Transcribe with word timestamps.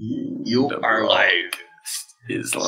You 0.00 0.68
are 0.80 1.02
live. 1.02 1.50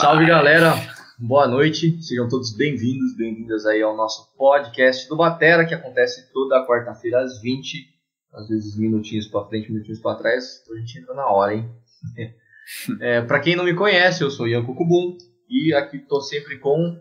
Salve 0.00 0.26
galera, 0.26 0.74
boa 1.16 1.46
noite, 1.46 2.02
sejam 2.02 2.28
todos 2.28 2.56
bem-vindos, 2.56 3.16
bem-vindas 3.16 3.64
aí 3.66 3.80
ao 3.80 3.96
nosso 3.96 4.36
podcast 4.36 5.08
do 5.08 5.16
Batera, 5.16 5.64
que 5.64 5.72
acontece 5.72 6.32
toda 6.32 6.66
quarta-feira 6.66 7.22
às 7.22 7.40
20, 7.40 7.86
às 8.34 8.48
vezes 8.48 8.76
minutinhos 8.76 9.28
para 9.28 9.46
frente, 9.46 9.70
minutinhos 9.70 10.00
para 10.00 10.18
trás, 10.18 10.60
então 10.60 10.74
a 10.74 10.80
gente 10.80 10.98
entra 10.98 11.14
na 11.14 11.26
hora, 11.26 11.54
hein? 11.54 11.70
é, 13.00 13.22
para 13.22 13.38
quem 13.38 13.54
não 13.54 13.62
me 13.62 13.76
conhece, 13.76 14.24
eu 14.24 14.30
sou 14.32 14.48
Ian 14.48 14.64
Cucubum 14.64 15.16
e 15.48 15.72
aqui 15.72 16.00
tô 16.00 16.20
sempre 16.20 16.58
com 16.58 16.98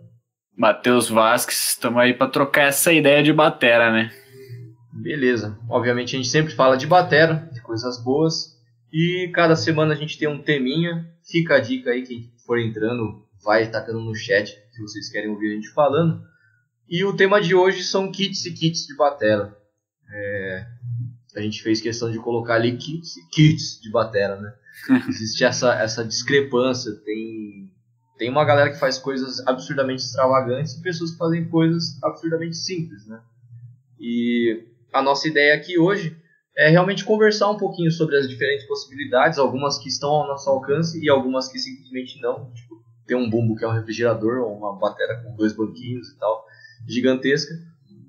Matheus 0.56 1.10
Vasques, 1.10 1.70
estamos 1.70 2.00
aí 2.00 2.14
para 2.14 2.30
trocar 2.30 2.68
essa 2.68 2.94
ideia 2.94 3.24
de 3.24 3.34
batera, 3.34 3.92
né? 3.92 4.12
Beleza. 4.94 5.58
Obviamente 5.68 6.16
a 6.16 6.20
gente 6.20 6.30
sempre 6.30 6.54
fala 6.54 6.78
de 6.78 6.86
batera, 6.86 7.50
de 7.52 7.62
coisas 7.64 8.04
boas. 8.04 8.59
E 8.92 9.32
cada 9.34 9.56
semana 9.56 9.94
a 9.94 9.98
gente 9.98 10.18
tem 10.18 10.28
um 10.28 10.42
teminha. 10.42 11.08
Fica 11.24 11.56
a 11.56 11.60
dica 11.60 11.92
aí, 11.92 12.04
quem 12.04 12.34
for 12.46 12.60
entrando, 12.60 13.28
vai 13.44 13.70
tacando 13.70 14.00
no 14.00 14.16
chat 14.16 14.50
se 14.72 14.82
vocês 14.82 15.10
querem 15.10 15.30
ouvir 15.30 15.52
a 15.52 15.56
gente 15.56 15.70
falando. 15.70 16.24
E 16.88 17.04
o 17.06 17.16
tema 17.16 17.40
de 17.40 17.54
hoje 17.54 17.84
são 17.84 18.12
kits 18.12 18.46
e 18.46 18.54
kits 18.54 18.88
de 18.88 18.96
batera. 18.96 19.56
É, 20.12 20.66
a 21.36 21.42
gente 21.42 21.62
fez 21.62 21.80
questão 21.80 22.12
de 22.12 22.18
colocar 22.18 22.56
ali 22.56 22.76
kits 22.78 23.18
e 23.18 23.30
kits 23.30 23.80
de 23.80 23.92
batera, 23.92 24.40
né? 24.40 24.54
Existe 25.08 25.44
essa, 25.44 25.76
essa 25.76 26.04
discrepância. 26.04 26.92
Tem, 27.06 27.72
tem 28.18 28.30
uma 28.30 28.44
galera 28.44 28.72
que 28.72 28.80
faz 28.80 28.98
coisas 28.98 29.46
absurdamente 29.48 30.02
extravagantes 30.02 30.74
e 30.74 30.82
pessoas 30.82 31.12
que 31.12 31.18
fazem 31.18 31.48
coisas 31.48 32.02
absurdamente 32.02 32.58
simples, 32.58 33.06
né? 33.06 33.22
E 34.00 34.66
a 34.92 35.02
nossa 35.02 35.28
ideia 35.28 35.56
aqui 35.56 35.78
hoje 35.78 36.18
é 36.58 36.70
realmente 36.70 37.06
conversar 37.06 37.50
um 37.50 37.58
pouquinho 37.58 37.92
sobre 37.92 38.18
as 38.18 38.28
diferentes 38.28 38.68
possibilidades, 38.68 39.38
algumas 39.38 39.78
que 39.78 39.88
estão 39.88 40.10
ao 40.10 40.28
nosso 40.28 40.50
alcance 40.50 41.04
e 41.04 41.10
algumas 41.10 41.48
que 41.48 41.58
simplesmente 41.58 42.20
não. 42.22 42.52
Tipo, 42.54 42.84
ter 43.06 43.16
um 43.16 43.30
bumbo 43.30 43.56
que 43.56 43.66
é 43.66 43.68
um 43.68 43.74
refrigerador 43.74 44.40
ou 44.40 44.56
uma 44.56 44.78
bateria 44.78 45.24
com 45.24 45.36
dois 45.36 45.54
banquinhos 45.54 46.10
e 46.10 46.18
tal, 46.18 46.46
gigantesca. 46.88 47.54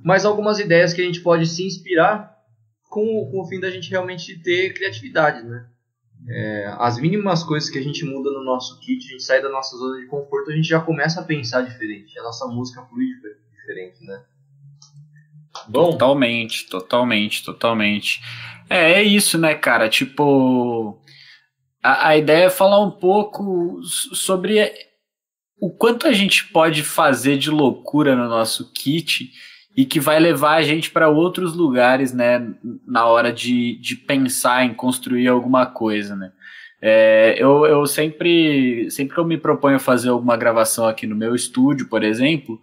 Mas 0.05 0.24
algumas 0.24 0.58
ideias 0.58 0.92
que 0.92 1.00
a 1.00 1.05
gente 1.05 1.20
pode 1.20 1.47
se 1.47 1.66
inspirar 1.66 2.36
com, 2.88 3.05
com 3.30 3.41
o 3.41 3.47
fim 3.47 3.60
da 3.60 3.70
gente 3.70 3.91
realmente 3.91 4.42
ter 4.42 4.75
criatividade, 4.75 5.47
né? 5.47 5.66
É, 6.28 6.75
as 6.78 6.98
mínimas 6.98 7.42
coisas 7.42 7.70
que 7.70 7.78
a 7.78 7.82
gente 7.82 8.04
muda 8.04 8.30
no 8.30 8.44
nosso 8.44 8.78
kit, 8.80 9.06
a 9.06 9.12
gente 9.12 9.22
sai 9.22 9.41
da 9.41 9.48
nossa 9.48 9.75
zona 9.77 10.00
de 10.00 10.06
conforto, 10.06 10.50
a 10.50 10.54
gente 10.54 10.69
já 10.69 10.80
começa 10.80 11.20
a 11.20 11.25
pensar 11.25 11.62
diferente, 11.62 12.19
a 12.19 12.22
nossa 12.22 12.47
música 12.47 12.82
flui 12.82 13.06
diferente, 13.52 14.04
né? 14.04 14.22
Bom. 15.70 15.92
Totalmente, 15.92 16.68
totalmente, 16.68 17.44
totalmente. 17.44 18.20
É, 18.68 18.94
é 18.94 19.02
isso, 19.02 19.38
né, 19.38 19.54
cara? 19.54 19.88
Tipo, 19.88 20.98
a, 21.82 22.08
a 22.08 22.16
ideia 22.16 22.46
é 22.46 22.50
falar 22.50 22.82
um 22.82 22.90
pouco 22.90 23.80
sobre 23.82 24.72
o 25.60 25.70
quanto 25.70 26.08
a 26.08 26.12
gente 26.12 26.46
pode 26.48 26.82
fazer 26.82 27.38
de 27.38 27.50
loucura 27.50 28.16
no 28.16 28.28
nosso 28.28 28.72
kit 28.72 29.30
e 29.76 29.84
que 29.84 30.00
vai 30.00 30.18
levar 30.18 30.56
a 30.56 30.62
gente 30.62 30.91
para 30.91 31.08
outros 31.08 31.54
lugares, 31.54 32.12
né, 32.12 32.52
na 32.86 33.06
hora 33.06 33.32
de, 33.32 33.76
de 33.76 33.94
pensar 33.94 34.64
em 34.64 34.74
construir 34.74 35.28
alguma 35.28 35.66
coisa, 35.66 36.16
né. 36.16 36.32
É, 36.82 37.34
eu, 37.38 37.66
eu 37.66 37.86
sempre, 37.86 38.91
sempre 38.91 39.14
que 39.14 39.20
eu 39.20 39.24
me 39.24 39.36
proponho 39.36 39.78
fazer 39.78 40.08
alguma 40.08 40.34
gravação 40.36 40.86
aqui 40.86 41.06
no 41.06 41.14
meu 41.14 41.34
estúdio, 41.34 41.88
por 41.88 42.02
exemplo, 42.02 42.58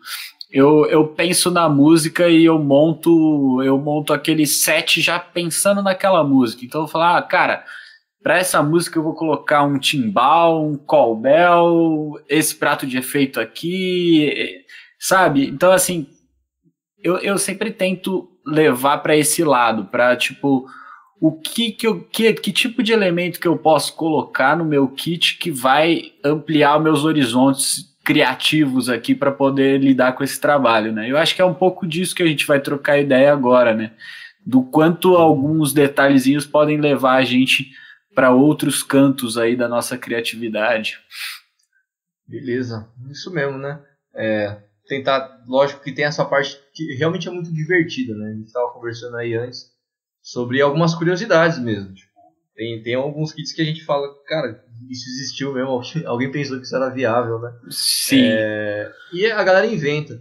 eu, 0.52 0.86
eu 0.86 1.08
penso 1.08 1.52
na 1.52 1.68
música 1.68 2.30
e 2.30 2.46
eu 2.46 2.58
monto 2.58 3.62
eu 3.64 3.78
monto 3.78 4.14
aquele 4.14 4.46
set 4.46 5.02
já 5.02 5.20
pensando 5.20 5.82
naquela 5.82 6.24
música. 6.24 6.64
Então 6.66 6.82
eu 6.82 6.86
vou 6.86 6.92
falar, 6.92 7.18
ah, 7.18 7.22
cara, 7.22 7.66
para 8.24 8.38
essa 8.38 8.62
música 8.64 8.98
eu 8.98 9.04
vou 9.04 9.14
colocar 9.14 9.64
um 9.64 9.78
timbal, 9.78 10.66
um 10.66 10.78
cowbell, 10.78 12.20
esse 12.30 12.56
prato 12.56 12.86
de 12.88 12.98
efeito 12.98 13.40
aqui, 13.40 14.64
sabe? 15.00 15.48
Então 15.48 15.72
assim, 15.72 16.08
eu, 17.02 17.18
eu 17.18 17.38
sempre 17.38 17.72
tento 17.72 18.30
levar 18.46 19.00
para 19.00 19.16
esse 19.16 19.44
lado, 19.44 19.86
para 19.86 20.16
tipo 20.16 20.66
o 21.20 21.32
que 21.32 21.72
que, 21.72 21.88
eu, 21.88 22.02
que 22.04 22.34
que 22.34 22.52
tipo 22.52 22.82
de 22.82 22.94
elemento 22.94 23.40
que 23.40 23.48
eu 23.48 23.58
posso 23.58 23.96
colocar 23.96 24.56
no 24.56 24.64
meu 24.64 24.88
kit 24.88 25.38
que 25.38 25.52
vai 25.52 26.14
ampliar 26.24 26.80
meus 26.80 27.04
horizontes 27.04 27.97
criativos 28.08 28.88
aqui 28.88 29.14
para 29.14 29.34
poder 29.34 29.82
lidar 29.82 30.14
com 30.14 30.24
esse 30.24 30.40
trabalho, 30.40 30.94
né? 30.94 31.12
Eu 31.12 31.18
acho 31.18 31.36
que 31.36 31.42
é 31.42 31.46
um 31.46 31.54
pouco 31.54 31.86
disso 31.86 32.16
que 32.16 32.24
a 32.24 32.26
gente 32.26 32.48
vai 32.48 32.58
trocar 32.58 32.98
ideia 32.98 33.34
agora, 33.34 33.74
né? 33.74 33.92
Do 34.46 34.64
quanto 34.64 35.18
alguns 35.18 35.74
detalhezinhos 35.74 36.46
podem 36.46 36.80
levar 36.80 37.16
a 37.16 37.26
gente 37.26 37.70
para 38.16 38.32
outros 38.32 38.82
cantos 38.82 39.38
aí 39.38 39.58
da 39.58 39.68
nossa 39.68 39.98
criatividade. 39.98 40.98
Beleza, 42.26 42.88
isso 43.12 43.30
mesmo, 43.30 43.58
né? 43.58 43.78
É, 44.16 44.58
tentar, 44.88 45.44
lógico 45.46 45.84
que 45.84 45.92
tem 45.92 46.06
essa 46.06 46.24
parte 46.24 46.58
que 46.74 46.96
realmente 46.96 47.28
é 47.28 47.32
muito 47.32 47.54
divertida, 47.54 48.16
né? 48.16 48.30
A 48.30 48.36
gente 48.36 48.48
estava 48.48 48.72
conversando 48.72 49.18
aí 49.18 49.36
antes 49.36 49.66
sobre 50.22 50.62
algumas 50.62 50.96
curiosidades 50.96 51.60
mesmo. 51.60 51.94
Tem, 52.58 52.82
tem 52.82 52.96
alguns 52.96 53.32
kits 53.32 53.54
que 53.54 53.62
a 53.62 53.66
gente 53.66 53.86
fala, 53.86 54.08
cara, 54.26 54.66
isso 54.90 55.08
existiu 55.08 55.54
mesmo, 55.54 55.80
alguém 56.10 56.32
pensou 56.32 56.58
que 56.58 56.66
isso 56.66 56.76
era 56.76 56.90
viável, 56.90 57.40
né? 57.40 57.54
Sim. 57.70 58.24
É, 58.24 58.92
e 59.14 59.28
a 59.28 59.44
galera 59.44 59.68
inventa. 59.68 60.20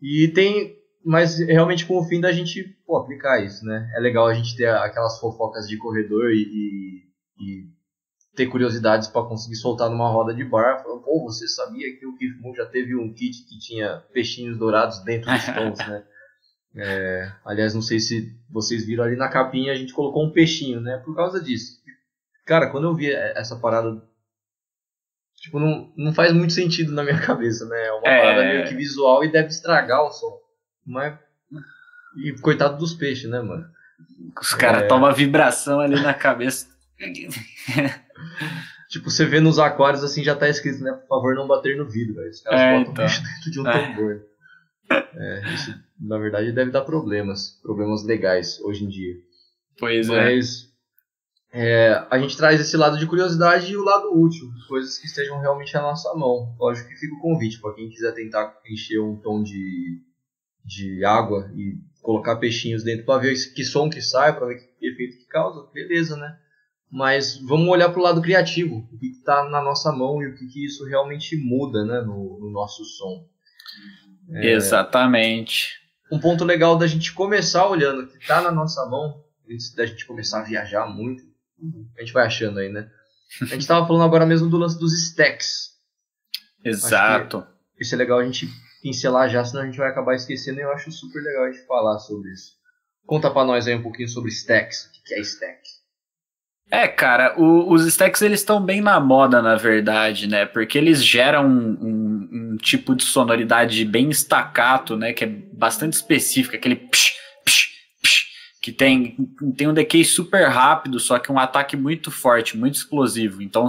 E 0.00 0.28
tem, 0.28 0.76
mas 1.04 1.40
realmente 1.40 1.84
com 1.84 1.98
o 1.98 2.04
fim 2.04 2.20
da 2.20 2.30
gente 2.30 2.62
pô, 2.86 2.96
aplicar 2.96 3.44
isso, 3.44 3.64
né? 3.64 3.90
É 3.96 4.00
legal 4.00 4.28
a 4.28 4.34
gente 4.34 4.56
ter 4.56 4.68
aquelas 4.68 5.18
fofocas 5.18 5.66
de 5.66 5.76
corredor 5.76 6.30
e, 6.30 6.42
e, 6.42 7.02
e 7.40 7.66
ter 8.36 8.46
curiosidades 8.46 9.08
para 9.08 9.26
conseguir 9.26 9.56
soltar 9.56 9.90
numa 9.90 10.08
roda 10.08 10.32
de 10.32 10.44
bar. 10.44 10.84
Falando, 10.84 11.02
pô, 11.02 11.24
você 11.24 11.48
sabia 11.48 11.98
que 11.98 12.06
o 12.06 12.16
Keith 12.16 12.40
Moon 12.40 12.54
já 12.54 12.66
teve 12.66 12.94
um 12.94 13.12
kit 13.12 13.44
que 13.44 13.58
tinha 13.58 14.04
peixinhos 14.12 14.56
dourados 14.56 15.02
dentro 15.02 15.32
dos 15.32 15.46
tons, 15.52 15.78
né? 15.78 16.04
É, 16.74 17.30
aliás, 17.44 17.74
não 17.74 17.82
sei 17.82 18.00
se 18.00 18.34
vocês 18.48 18.84
viram 18.84 19.04
ali 19.04 19.16
na 19.16 19.28
capinha, 19.28 19.72
a 19.72 19.76
gente 19.76 19.92
colocou 19.92 20.24
um 20.24 20.30
peixinho, 20.30 20.80
né? 20.80 20.96
Por 21.04 21.14
causa 21.14 21.42
disso. 21.42 21.80
Cara, 22.46 22.70
quando 22.70 22.84
eu 22.84 22.94
vi 22.94 23.12
essa 23.12 23.56
parada, 23.56 24.02
tipo, 25.36 25.58
não, 25.58 25.92
não 25.96 26.14
faz 26.14 26.32
muito 26.32 26.52
sentido 26.52 26.92
na 26.92 27.04
minha 27.04 27.20
cabeça, 27.24 27.66
né? 27.66 27.86
É 27.86 27.92
uma 27.92 28.08
é... 28.08 28.20
parada 28.20 28.44
meio 28.44 28.68
que 28.68 28.74
visual 28.74 29.24
e 29.24 29.30
deve 29.30 29.48
estragar 29.48 30.02
o 30.02 30.10
som. 30.10 30.38
Mas. 30.84 31.18
E 32.16 32.32
coitado 32.40 32.76
dos 32.76 32.94
peixes, 32.94 33.30
né, 33.30 33.40
mano? 33.40 33.66
Os 34.40 34.54
caras 34.54 34.82
é... 34.82 34.86
tomam 34.86 35.12
vibração 35.14 35.80
ali 35.80 36.00
na 36.00 36.14
cabeça. 36.14 36.68
tipo, 38.88 39.10
você 39.10 39.26
vê 39.26 39.40
nos 39.40 39.58
aquários 39.58 40.04
assim, 40.04 40.24
já 40.24 40.34
tá 40.34 40.48
escrito, 40.48 40.82
né? 40.82 40.92
Por 40.92 41.08
favor, 41.08 41.34
não 41.34 41.46
bater 41.46 41.76
no 41.76 41.88
vidro, 41.88 42.14
velho. 42.14 42.30
Os 42.30 42.40
caras 42.40 42.60
é, 42.60 42.78
botam 42.78 42.92
então. 42.92 42.94
peixe 42.94 43.22
dentro 43.22 43.50
de 43.50 43.60
um 43.60 43.68
é. 43.68 43.86
tambor. 43.86 44.31
É, 45.14 45.54
isso, 45.54 45.74
na 46.00 46.18
verdade, 46.18 46.52
deve 46.52 46.70
dar 46.70 46.82
problemas. 46.82 47.60
Problemas 47.62 48.04
legais 48.04 48.60
hoje 48.60 48.84
em 48.84 48.88
dia. 48.88 49.14
Pois 49.78 50.08
é. 50.08 50.24
Mas, 50.24 50.72
é, 51.52 52.06
a 52.10 52.18
gente 52.18 52.36
traz 52.36 52.58
esse 52.58 52.76
lado 52.78 52.96
de 52.96 53.06
curiosidade 53.06 53.70
e 53.70 53.76
o 53.76 53.84
lado 53.84 54.10
útil, 54.18 54.50
coisas 54.66 54.96
que 54.98 55.06
estejam 55.06 55.38
realmente 55.38 55.76
à 55.76 55.82
nossa 55.82 56.12
mão. 56.14 56.56
Lógico 56.58 56.88
que 56.88 56.96
fica 56.96 57.14
o 57.14 57.20
convite 57.20 57.60
para 57.60 57.74
quem 57.74 57.90
quiser 57.90 58.12
tentar 58.12 58.58
encher 58.66 59.00
um 59.00 59.16
tom 59.16 59.42
de, 59.42 60.00
de 60.64 61.04
água 61.04 61.50
e 61.54 61.76
colocar 62.00 62.36
peixinhos 62.36 62.82
dentro 62.82 63.04
para 63.04 63.20
ver 63.20 63.34
que 63.54 63.64
som 63.64 63.90
que 63.90 64.00
sai, 64.00 64.34
para 64.34 64.46
ver 64.46 64.56
que 64.56 64.86
efeito 64.86 65.18
que 65.18 65.26
causa, 65.26 65.70
beleza, 65.72 66.16
né? 66.16 66.38
Mas 66.90 67.38
vamos 67.38 67.68
olhar 67.68 67.90
para 67.90 68.00
o 68.00 68.02
lado 68.02 68.22
criativo, 68.22 68.88
o 68.90 68.98
que 68.98 69.06
está 69.06 69.48
na 69.48 69.62
nossa 69.62 69.92
mão 69.92 70.22
e 70.22 70.28
o 70.28 70.34
que, 70.34 70.46
que 70.46 70.64
isso 70.64 70.84
realmente 70.84 71.36
muda 71.36 71.84
né, 71.84 72.00
no, 72.00 72.38
no 72.38 72.50
nosso 72.50 72.84
som. 72.84 73.26
É, 74.30 74.52
Exatamente. 74.52 75.80
Um 76.10 76.18
ponto 76.18 76.44
legal 76.44 76.76
da 76.76 76.86
gente 76.86 77.12
começar 77.12 77.66
olhando 77.66 78.02
o 78.02 78.06
que 78.06 78.18
está 78.18 78.40
na 78.42 78.50
nossa 78.50 78.84
mão, 78.86 79.24
antes 79.50 79.74
da 79.74 79.86
gente 79.86 80.06
começar 80.06 80.40
a 80.40 80.44
viajar 80.44 80.86
muito, 80.86 81.22
a 81.96 82.00
gente 82.00 82.12
vai 82.12 82.26
achando 82.26 82.58
aí, 82.58 82.68
né? 82.68 82.90
A 83.40 83.46
gente 83.46 83.60
estava 83.60 83.86
falando 83.86 84.04
agora 84.04 84.26
mesmo 84.26 84.50
do 84.50 84.58
lance 84.58 84.78
dos 84.78 84.92
stacks. 84.92 85.72
Exato. 86.64 87.46
Isso 87.80 87.94
é 87.94 87.98
legal 87.98 88.18
a 88.18 88.24
gente 88.24 88.48
pincelar 88.82 89.28
já, 89.30 89.44
senão 89.44 89.62
a 89.62 89.66
gente 89.66 89.78
vai 89.78 89.88
acabar 89.88 90.14
esquecendo 90.14 90.58
e 90.58 90.62
eu 90.62 90.72
acho 90.72 90.90
super 90.90 91.22
legal 91.22 91.44
a 91.44 91.50
gente 91.50 91.66
falar 91.66 91.98
sobre 91.98 92.30
isso. 92.30 92.52
Conta 93.06 93.30
para 93.30 93.46
nós 93.46 93.66
aí 93.66 93.74
um 93.74 93.82
pouquinho 93.82 94.08
sobre 94.08 94.30
stacks. 94.30 94.86
O 94.86 95.04
que 95.04 95.14
é 95.14 95.20
stack? 95.20 95.60
É, 96.74 96.88
cara, 96.88 97.34
o, 97.38 97.70
os 97.70 97.84
stacks 97.84 98.22
eles 98.22 98.40
estão 98.40 98.58
bem 98.58 98.80
na 98.80 98.98
moda, 98.98 99.42
na 99.42 99.56
verdade, 99.56 100.26
né? 100.26 100.46
Porque 100.46 100.78
eles 100.78 101.04
geram 101.04 101.46
um, 101.46 101.78
um, 101.82 102.28
um, 102.32 102.56
tipo 102.56 102.96
de 102.96 103.04
sonoridade 103.04 103.84
bem 103.84 104.08
estacato, 104.08 104.96
né? 104.96 105.12
Que 105.12 105.24
é 105.24 105.26
bastante 105.26 105.92
específica, 105.92 106.56
aquele 106.56 106.76
psh, 106.76 107.12
que 108.62 108.72
tem, 108.72 109.18
tem 109.54 109.68
um 109.68 109.74
decay 109.74 110.02
super 110.02 110.48
rápido, 110.48 110.98
só 110.98 111.18
que 111.18 111.30
um 111.30 111.38
ataque 111.38 111.76
muito 111.76 112.10
forte, 112.10 112.56
muito 112.56 112.76
explosivo. 112.76 113.42
Então, 113.42 113.66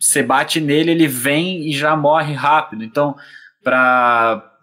você 0.00 0.20
bate 0.20 0.60
nele, 0.60 0.90
ele 0.90 1.06
vem 1.06 1.68
e 1.68 1.72
já 1.72 1.94
morre 1.94 2.32
rápido. 2.32 2.82
Então, 2.82 3.14
para 3.62 4.55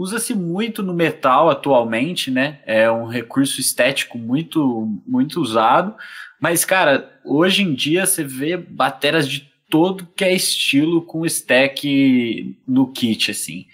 usa-se 0.00 0.34
muito 0.34 0.82
no 0.82 0.94
metal 0.94 1.50
atualmente, 1.50 2.30
né? 2.30 2.60
É 2.64 2.90
um 2.90 3.06
recurso 3.06 3.60
estético 3.60 4.16
muito, 4.16 4.88
muito 5.06 5.42
usado. 5.42 5.94
Mas, 6.40 6.64
cara, 6.64 7.20
hoje 7.22 7.62
em 7.62 7.74
dia 7.74 8.06
você 8.06 8.24
vê 8.24 8.56
bateras 8.56 9.28
de 9.28 9.50
todo 9.68 10.08
que 10.16 10.24
é 10.24 10.32
estilo 10.32 11.02
com 11.02 11.26
stack 11.26 12.56
no 12.66 12.90
kit, 12.90 13.30
assim. 13.30 13.66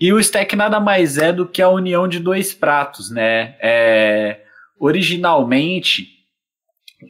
E 0.00 0.12
o 0.12 0.20
stack 0.20 0.54
nada 0.54 0.78
mais 0.78 1.18
é 1.18 1.32
do 1.32 1.44
que 1.44 1.60
a 1.60 1.68
união 1.68 2.06
de 2.06 2.20
dois 2.20 2.54
pratos, 2.54 3.10
né? 3.10 3.56
É, 3.60 4.42
originalmente, 4.78 6.08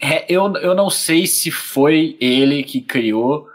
é, 0.00 0.25
eu, 0.26 0.50
eu 0.56 0.75
não 0.75 0.88
sei 0.88 1.26
se 1.26 1.50
foi 1.50 2.16
ele 2.19 2.62
que 2.62 2.81
criou, 2.81 3.46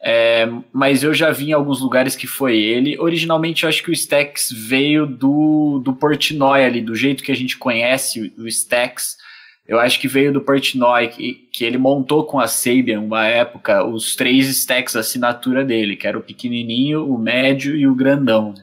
é, 0.00 0.48
mas 0.72 1.02
eu 1.02 1.12
já 1.12 1.30
vi 1.30 1.50
em 1.50 1.52
alguns 1.52 1.80
lugares 1.80 2.14
que 2.14 2.26
foi 2.26 2.56
ele. 2.56 2.98
Originalmente, 2.98 3.64
eu 3.64 3.68
acho 3.68 3.82
que 3.82 3.90
o 3.90 3.94
Stacks 3.94 4.52
veio 4.52 5.06
do, 5.06 5.80
do 5.84 5.92
Portnoy 5.92 6.64
ali, 6.64 6.80
do 6.80 6.94
jeito 6.94 7.22
que 7.22 7.32
a 7.32 7.36
gente 7.36 7.56
conhece 7.56 8.32
o 8.38 8.46
Stacks. 8.46 9.16
Eu 9.66 9.78
acho 9.78 10.00
que 10.00 10.08
veio 10.08 10.32
do 10.32 10.40
Portnoy, 10.40 11.08
que, 11.08 11.34
que 11.52 11.64
ele 11.64 11.76
montou 11.76 12.24
com 12.24 12.38
a 12.38 12.46
Sabian, 12.46 13.00
uma 13.00 13.26
época, 13.26 13.84
os 13.84 14.16
três 14.16 14.48
stacks 14.48 14.96
assinatura 14.96 15.62
dele, 15.62 15.94
que 15.94 16.06
era 16.06 16.16
o 16.16 16.22
pequenininho, 16.22 17.06
o 17.06 17.18
médio 17.18 17.76
e 17.76 17.86
o 17.86 17.94
grandão. 17.94 18.54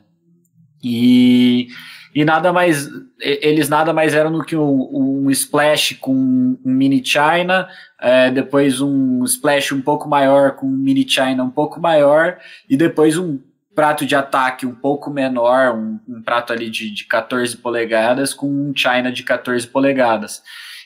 E 0.83 1.67
e 2.15 2.23
nada 2.23 2.53
mais 2.53 2.89
eles 3.19 3.67
nada 3.67 3.91
mais 3.91 4.15
eram 4.15 4.31
do 4.31 4.43
que 4.43 4.55
um, 4.55 5.25
um 5.25 5.29
splash 5.31 5.95
com 5.99 6.13
um 6.15 6.57
mini 6.63 7.03
China, 7.05 7.67
é, 7.99 8.31
depois 8.31 8.79
um 8.79 9.25
splash 9.25 9.73
um 9.73 9.81
pouco 9.81 10.07
maior 10.07 10.55
com 10.55 10.65
um 10.65 10.77
mini 10.77 11.07
China 11.07 11.43
um 11.43 11.49
pouco 11.49 11.77
maior 11.79 12.37
e 12.69 12.77
depois 12.77 13.17
um 13.17 13.37
prato 13.75 14.05
de 14.05 14.15
ataque 14.15 14.65
um 14.65 14.73
pouco 14.73 15.11
menor, 15.11 15.75
um, 15.75 15.99
um 16.07 16.21
prato 16.21 16.53
ali 16.53 16.69
de, 16.69 16.89
de 16.89 17.03
14 17.03 17.57
polegadas 17.57 18.33
com 18.33 18.47
um 18.47 18.73
China 18.73 19.11
de 19.11 19.21
14 19.21 19.67
polegadas. 19.67 20.41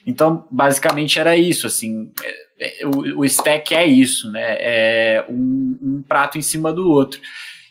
Então, 0.08 0.48
basicamente 0.50 1.20
era 1.20 1.38
isso, 1.38 1.68
assim, 1.68 2.12
é, 2.24 2.82
é, 2.82 2.88
o, 2.88 3.20
o 3.20 3.26
stack 3.26 3.76
é 3.76 3.86
isso, 3.86 4.32
né? 4.32 4.56
É 4.60 5.26
um, 5.30 5.78
um 5.82 6.02
prato 6.02 6.40
em 6.40 6.42
cima 6.42 6.74
do 6.74 6.90
outro. 6.90 7.22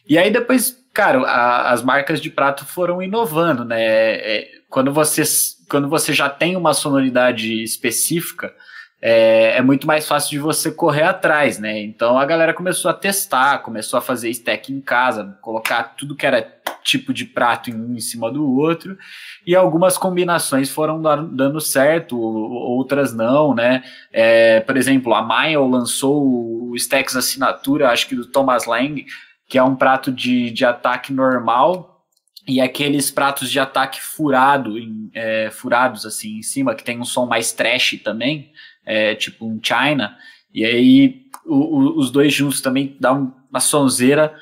E 0.09 0.17
aí 0.17 0.31
depois 0.31 0.79
cara, 0.99 1.21
a, 1.21 1.71
as 1.71 1.81
marcas 1.81 2.21
de 2.21 2.29
prato 2.29 2.65
foram 2.65 3.01
inovando, 3.01 3.65
né? 3.65 3.81
É, 3.81 4.49
quando, 4.69 4.93
você, 4.93 5.23
quando 5.71 5.89
você 5.89 6.13
já 6.13 6.29
tem 6.29 6.57
uma 6.57 6.75
sonoridade 6.75 7.63
específica, 7.63 8.53
é, 9.01 9.59
é, 9.59 9.63
muito 9.63 9.87
mais 9.87 10.09
fácil 10.09 10.31
de 10.31 10.41
você 10.41 10.73
correr 10.73 11.05
atrás, 11.05 11.57
né? 11.61 11.81
Então 11.81 12.19
a 12.19 12.27
galera 12.27 12.53
começou 12.53 12.91
a 12.91 12.95
testar, 12.95 13.59
começou 13.59 13.97
a 13.97 14.01
fazer 14.01 14.29
stack 14.31 14.73
em 14.73 14.81
casa, 14.81 15.39
colocar 15.41 15.95
tudo 15.97 16.17
que 16.17 16.27
era 16.27 16.43
tipo 16.83 17.15
de 17.15 17.25
prato 17.27 17.71
em 17.71 17.75
um 17.75 17.95
em 17.95 18.01
cima 18.01 18.29
do 18.29 18.57
outro, 18.57 18.99
e 19.47 19.55
algumas 19.55 19.97
combinações 19.97 20.69
foram 20.69 21.01
dando 21.01 21.61
certo, 21.61 22.19
outras 22.19 23.15
não, 23.15 23.55
né? 23.55 23.85
É, 24.13 24.59
por 24.61 24.77
exemplo, 24.77 25.15
a 25.15 25.23
Maio 25.23 25.65
lançou 25.65 26.71
o 26.71 26.77
Stacks 26.77 27.15
Assinatura, 27.15 27.91
acho 27.91 28.09
que 28.09 28.17
do 28.17 28.27
Thomas 28.27 28.67
Lang, 28.67 29.07
que 29.49 29.57
é 29.57 29.63
um 29.63 29.75
prato 29.75 30.13
de, 30.13 30.51
de 30.51 30.65
ataque 30.65 31.13
normal 31.13 32.05
e 32.47 32.61
aqueles 32.61 33.11
pratos 33.11 33.51
de 33.51 33.59
ataque 33.59 34.01
furado, 34.01 34.79
em, 34.79 35.11
é, 35.15 35.51
furados 35.51 36.07
assim 36.07 36.39
em 36.39 36.43
cima, 36.43 36.75
que 36.75 36.85
tem 36.85 36.99
um 36.99 37.05
som 37.05 37.27
mais 37.27 37.53
trash 37.53 38.01
também, 38.03 38.53
é, 38.87 39.15
tipo 39.15 39.47
um 39.47 39.59
China, 39.63 40.17
e 40.53 40.65
aí 40.65 41.23
o, 41.45 41.57
o, 41.57 41.99
os 41.99 42.11
dois 42.11 42.33
juntos 42.33 42.61
também 42.61 42.97
dá 43.01 43.13
uma 43.13 43.61
sonzeira 43.61 44.35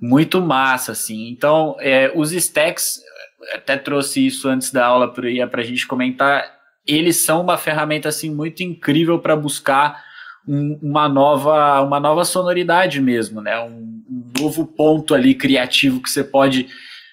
muito 0.00 0.40
massa, 0.40 0.92
assim. 0.92 1.28
Então, 1.28 1.76
é, 1.78 2.10
os 2.14 2.32
stacks, 2.32 3.00
até 3.52 3.76
trouxe 3.76 4.24
isso 4.26 4.48
antes 4.48 4.70
da 4.70 4.86
aula 4.86 5.12
para 5.12 5.60
a 5.60 5.64
gente 5.64 5.86
comentar, 5.86 6.60
eles 6.86 7.16
são 7.16 7.42
uma 7.42 7.58
ferramenta 7.58 8.08
assim 8.08 8.34
muito 8.34 8.62
incrível 8.62 9.18
para 9.18 9.36
buscar 9.36 10.02
um, 10.46 10.78
uma 10.82 11.08
nova 11.08 11.82
uma 11.82 12.00
nova 12.00 12.24
sonoridade 12.24 13.00
mesmo, 13.00 13.40
né? 13.40 13.60
Um, 13.60 13.99
novo 14.38 14.66
ponto 14.66 15.14
ali 15.14 15.34
criativo 15.34 16.02
que 16.02 16.10
você 16.10 16.24
pode 16.24 16.68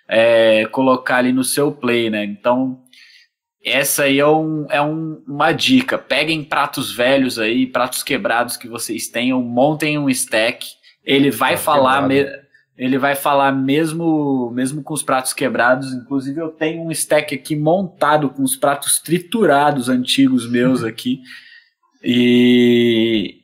é, 0.07 0.65
colocar 0.67 1.17
ali 1.17 1.31
no 1.31 1.43
seu 1.43 1.71
play, 1.71 2.09
né? 2.09 2.23
Então 2.23 2.81
essa 3.63 4.03
aí 4.03 4.19
é, 4.19 4.27
um, 4.27 4.65
é 4.69 4.81
um, 4.81 5.21
uma 5.27 5.51
dica. 5.51 5.97
Peguem 5.97 6.43
pratos 6.43 6.95
velhos 6.95 7.37
aí, 7.37 7.67
pratos 7.67 8.01
quebrados 8.01 8.55
que 8.55 8.67
vocês 8.67 9.07
tenham, 9.07 9.41
montem 9.41 9.97
um 9.97 10.09
stack. 10.09 10.65
Ele 11.03 11.29
vai 11.29 11.57
falar 11.57 12.07
me, 12.07 12.25
ele 12.77 12.97
vai 12.97 13.15
falar 13.15 13.51
mesmo 13.51 14.51
mesmo 14.51 14.81
com 14.81 14.93
os 14.93 15.03
pratos 15.03 15.33
quebrados. 15.33 15.93
Inclusive 15.93 16.39
eu 16.39 16.49
tenho 16.49 16.81
um 16.81 16.91
stack 16.91 17.35
aqui 17.35 17.55
montado 17.55 18.29
com 18.29 18.41
os 18.41 18.55
pratos 18.55 18.99
triturados 18.99 19.89
antigos 19.89 20.49
meus 20.49 20.83
aqui. 20.85 21.21
E, 22.03 23.41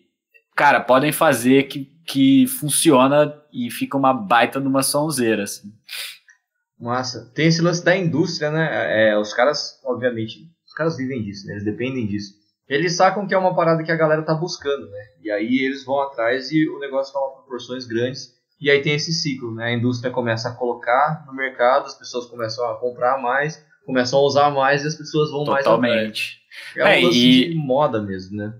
cara, 0.55 0.79
podem 0.79 1.11
fazer 1.11 1.63
que, 1.63 1.91
que 2.05 2.47
funciona 2.47 3.33
e 3.51 3.69
fica 3.71 3.97
uma 3.97 4.13
baita 4.13 4.59
numa 4.59 4.83
sonzeira, 4.83 5.43
assim. 5.43 5.73
Massa. 6.79 7.31
Tem 7.33 7.47
esse 7.47 7.61
lance 7.61 7.83
da 7.83 7.95
indústria, 7.95 8.51
né? 8.51 9.11
É, 9.11 9.17
os 9.17 9.33
caras, 9.33 9.79
obviamente, 9.85 10.49
os 10.65 10.73
caras 10.73 10.97
vivem 10.97 11.23
disso, 11.23 11.47
né? 11.47 11.53
Eles 11.53 11.63
dependem 11.65 12.05
disso. 12.05 12.33
Eles 12.67 12.95
sacam 12.95 13.27
que 13.27 13.33
é 13.33 13.37
uma 13.37 13.55
parada 13.55 13.83
que 13.83 13.91
a 13.91 13.95
galera 13.95 14.23
tá 14.23 14.33
buscando, 14.33 14.89
né? 14.89 14.99
E 15.21 15.31
aí 15.31 15.59
eles 15.59 15.85
vão 15.85 16.01
atrás 16.01 16.51
e 16.51 16.67
o 16.67 16.79
negócio 16.79 17.13
toma 17.13 17.35
proporções 17.35 17.85
grandes. 17.85 18.33
E 18.59 18.69
aí 18.71 18.81
tem 18.81 18.95
esse 18.95 19.13
ciclo, 19.13 19.53
né? 19.53 19.65
A 19.65 19.73
indústria 19.73 20.11
começa 20.11 20.49
a 20.49 20.55
colocar 20.55 21.23
no 21.27 21.33
mercado, 21.33 21.85
as 21.85 21.97
pessoas 21.97 22.25
começam 22.25 22.65
a 22.69 22.79
comprar 22.79 23.21
mais, 23.21 23.63
começam 23.85 24.19
a 24.19 24.23
usar 24.23 24.49
mais 24.49 24.83
e 24.83 24.87
as 24.87 24.95
pessoas 24.95 25.29
vão 25.31 25.43
Totalmente. 25.43 25.61
mais 25.65 26.05
Totalmente. 26.05 26.43
É, 26.77 27.03
é 27.03 27.05
um 27.05 27.11
e... 27.11 27.49
de 27.49 27.55
moda 27.55 28.01
mesmo, 28.01 28.37
né? 28.37 28.53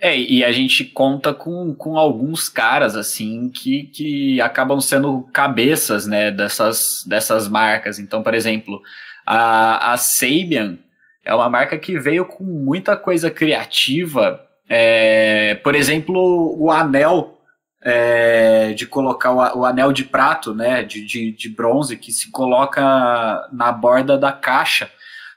É, 0.00 0.18
e 0.18 0.42
a 0.42 0.50
gente 0.50 0.82
conta 0.82 1.34
com, 1.34 1.74
com 1.74 1.98
alguns 1.98 2.48
caras, 2.48 2.96
assim, 2.96 3.50
que, 3.50 3.82
que 3.84 4.40
acabam 4.40 4.80
sendo 4.80 5.28
cabeças, 5.30 6.06
né, 6.06 6.30
dessas, 6.30 7.04
dessas 7.06 7.46
marcas. 7.46 7.98
Então, 7.98 8.22
por 8.22 8.32
exemplo, 8.32 8.80
a, 9.26 9.92
a 9.92 9.96
Sabian 9.98 10.78
é 11.22 11.34
uma 11.34 11.50
marca 11.50 11.76
que 11.78 11.98
veio 11.98 12.24
com 12.24 12.44
muita 12.44 12.96
coisa 12.96 13.30
criativa. 13.30 14.40
É, 14.66 15.56
por 15.56 15.74
exemplo, 15.74 16.56
o 16.58 16.70
anel, 16.70 17.38
é, 17.82 18.72
de 18.72 18.86
colocar 18.86 19.32
o, 19.32 19.60
o, 19.60 19.64
anel 19.66 19.92
de 19.92 20.04
prato, 20.04 20.54
né, 20.54 20.82
de, 20.82 21.04
de, 21.04 21.30
de 21.32 21.48
bronze, 21.50 21.94
que 21.98 22.10
se 22.10 22.30
coloca 22.30 22.80
na 23.52 23.70
borda 23.70 24.16
da 24.16 24.32
caixa 24.32 24.90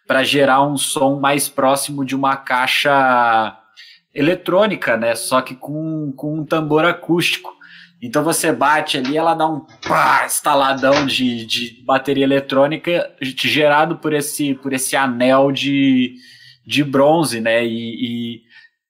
para 0.08 0.24
gerar 0.24 0.64
um 0.64 0.78
som 0.78 1.20
mais 1.20 1.50
próximo 1.50 2.06
de 2.06 2.16
uma 2.16 2.38
caixa 2.38 3.60
eletrônica, 4.14 4.96
né? 4.96 5.16
Só 5.16 5.42
que 5.42 5.56
com, 5.56 6.12
com 6.16 6.40
um 6.40 6.46
tambor 6.46 6.86
acústico. 6.86 7.52
Então 8.02 8.24
você 8.24 8.52
bate 8.52 8.98
ali, 8.98 9.18
ela 9.18 9.34
dá 9.34 9.48
um 9.48 9.62
pá, 9.88 10.26
estaladão 10.26 11.06
de, 11.06 11.46
de 11.46 11.82
bateria 11.86 12.26
eletrônica 12.26 13.10
gerado 13.22 13.98
por 13.98 14.14
esse, 14.14 14.56
por 14.56 14.74
esse 14.74 14.96
anel 14.96 15.52
de, 15.52 16.16
de 16.66 16.84
bronze, 16.84 17.40
né? 17.40 17.66
E, 17.66 18.38
e 18.38 18.42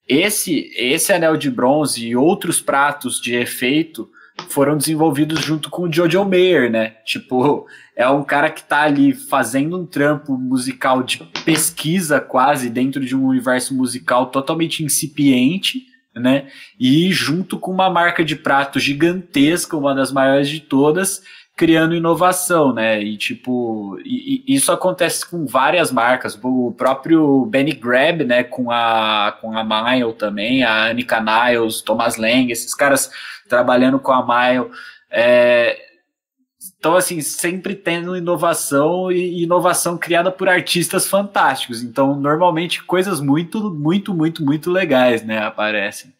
esse, 0.08 0.70
esse 0.76 1.12
anel 1.12 1.36
de 1.36 1.50
bronze 1.50 2.06
e 2.06 2.16
outros 2.16 2.60
pratos 2.60 3.20
de 3.20 3.34
efeito 3.34 4.10
foram 4.48 4.76
desenvolvidos 4.76 5.40
junto 5.40 5.70
com 5.70 5.82
o 5.82 5.92
Jojo 5.92 6.24
Mayer, 6.24 6.70
né? 6.70 6.96
Tipo, 7.04 7.66
é 7.96 8.08
um 8.08 8.22
cara 8.22 8.50
que 8.50 8.62
tá 8.62 8.82
ali 8.82 9.12
fazendo 9.12 9.80
um 9.80 9.86
trampo 9.86 10.36
musical 10.36 11.02
de 11.02 11.18
pesquisa 11.44 12.20
quase 12.20 12.68
dentro 12.68 13.04
de 13.04 13.16
um 13.16 13.26
universo 13.26 13.74
musical 13.74 14.26
totalmente 14.26 14.82
incipiente, 14.82 15.86
né? 16.14 16.46
E 16.78 17.12
junto 17.12 17.58
com 17.58 17.72
uma 17.72 17.90
marca 17.90 18.24
de 18.24 18.36
prato 18.36 18.78
gigantesca, 18.78 19.76
uma 19.76 19.94
das 19.94 20.12
maiores 20.12 20.48
de 20.48 20.60
todas, 20.60 21.22
criando 21.56 21.94
inovação, 21.94 22.72
né? 22.72 23.00
E 23.02 23.16
tipo, 23.16 23.96
e, 24.04 24.42
e 24.46 24.54
isso 24.54 24.72
acontece 24.72 25.28
com 25.28 25.46
várias 25.46 25.92
marcas, 25.92 26.38
o 26.42 26.72
próprio 26.76 27.46
Benny 27.46 27.72
Grab, 27.72 28.24
né, 28.24 28.42
com 28.42 28.70
a 28.70 29.36
com 29.40 29.56
a 29.56 29.62
Mile 29.64 30.12
também, 30.14 30.64
a 30.64 30.86
Anika 30.90 31.20
Niles, 31.20 31.80
Thomas 31.80 32.16
Lang, 32.16 32.50
esses 32.50 32.74
caras 32.74 33.10
trabalhando 33.48 33.98
com 33.98 34.12
a 34.12 34.24
Mile, 34.24 34.70
é, 35.10 35.78
então, 36.78 36.96
assim, 36.96 37.20
sempre 37.20 37.74
tendo 37.74 38.16
inovação 38.16 39.10
e 39.10 39.42
inovação 39.42 39.96
criada 39.96 40.30
por 40.30 40.48
artistas 40.48 41.06
fantásticos. 41.06 41.82
Então, 41.82 42.14
normalmente, 42.14 42.84
coisas 42.84 43.20
muito, 43.20 43.72
muito, 43.72 44.12
muito, 44.12 44.44
muito 44.44 44.70
legais, 44.70 45.24
né, 45.24 45.38
aparecem. 45.38 46.12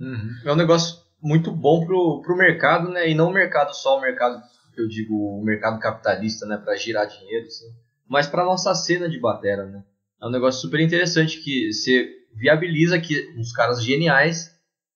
Uhum. 0.00 0.30
É 0.44 0.52
um 0.52 0.56
negócio 0.56 1.02
muito 1.20 1.50
bom 1.50 1.84
pro, 1.84 2.22
pro 2.22 2.36
mercado, 2.36 2.88
né, 2.88 3.10
e 3.10 3.14
não 3.14 3.28
o 3.28 3.32
mercado 3.32 3.74
só 3.74 3.98
o 3.98 4.00
mercado, 4.00 4.42
eu 4.76 4.88
digo, 4.88 5.14
o 5.14 5.44
mercado 5.44 5.78
capitalista, 5.78 6.46
né, 6.46 6.56
para 6.56 6.76
girar 6.76 7.06
dinheiro, 7.06 7.46
assim, 7.46 7.66
mas 8.08 8.26
para 8.26 8.44
nossa 8.44 8.74
cena 8.74 9.08
de 9.08 9.18
batera, 9.18 9.66
né. 9.66 9.82
É 10.22 10.26
um 10.26 10.30
negócio 10.30 10.62
super 10.62 10.80
interessante 10.80 11.42
que 11.42 11.72
você 11.72 12.10
viabiliza 12.34 12.98
que 12.98 13.34
uns 13.36 13.52
caras 13.52 13.82
geniais 13.82 14.50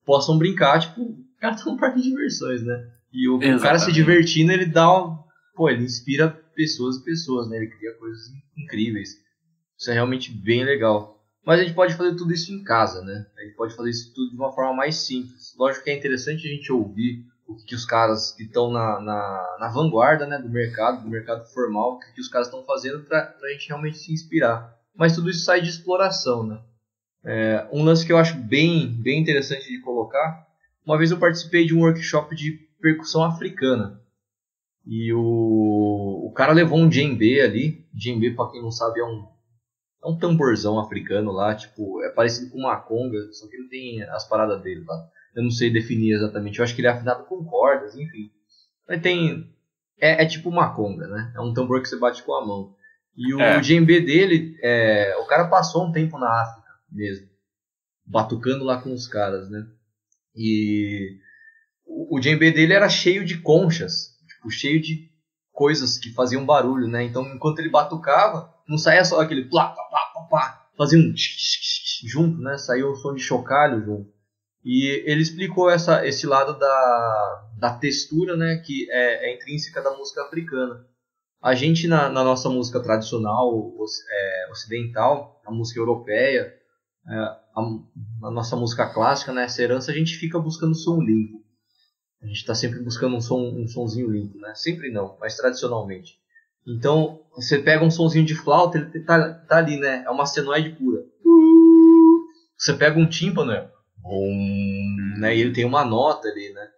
possam 0.05 0.39
brincar, 0.39 0.81
tipo, 0.81 1.15
cara 1.41 1.57
tá 1.57 1.71
um 1.71 1.77
parque 1.77 2.01
de 2.01 2.11
diversões, 2.11 2.63
né? 2.63 2.91
E 3.13 3.29
o, 3.29 3.37
o, 3.37 3.61
cara 3.61 3.79
se 3.79 3.91
divertindo, 3.93 4.53
ele 4.53 4.67
dá 4.67 4.93
um, 4.93 5.19
Pô, 5.59 5.69
ele 5.69 5.83
inspira 5.83 6.31
pessoas 6.55 6.99
e 6.99 7.05
pessoas, 7.05 7.51
né? 7.51 7.57
Ele 7.57 7.67
cria 7.67 7.93
coisas 7.95 8.29
incríveis. 8.57 9.17
Isso 9.77 9.91
é 9.91 9.95
realmente 9.95 10.31
bem 10.31 10.65
legal. 10.65 11.21
Mas 11.45 11.59
a 11.59 11.65
gente 11.65 11.75
pode 11.75 11.95
fazer 11.95 12.15
tudo 12.15 12.33
isso 12.33 12.53
em 12.53 12.63
casa, 12.63 13.03
né? 13.03 13.27
A 13.37 13.43
gente 13.43 13.57
pode 13.57 13.75
fazer 13.75 13.91
isso 13.91 14.15
tudo 14.15 14.31
de 14.31 14.37
uma 14.37 14.53
forma 14.53 14.73
mais 14.73 14.95
simples. 14.97 15.57
Lógico 15.59 15.85
que 15.85 15.91
é 15.91 15.97
interessante 15.97 16.47
a 16.47 16.51
gente 16.51 16.71
ouvir 16.71 17.25
o 17.45 17.57
que 17.57 17.75
os 17.75 17.85
caras 17.85 18.33
que 18.37 18.45
estão 18.45 18.71
na, 18.71 19.01
na, 19.01 19.57
na, 19.59 19.69
vanguarda 19.69 20.27
né, 20.27 20.39
do 20.39 20.49
mercado, 20.49 21.03
do 21.03 21.09
mercado 21.09 21.45
formal, 21.53 21.95
o 21.95 21.99
que 21.99 22.21
os 22.21 22.29
caras 22.29 22.47
estão 22.47 22.65
fazendo 22.65 23.03
para 23.05 23.35
a 23.43 23.49
gente 23.49 23.67
realmente 23.67 23.99
se 23.99 24.13
inspirar. 24.13 24.77
Mas 24.95 25.15
tudo 25.15 25.29
isso 25.29 25.45
sai 25.45 25.61
de 25.61 25.71
exploração, 25.71 26.47
né? 26.47 26.61
É, 27.25 27.67
um 27.73 27.83
lance 27.83 28.07
que 28.07 28.13
eu 28.13 28.19
acho 28.19 28.37
bem, 28.37 28.87
bem 28.87 29.21
interessante 29.21 29.67
de 29.67 29.81
colocar, 29.81 30.47
uma 30.89 30.99
vez 30.99 31.11
eu 31.11 31.19
participei 31.19 31.67
de 31.67 31.75
um 31.75 31.81
workshop 31.81 32.35
de 32.35 32.53
percussão 32.81 33.25
africana. 33.25 34.01
E 34.87 35.13
o, 35.13 36.29
o 36.29 36.33
cara 36.35 36.53
levou 36.53 36.79
um 36.79 36.89
djembe 36.89 37.41
ali. 37.41 37.87
Djembe, 37.93 38.35
para 38.35 38.51
quem 38.51 38.63
não 38.63 38.71
sabe, 38.71 39.01
é 39.01 39.05
um, 39.05 39.27
é 40.03 40.09
um 40.09 40.17
tamborzão 40.17 40.79
africano 40.81 41.31
lá, 41.31 41.55
tipo, 41.55 42.03
é 42.03 42.11
parecido 42.11 42.51
com 42.51 42.59
uma 42.59 42.81
conga, 42.81 43.31
só 43.33 43.47
que 43.49 43.57
ele 43.57 43.69
tem 43.69 44.03
as 44.03 44.27
paradas 44.27 44.63
dele 44.63 44.85
lá 44.87 45.09
eu 45.39 45.45
não 45.45 45.51
sei 45.53 45.71
definir 45.71 46.15
exatamente. 46.15 46.59
Eu 46.59 46.65
acho 46.65 46.75
que 46.75 46.81
ele 46.81 46.89
é 46.89 46.91
afinado 46.91 47.25
com 47.25 47.45
cordas, 47.45 47.95
enfim. 47.95 48.29
Mas 48.89 49.01
tem. 49.01 49.49
É, 50.01 50.25
é 50.25 50.27
tipo 50.27 50.49
uma 50.49 50.75
conga, 50.75 51.07
né? 51.07 51.33
É 51.37 51.41
um 51.41 51.55
tambor 51.55 51.81
que 51.81 51.89
você 51.89 51.97
bate 51.97 52.25
com 52.25 52.35
a 52.35 52.45
mão. 52.45 52.75
E 53.17 53.33
o 53.35 53.41
é. 53.41 53.61
djembe 53.61 54.01
dele, 54.01 54.57
é, 54.63 55.17
o 55.19 55.27
cara 55.27 55.49
passou 55.49 55.87
um 55.87 55.93
tempo 55.93 56.19
na 56.19 56.43
África 56.43 56.69
mesmo, 56.91 57.29
batucando 58.05 58.65
lá 58.65 58.81
com 58.81 58.93
os 58.93 59.07
caras, 59.09 59.49
né? 59.49 59.67
E 60.39 61.19
o, 61.85 62.17
o 62.17 62.21
djembe 62.21 62.53
dele 62.53 62.73
era 62.73 62.89
cheio 62.89 63.25
de 63.25 63.39
conchas, 63.39 64.17
tipo, 64.29 64.51
cheio 64.51 64.81
de 64.81 65.11
coisas 65.53 65.99
que 65.99 66.15
faziam 66.15 66.47
barulho, 66.47 66.87
né? 66.87 67.03
Então, 67.03 67.27
enquanto 67.35 67.59
ele 67.59 67.69
batucava, 67.69 68.55
não 68.69 68.79
saía 68.79 69.05
só 69.05 69.21
aquele 69.21 69.47
plá, 69.51 69.71
plá, 69.71 69.85
plá, 69.91 70.01
plá, 70.13 70.29
plá 70.29 70.69
fazia 70.79 70.99
um 70.99 71.13
junto, 72.07 72.41
né? 72.41 72.57
Saiu 72.57 72.93
o 72.93 72.97
som 72.97 73.13
de 73.13 73.21
chocalho 73.21 73.85
junto. 73.85 74.19
E 74.65 75.03
ele 75.11 75.23
explicou 75.23 75.69
essa, 75.69 76.07
esse 76.07 76.27
lado 76.27 76.57
da, 76.59 77.49
da 77.59 77.75
textura, 77.79 78.37
né, 78.37 78.57
que 78.65 78.91
é, 78.91 79.31
é 79.31 79.35
intrínseca 79.35 79.83
da 79.83 79.97
música 79.97 80.23
africana. 80.23 80.85
A 81.41 81.55
gente, 81.55 81.87
na, 81.87 82.09
na 82.09 82.25
nossa 82.25 82.49
música 82.49 82.81
tradicional 82.81 83.73
é, 84.11 84.49
ocidental, 84.51 85.41
a 85.47 85.51
música 85.51 85.81
europeia, 85.81 86.53
é, 87.09 87.15
a, 87.59 88.29
a, 88.29 88.31
nossa 88.31 88.57
música 88.57 88.87
clássica, 88.93 89.33
né, 89.33 89.45
essa 89.45 89.63
herança, 89.63 89.91
a 89.91 89.95
gente 89.95 90.17
fica 90.17 90.39
buscando 90.39 90.75
som 90.75 91.01
limpo. 91.01 91.39
A 92.23 92.27
gente 92.27 92.39
está 92.39 92.55
sempre 92.55 92.81
buscando 92.81 93.17
um, 93.17 93.21
som, 93.21 93.41
um 93.41 93.67
sonzinho 93.69 94.11
limpo, 94.11 94.39
né? 94.39 94.53
Sempre 94.55 94.91
não, 94.91 95.17
mas 95.21 95.37
tradicionalmente. 95.37 96.19
Então, 96.67 97.21
você 97.33 97.59
pega 97.59 97.85
um 97.85 97.91
sonzinho 97.91 98.25
de 98.25 98.35
flauta, 98.35 98.79
ele 98.79 99.05
tá, 99.05 99.33
tá 99.33 99.59
ali, 99.59 99.79
né? 99.79 100.03
É 100.05 100.11
uma 100.11 100.27
senoide 100.27 100.71
pura. 100.71 101.05
Você 102.57 102.75
pega 102.75 102.99
um 102.99 103.09
tímpano, 103.09 103.53
né? 103.53 103.69
um, 104.05 105.15
né? 105.19 105.37
E 105.37 105.41
ele 105.41 105.53
tem 105.53 105.65
uma 105.65 105.85
nota 105.85 106.29
ali, 106.29 106.53
né? 106.53 106.69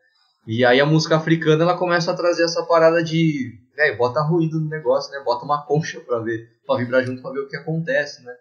E 0.46 0.64
aí 0.64 0.80
a 0.80 0.86
música 0.86 1.16
africana 1.16 1.62
ela 1.62 1.78
começa 1.78 2.10
a 2.10 2.16
trazer 2.16 2.44
essa 2.44 2.64
parada 2.64 3.02
de, 3.02 3.58
velho, 3.76 3.96
bota 3.96 4.20
ruído 4.22 4.58
no 4.60 4.68
negócio, 4.68 5.12
né? 5.12 5.22
Bota 5.24 5.44
uma 5.44 5.64
concha 5.64 6.00
para 6.00 6.18
ver, 6.20 6.48
para 6.66 6.78
vibrar 6.78 7.04
junto 7.04 7.22
para 7.22 7.32
ver 7.32 7.40
o 7.40 7.48
que 7.48 7.56
acontece, 7.56 8.22
né? 8.24 8.32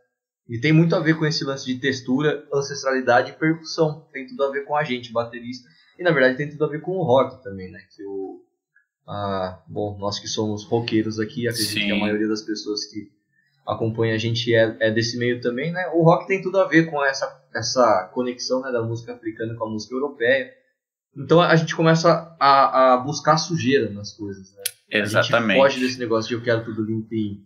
E 0.50 0.60
tem 0.60 0.74
muito 0.74 0.96
a 0.96 1.00
ver 1.00 1.16
com 1.16 1.26
esse 1.26 1.44
lance 1.44 1.66
de 1.66 1.80
textura, 1.80 2.44
ancestralidade 2.52 3.32
e 3.32 3.36
percussão. 3.36 4.08
Tem 4.12 4.26
tudo 4.26 4.44
a 4.44 4.52
ver 4.52 4.66
com 4.66 4.76
a 4.76 4.84
gente, 4.84 5.12
baterista. 5.12 5.70
E 5.98 6.04
na 6.04 6.12
verdade 6.12 6.38
tem 6.38 6.50
tudo 6.50 6.66
a 6.66 6.68
ver 6.68 6.82
com 6.82 6.98
o 6.98 7.04
rock 7.04 7.44
também, 7.44 7.72
né? 7.72 7.80
Que 7.96 8.04
o 8.04 8.42
ah, 9.08 9.60
bom, 9.68 9.98
nós 9.98 10.20
que 10.20 10.28
somos 10.28 10.64
roqueiros 10.64 11.20
aqui, 11.20 11.48
acredito 11.48 11.74
Sim. 11.74 11.88
que 11.88 11.92
a 11.92 11.96
maioria 11.96 12.28
das 12.28 12.44
pessoas 12.44 12.86
que 12.86 13.12
acompanha 13.66 14.14
a 14.14 14.18
gente 14.20 14.54
é, 14.54 14.78
é, 14.80 14.92
desse 14.92 15.18
meio 15.18 15.42
também, 15.42 15.72
né? 15.72 15.88
O 15.96 16.04
rock 16.04 16.28
tem 16.28 16.42
tudo 16.42 16.60
a 16.60 16.68
ver 16.68 16.90
com 16.92 17.04
essa, 17.04 17.44
essa 17.56 18.10
conexão 18.14 18.62
né, 18.62 18.72
da 18.72 18.84
música 18.84 19.14
africana 19.14 19.56
com 19.56 19.66
a 19.66 19.70
música 19.70 19.96
europeia. 19.96 20.54
Então 21.18 21.42
a 21.42 21.56
gente 21.56 21.76
começa 21.76 22.36
a, 22.40 22.94
a 22.94 22.98
buscar 22.98 23.38
sujeira 23.38 23.90
nas 23.90 24.14
coisas, 24.14 24.54
né? 24.54 24.64
Exatamente. 24.92 25.60
A 25.60 25.70
gente 25.70 25.74
foge 25.74 25.80
desse 25.88 26.00
negócio 26.00 26.30
de 26.30 26.36
eu 26.36 26.42
quero 26.44 26.64
tudo 26.64 26.84
limpinho. 26.84 27.42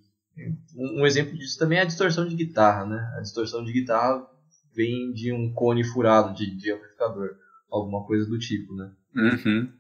Um, 0.75 1.05
exemplo 1.05 1.37
disso 1.37 1.57
também 1.59 1.77
é 1.77 1.81
a 1.81 1.85
distorção 1.85 2.27
de 2.27 2.35
guitarra, 2.35 2.85
né? 2.85 3.13
A 3.17 3.21
distorção 3.21 3.63
de 3.63 3.71
guitarra 3.71 4.27
vem 4.73 5.11
de 5.13 5.31
um 5.31 5.53
cone 5.53 5.83
furado 5.83 6.33
de, 6.33 6.55
de 6.55 6.71
amplificador, 6.71 7.35
alguma 7.69 8.03
coisa 8.05 8.25
do 8.25 8.39
tipo, 8.39 8.73
né? 8.73 8.91
Uhum. 9.15 9.71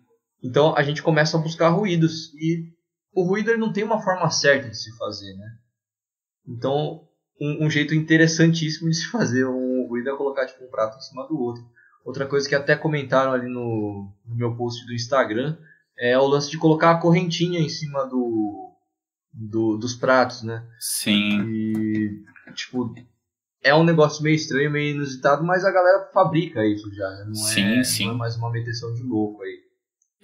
Então 0.43 0.75
a 0.75 0.83
gente 0.83 1.01
começa 1.01 1.37
a 1.37 1.41
buscar 1.41 1.69
ruídos 1.69 2.33
e 2.35 2.71
o 3.13 3.23
ruído 3.23 3.49
ele 3.49 3.59
não 3.59 3.73
tem 3.73 3.83
uma 3.83 4.01
forma 4.01 4.29
certa 4.29 4.69
de 4.69 4.77
se 4.77 4.95
fazer, 4.97 5.33
né? 5.33 5.57
Então, 6.47 7.07
um, 7.39 7.65
um, 7.65 7.69
jeito 7.69 7.95
interessantíssimo 7.95 8.89
de 8.89 8.95
se 8.95 9.07
fazer 9.07 9.45
um 9.45 9.87
ruído 9.87 10.09
é 10.09 10.17
colocar 10.17 10.45
tipo, 10.45 10.63
um 10.63 10.69
prato 10.69 10.97
em 10.97 11.01
cima 11.01 11.27
do 11.27 11.39
outro. 11.39 11.63
Outra 12.05 12.27
coisa 12.27 12.47
que 12.47 12.55
até 12.55 12.75
comentaram 12.75 13.31
ali 13.31 13.47
no, 13.47 14.11
no 14.25 14.35
meu 14.35 14.55
post 14.55 14.85
do 14.85 14.93
Instagram 14.93 15.57
é 15.97 16.17
o 16.17 16.27
lance 16.27 16.51
de 16.51 16.57
colocar 16.57 16.91
a 16.91 16.99
correntinha 16.99 17.59
em 17.59 17.69
cima 17.69 18.05
do, 18.05 18.62
do 19.33 19.77
dos 19.77 19.95
pratos, 19.95 20.43
né? 20.43 20.63
Sim. 20.79 21.41
E, 21.49 22.23
tipo, 22.53 22.93
é 23.63 23.73
um 23.73 23.83
negócio 23.83 24.23
meio 24.23 24.35
estranho, 24.35 24.69
meio 24.69 24.95
inusitado, 24.95 25.43
mas 25.43 25.65
a 25.65 25.71
galera 25.71 26.09
fabrica 26.13 26.63
isso 26.65 26.93
já, 26.93 27.09
né? 27.09 27.25
Não 27.27 27.35
sim, 27.35 27.79
é, 27.79 27.83
sim. 27.83 28.05
Não 28.07 28.15
é 28.15 28.17
mais 28.17 28.35
uma 28.35 28.51
meteção 28.51 28.93
de 28.93 29.01
louco 29.01 29.41
aí. 29.41 29.63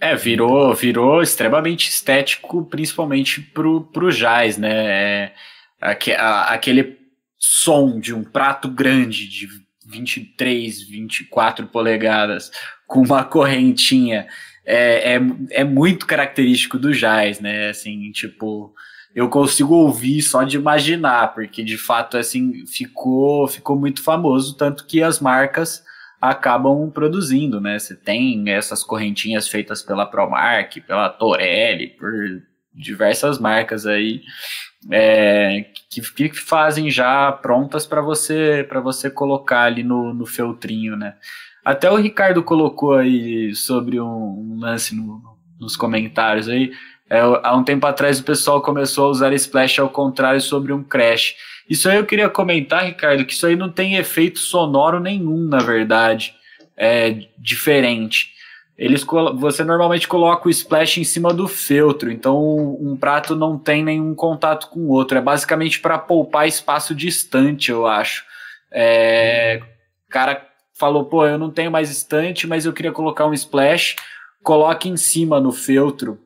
É, 0.02 0.16
virou, 0.16 0.74
virou 0.74 1.22
extremamente 1.22 1.90
estético, 1.90 2.66
principalmente 2.66 3.42
pro, 3.42 3.82
pro 3.86 4.12
jazz, 4.12 4.58
né? 4.58 4.72
É, 4.72 5.34
aquele 5.82 6.98
som 7.38 8.00
de 8.00 8.14
um 8.14 8.24
prato 8.24 8.70
grande 8.70 9.28
de 9.28 9.48
23, 9.88 10.84
24 10.84 11.68
polegadas 11.68 12.52
com 12.86 13.02
uma 13.02 13.24
correntinha 13.24 14.28
é, 14.66 15.16
é, 15.16 15.22
é 15.52 15.64
muito 15.64 16.06
característico 16.06 16.78
do 16.78 16.94
jazz, 16.94 17.40
né? 17.40 17.70
Assim, 17.70 18.12
tipo, 18.12 18.74
eu 19.16 19.30
consigo 19.30 19.74
ouvir 19.74 20.22
só 20.22 20.44
de 20.44 20.58
imaginar, 20.58 21.34
porque 21.34 21.64
de 21.64 21.78
fato 21.78 22.18
assim 22.18 22.66
ficou 22.66 23.48
ficou 23.48 23.78
muito 23.78 24.04
famoso, 24.04 24.56
tanto 24.56 24.86
que 24.86 25.02
as 25.02 25.20
marcas 25.20 25.84
acabam 26.22 26.92
produzindo, 26.92 27.62
né? 27.62 27.80
Você 27.80 27.96
tem 27.96 28.50
essas 28.50 28.84
correntinhas 28.84 29.48
feitas 29.48 29.82
pela 29.82 30.06
Promark, 30.06 30.82
pela 30.82 31.10
Torelli, 31.10 31.88
por 31.88 32.12
diversas 32.74 33.40
marcas 33.40 33.86
aí 33.86 34.22
é, 34.92 35.66
que, 35.90 36.02
que 36.02 36.40
fazem 36.40 36.90
já 36.90 37.32
prontas 37.32 37.86
para 37.86 38.02
você 38.02 38.66
para 38.68 38.80
você 38.80 39.10
colocar 39.10 39.64
ali 39.64 39.84
no, 39.84 40.14
no 40.14 40.26
feltrinho, 40.26 40.96
né? 40.96 41.16
Até 41.64 41.92
o 41.92 41.98
Ricardo 41.98 42.44
colocou 42.44 42.94
aí 42.94 43.54
sobre 43.54 44.00
um, 44.00 44.08
um 44.08 44.60
lance 44.60 44.96
no, 44.96 45.22
nos 45.60 45.76
comentários 45.76 46.48
aí. 46.48 46.72
É, 47.10 47.20
há 47.20 47.56
um 47.56 47.64
tempo 47.64 47.86
atrás 47.88 48.20
o 48.20 48.24
pessoal 48.24 48.62
começou 48.62 49.06
a 49.08 49.10
usar 49.10 49.34
splash 49.34 49.80
ao 49.80 49.90
contrário 49.90 50.42
sobre 50.42 50.72
um 50.72 50.84
crash. 50.84 51.36
Isso 51.70 51.90
aí 51.90 51.98
eu 51.98 52.06
queria 52.06 52.30
comentar, 52.30 52.86
Ricardo, 52.86 53.26
que 53.26 53.34
isso 53.34 53.46
aí 53.46 53.56
não 53.56 53.70
tem 53.70 53.96
efeito 53.96 54.40
sonoro 54.40 55.00
nenhum, 55.00 55.48
na 55.48 55.60
verdade, 55.60 56.34
é 56.76 57.26
diferente 57.38 58.40
eles 58.80 59.06
você 59.36 59.62
normalmente 59.62 60.08
coloca 60.08 60.48
o 60.48 60.50
splash 60.50 61.00
em 61.00 61.04
cima 61.04 61.34
do 61.34 61.50
feltro, 61.50 62.10
então 62.10 62.78
um 62.80 62.96
prato 62.96 63.36
não 63.36 63.60
tem 63.60 63.84
nenhum 63.84 64.16
contato 64.16 64.70
com 64.70 64.80
o 64.80 64.88
outro. 64.88 65.18
É 65.18 65.22
basicamente 65.22 65.82
para 65.82 66.00
poupar 66.00 66.48
espaço 66.48 66.96
distante, 66.96 67.72
eu 67.72 67.86
acho. 67.86 68.24
É, 68.72 69.62
cara 70.10 70.48
falou, 70.74 71.04
pô, 71.04 71.26
eu 71.26 71.38
não 71.38 71.52
tenho 71.52 71.70
mais 71.70 71.92
estante, 71.92 72.48
mas 72.48 72.66
eu 72.66 72.72
queria 72.72 72.94
colocar 72.94 73.26
um 73.28 73.34
splash. 73.34 73.98
Coloque 74.42 74.88
em 74.88 74.96
cima 74.96 75.42
no 75.42 75.52
feltro. 75.52 76.18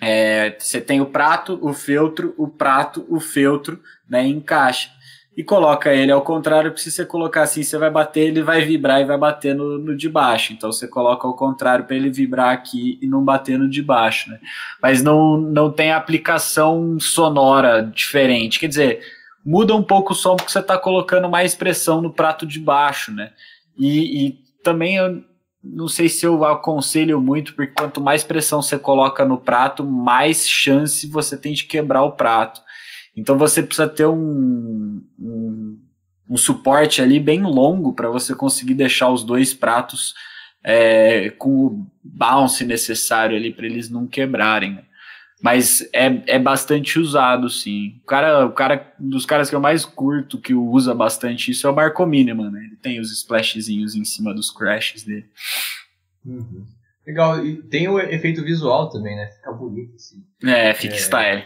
É, 0.00 0.56
você 0.58 0.80
tem 0.80 1.00
o 1.00 1.06
prato, 1.06 1.58
o 1.62 1.72
feltro, 1.72 2.34
o 2.36 2.48
prato, 2.48 3.06
o 3.08 3.20
feltro, 3.20 3.80
né? 4.08 4.26
Encaixa 4.26 4.90
e 5.36 5.42
coloca 5.42 5.92
ele 5.92 6.12
ao 6.12 6.22
contrário, 6.22 6.70
porque 6.70 6.82
se 6.82 6.92
você 6.92 7.04
colocar 7.04 7.42
assim, 7.42 7.62
você 7.62 7.76
vai 7.76 7.90
bater, 7.90 8.28
ele 8.28 8.42
vai 8.42 8.64
vibrar 8.64 9.00
e 9.00 9.04
vai 9.04 9.18
bater 9.18 9.54
no, 9.54 9.78
no 9.78 9.96
de 9.96 10.08
baixo. 10.08 10.52
Então 10.52 10.70
você 10.70 10.86
coloca 10.86 11.26
ao 11.26 11.34
contrário 11.34 11.84
para 11.84 11.96
ele 11.96 12.08
vibrar 12.08 12.52
aqui 12.52 12.98
e 13.02 13.06
não 13.06 13.24
bater 13.24 13.58
no 13.58 13.68
de 13.68 13.82
baixo, 13.82 14.30
né? 14.30 14.38
Mas 14.80 15.02
não, 15.02 15.36
não 15.36 15.72
tem 15.72 15.92
aplicação 15.92 16.98
sonora 17.00 17.82
diferente. 17.82 18.60
Quer 18.60 18.68
dizer, 18.68 19.00
muda 19.44 19.74
um 19.74 19.82
pouco 19.82 20.12
o 20.12 20.16
som 20.16 20.36
porque 20.36 20.52
você 20.52 20.60
está 20.60 20.78
colocando 20.78 21.28
mais 21.28 21.54
pressão 21.54 22.00
no 22.00 22.12
prato 22.12 22.46
de 22.46 22.60
baixo, 22.60 23.12
né? 23.12 23.32
E, 23.76 24.26
e 24.26 24.38
também 24.62 24.96
eu 24.96 25.24
não 25.64 25.88
sei 25.88 26.08
se 26.08 26.26
eu 26.26 26.44
aconselho 26.44 27.20
muito, 27.20 27.54
porque 27.54 27.72
quanto 27.72 28.00
mais 28.00 28.22
pressão 28.22 28.60
você 28.60 28.78
coloca 28.78 29.24
no 29.24 29.38
prato, 29.38 29.82
mais 29.82 30.48
chance 30.48 31.06
você 31.06 31.36
tem 31.36 31.54
de 31.54 31.64
quebrar 31.64 32.02
o 32.02 32.12
prato. 32.12 32.60
Então 33.16 33.38
você 33.38 33.62
precisa 33.62 33.88
ter 33.88 34.06
um, 34.06 35.02
um, 35.18 35.78
um 36.28 36.36
suporte 36.36 37.00
ali 37.00 37.18
bem 37.18 37.42
longo 37.42 37.94
para 37.94 38.10
você 38.10 38.34
conseguir 38.34 38.74
deixar 38.74 39.10
os 39.10 39.24
dois 39.24 39.54
pratos 39.54 40.14
é, 40.62 41.30
com 41.30 41.66
o 41.66 41.86
bounce 42.02 42.64
necessário 42.64 43.36
ali 43.36 43.52
para 43.52 43.66
eles 43.66 43.88
não 43.88 44.06
quebrarem. 44.06 44.84
Mas 45.42 45.86
é, 45.92 46.22
é 46.26 46.38
bastante 46.38 46.98
usado, 46.98 47.50
sim. 47.50 48.00
O 48.02 48.06
cara, 48.06 48.46
o 48.46 48.52
cara, 48.52 48.94
dos 48.98 49.26
caras 49.26 49.50
que 49.50 49.56
eu 49.56 49.60
mais 49.60 49.84
curto, 49.84 50.40
que 50.40 50.54
usa 50.54 50.94
bastante 50.94 51.50
isso, 51.50 51.66
é 51.66 51.70
o 51.70 51.74
Marco 51.74 52.06
Miniman, 52.06 52.50
né? 52.50 52.64
Ele 52.64 52.76
tem 52.76 52.98
os 52.98 53.12
splashzinhos 53.12 53.94
em 53.94 54.04
cima 54.04 54.32
dos 54.32 54.50
crashes 54.50 55.02
dele. 55.02 55.26
Uhum. 56.24 56.64
Legal, 57.06 57.44
e 57.44 57.62
tem 57.62 57.86
o 57.86 58.00
efeito 58.00 58.42
visual 58.42 58.88
também, 58.88 59.14
né? 59.14 59.26
Fica 59.36 59.52
bonito 59.52 59.94
assim. 59.96 60.24
É, 60.42 60.72
fica 60.72 60.94
é... 60.94 60.98
style. 60.98 61.44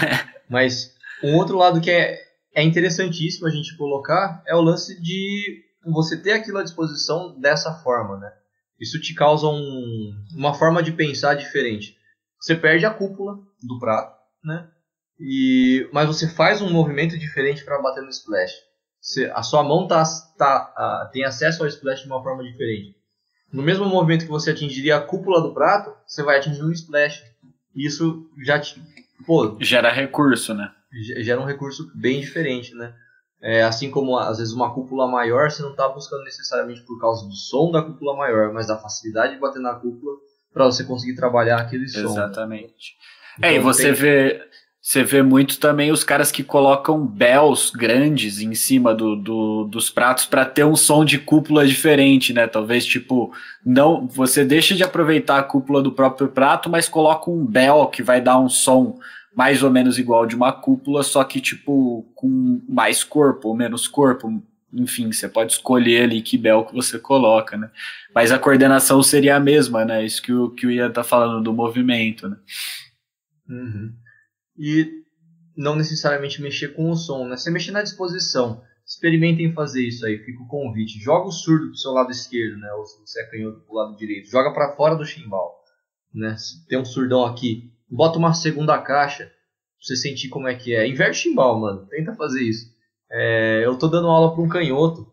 Mas 0.48 0.94
um 1.22 1.34
outro 1.34 1.56
lado 1.56 1.80
que 1.80 1.90
é, 1.90 2.18
é 2.54 2.62
interessantíssimo 2.62 3.46
a 3.46 3.50
gente 3.50 3.76
colocar 3.76 4.42
é 4.46 4.54
o 4.54 4.60
lance 4.60 5.00
de 5.00 5.64
você 5.86 6.16
ter 6.16 6.32
aquilo 6.32 6.58
à 6.58 6.62
disposição 6.62 7.38
dessa 7.40 7.72
forma, 7.82 8.18
né? 8.18 8.30
Isso 8.78 9.00
te 9.00 9.14
causa 9.14 9.46
um, 9.46 10.12
uma 10.36 10.54
forma 10.54 10.82
de 10.82 10.92
pensar 10.92 11.34
diferente. 11.34 11.96
Você 12.40 12.54
perde 12.54 12.86
a 12.86 12.90
cúpula 12.90 13.38
do 13.62 13.78
prato, 13.78 14.16
né? 14.44 14.68
E, 15.18 15.88
mas 15.92 16.06
você 16.06 16.28
faz 16.28 16.62
um 16.62 16.70
movimento 16.70 17.18
diferente 17.18 17.64
para 17.64 17.82
bater 17.82 18.02
no 18.02 18.10
splash. 18.10 18.52
Você, 19.00 19.30
a 19.34 19.42
sua 19.42 19.62
mão 19.64 19.88
tá, 19.88 20.04
tá, 20.36 21.10
tem 21.12 21.24
acesso 21.24 21.62
ao 21.62 21.68
splash 21.68 22.02
de 22.02 22.06
uma 22.06 22.22
forma 22.22 22.44
diferente. 22.44 22.96
No 23.52 23.62
mesmo 23.62 23.86
movimento 23.86 24.24
que 24.24 24.30
você 24.30 24.50
atingiria 24.50 24.96
a 24.96 25.00
cúpula 25.00 25.40
do 25.40 25.54
prato, 25.54 25.92
você 26.06 26.22
vai 26.22 26.38
atingir 26.38 26.62
um 26.62 26.70
splash. 26.70 27.24
Isso 27.74 28.30
já 28.44 28.60
te, 28.60 28.80
pô, 29.26 29.56
gera 29.60 29.90
recurso, 29.90 30.54
né? 30.54 30.70
Gera 31.22 31.40
um 31.40 31.44
recurso 31.44 31.90
bem 31.94 32.20
diferente, 32.20 32.74
né? 32.74 32.94
É, 33.40 33.62
assim 33.62 33.90
como 33.90 34.18
às 34.18 34.38
vezes 34.38 34.52
uma 34.52 34.74
cúpula 34.74 35.06
maior, 35.06 35.50
você 35.50 35.62
não 35.62 35.70
está 35.70 35.88
buscando 35.88 36.24
necessariamente 36.24 36.82
por 36.82 37.00
causa 37.00 37.26
do 37.26 37.34
som 37.34 37.70
da 37.70 37.82
cúpula 37.82 38.16
maior, 38.16 38.52
mas 38.52 38.66
da 38.66 38.76
facilidade 38.76 39.34
de 39.34 39.40
bater 39.40 39.60
na 39.60 39.74
cúpula 39.74 40.16
para 40.52 40.64
você 40.64 40.84
conseguir 40.84 41.14
trabalhar 41.14 41.58
aquele 41.58 41.88
som. 41.88 42.00
Exatamente. 42.00 42.96
Então, 43.38 43.50
é, 43.50 43.54
e 43.54 43.58
você 43.58 43.84
tem... 43.84 43.92
vê 43.92 44.48
você 44.80 45.02
vê 45.02 45.22
muito 45.22 45.58
também 45.58 45.90
os 45.90 46.02
caras 46.02 46.32
que 46.32 46.42
colocam 46.42 47.04
bells 47.04 47.70
grandes 47.76 48.40
em 48.40 48.54
cima 48.54 48.94
do, 48.94 49.16
do 49.16 49.64
dos 49.64 49.90
pratos 49.90 50.24
para 50.24 50.46
ter 50.46 50.64
um 50.64 50.76
som 50.76 51.04
de 51.04 51.18
cúpula 51.18 51.66
diferente, 51.66 52.32
né? 52.32 52.46
Talvez 52.46 52.86
tipo, 52.86 53.30
não, 53.62 54.06
você 54.06 54.44
deixa 54.44 54.74
de 54.74 54.82
aproveitar 54.82 55.38
a 55.38 55.42
cúpula 55.42 55.82
do 55.82 55.92
próprio 55.92 56.28
prato, 56.28 56.70
mas 56.70 56.88
coloca 56.88 57.30
um 57.30 57.44
bell 57.44 57.86
que 57.88 58.02
vai 58.02 58.20
dar 58.20 58.38
um 58.38 58.48
som 58.48 58.98
mais 59.36 59.62
ou 59.62 59.70
menos 59.70 59.98
igual 59.98 60.24
de 60.24 60.34
uma 60.34 60.52
cúpula, 60.52 61.02
só 61.02 61.22
que 61.22 61.40
tipo 61.40 62.06
com 62.14 62.62
mais 62.66 63.04
corpo 63.04 63.48
ou 63.48 63.54
menos 63.54 63.86
corpo. 63.86 64.42
Enfim, 64.72 65.10
você 65.10 65.28
pode 65.28 65.52
escolher 65.52 66.02
ali 66.02 66.20
que 66.20 66.36
bel 66.36 66.64
que 66.64 66.74
você 66.74 66.98
coloca, 66.98 67.56
né? 67.56 67.70
Mas 68.14 68.30
a 68.30 68.38
coordenação 68.38 69.02
seria 69.02 69.36
a 69.36 69.40
mesma, 69.40 69.84
né? 69.84 70.04
Isso 70.04 70.20
que 70.20 70.32
o, 70.32 70.50
que 70.50 70.66
o 70.66 70.70
Ian 70.70 70.90
tá 70.90 71.02
falando 71.02 71.42
do 71.42 71.54
movimento, 71.54 72.28
né? 72.28 72.36
Uhum. 73.48 73.94
E 74.58 74.90
não 75.56 75.74
necessariamente 75.74 76.42
mexer 76.42 76.68
com 76.68 76.90
o 76.90 76.96
som, 76.96 77.26
né? 77.26 77.36
Você 77.36 77.50
mexer 77.50 77.70
na 77.70 77.82
disposição. 77.82 78.62
Experimentem 78.86 79.52
fazer 79.52 79.86
isso 79.86 80.06
aí, 80.06 80.18
fica 80.18 80.42
o 80.42 80.46
convite. 80.46 81.00
Joga 81.00 81.28
o 81.28 81.32
surdo 81.32 81.66
pro 81.68 81.76
seu 81.76 81.90
lado 81.92 82.10
esquerdo, 82.10 82.58
né? 82.58 82.70
Ou 82.72 82.84
se 82.84 83.00
você 83.00 83.22
é 83.22 83.26
canhoto 83.26 83.60
pro 83.60 83.74
lado 83.74 83.96
direito. 83.96 84.30
Joga 84.30 84.52
para 84.52 84.76
fora 84.76 84.94
do 84.94 85.04
chimbal, 85.04 85.54
né? 86.14 86.36
Tem 86.68 86.78
um 86.78 86.84
surdão 86.84 87.24
aqui, 87.24 87.70
bota 87.90 88.18
uma 88.18 88.32
segunda 88.32 88.78
caixa 88.80 89.24
pra 89.24 89.34
você 89.80 89.96
sentir 89.96 90.28
como 90.28 90.48
é 90.48 90.54
que 90.54 90.74
é. 90.74 90.86
Inverte 90.86 91.18
chimbal, 91.18 91.58
mano. 91.60 91.86
Tenta 91.86 92.14
fazer 92.14 92.42
isso. 92.42 92.77
É, 93.10 93.62
eu 93.64 93.78
tô 93.78 93.88
dando 93.88 94.08
aula 94.08 94.34
para 94.34 94.42
um 94.42 94.48
canhoto 94.48 95.10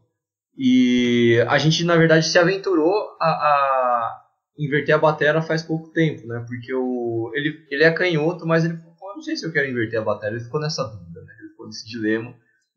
e 0.58 1.44
a 1.48 1.58
gente, 1.58 1.84
na 1.84 1.96
verdade, 1.96 2.28
se 2.28 2.38
aventurou 2.38 2.94
a, 3.20 3.28
a 3.28 4.26
inverter 4.58 4.96
a 4.96 5.00
bateria 5.00 5.42
faz 5.42 5.62
pouco 5.64 5.92
tempo, 5.92 6.26
né? 6.28 6.46
Porque 6.48 6.74
o, 6.74 7.32
ele, 7.34 7.66
ele 7.70 7.84
é 7.84 7.92
canhoto, 7.92 8.46
mas 8.46 8.64
ele 8.64 8.78
falou, 8.78 9.16
não 9.16 9.22
sei 9.22 9.36
se 9.36 9.46
eu 9.46 9.52
quero 9.52 9.70
inverter 9.70 10.00
a 10.00 10.04
bateria. 10.04 10.38
Ele 10.38 10.46
ficou 10.46 10.62
nessa 10.62 10.84
dúvida, 10.84 11.22
né? 11.22 11.34
Ele 11.40 11.50
ficou 11.50 11.68
nesse 11.68 11.88
dilema. 11.88 12.34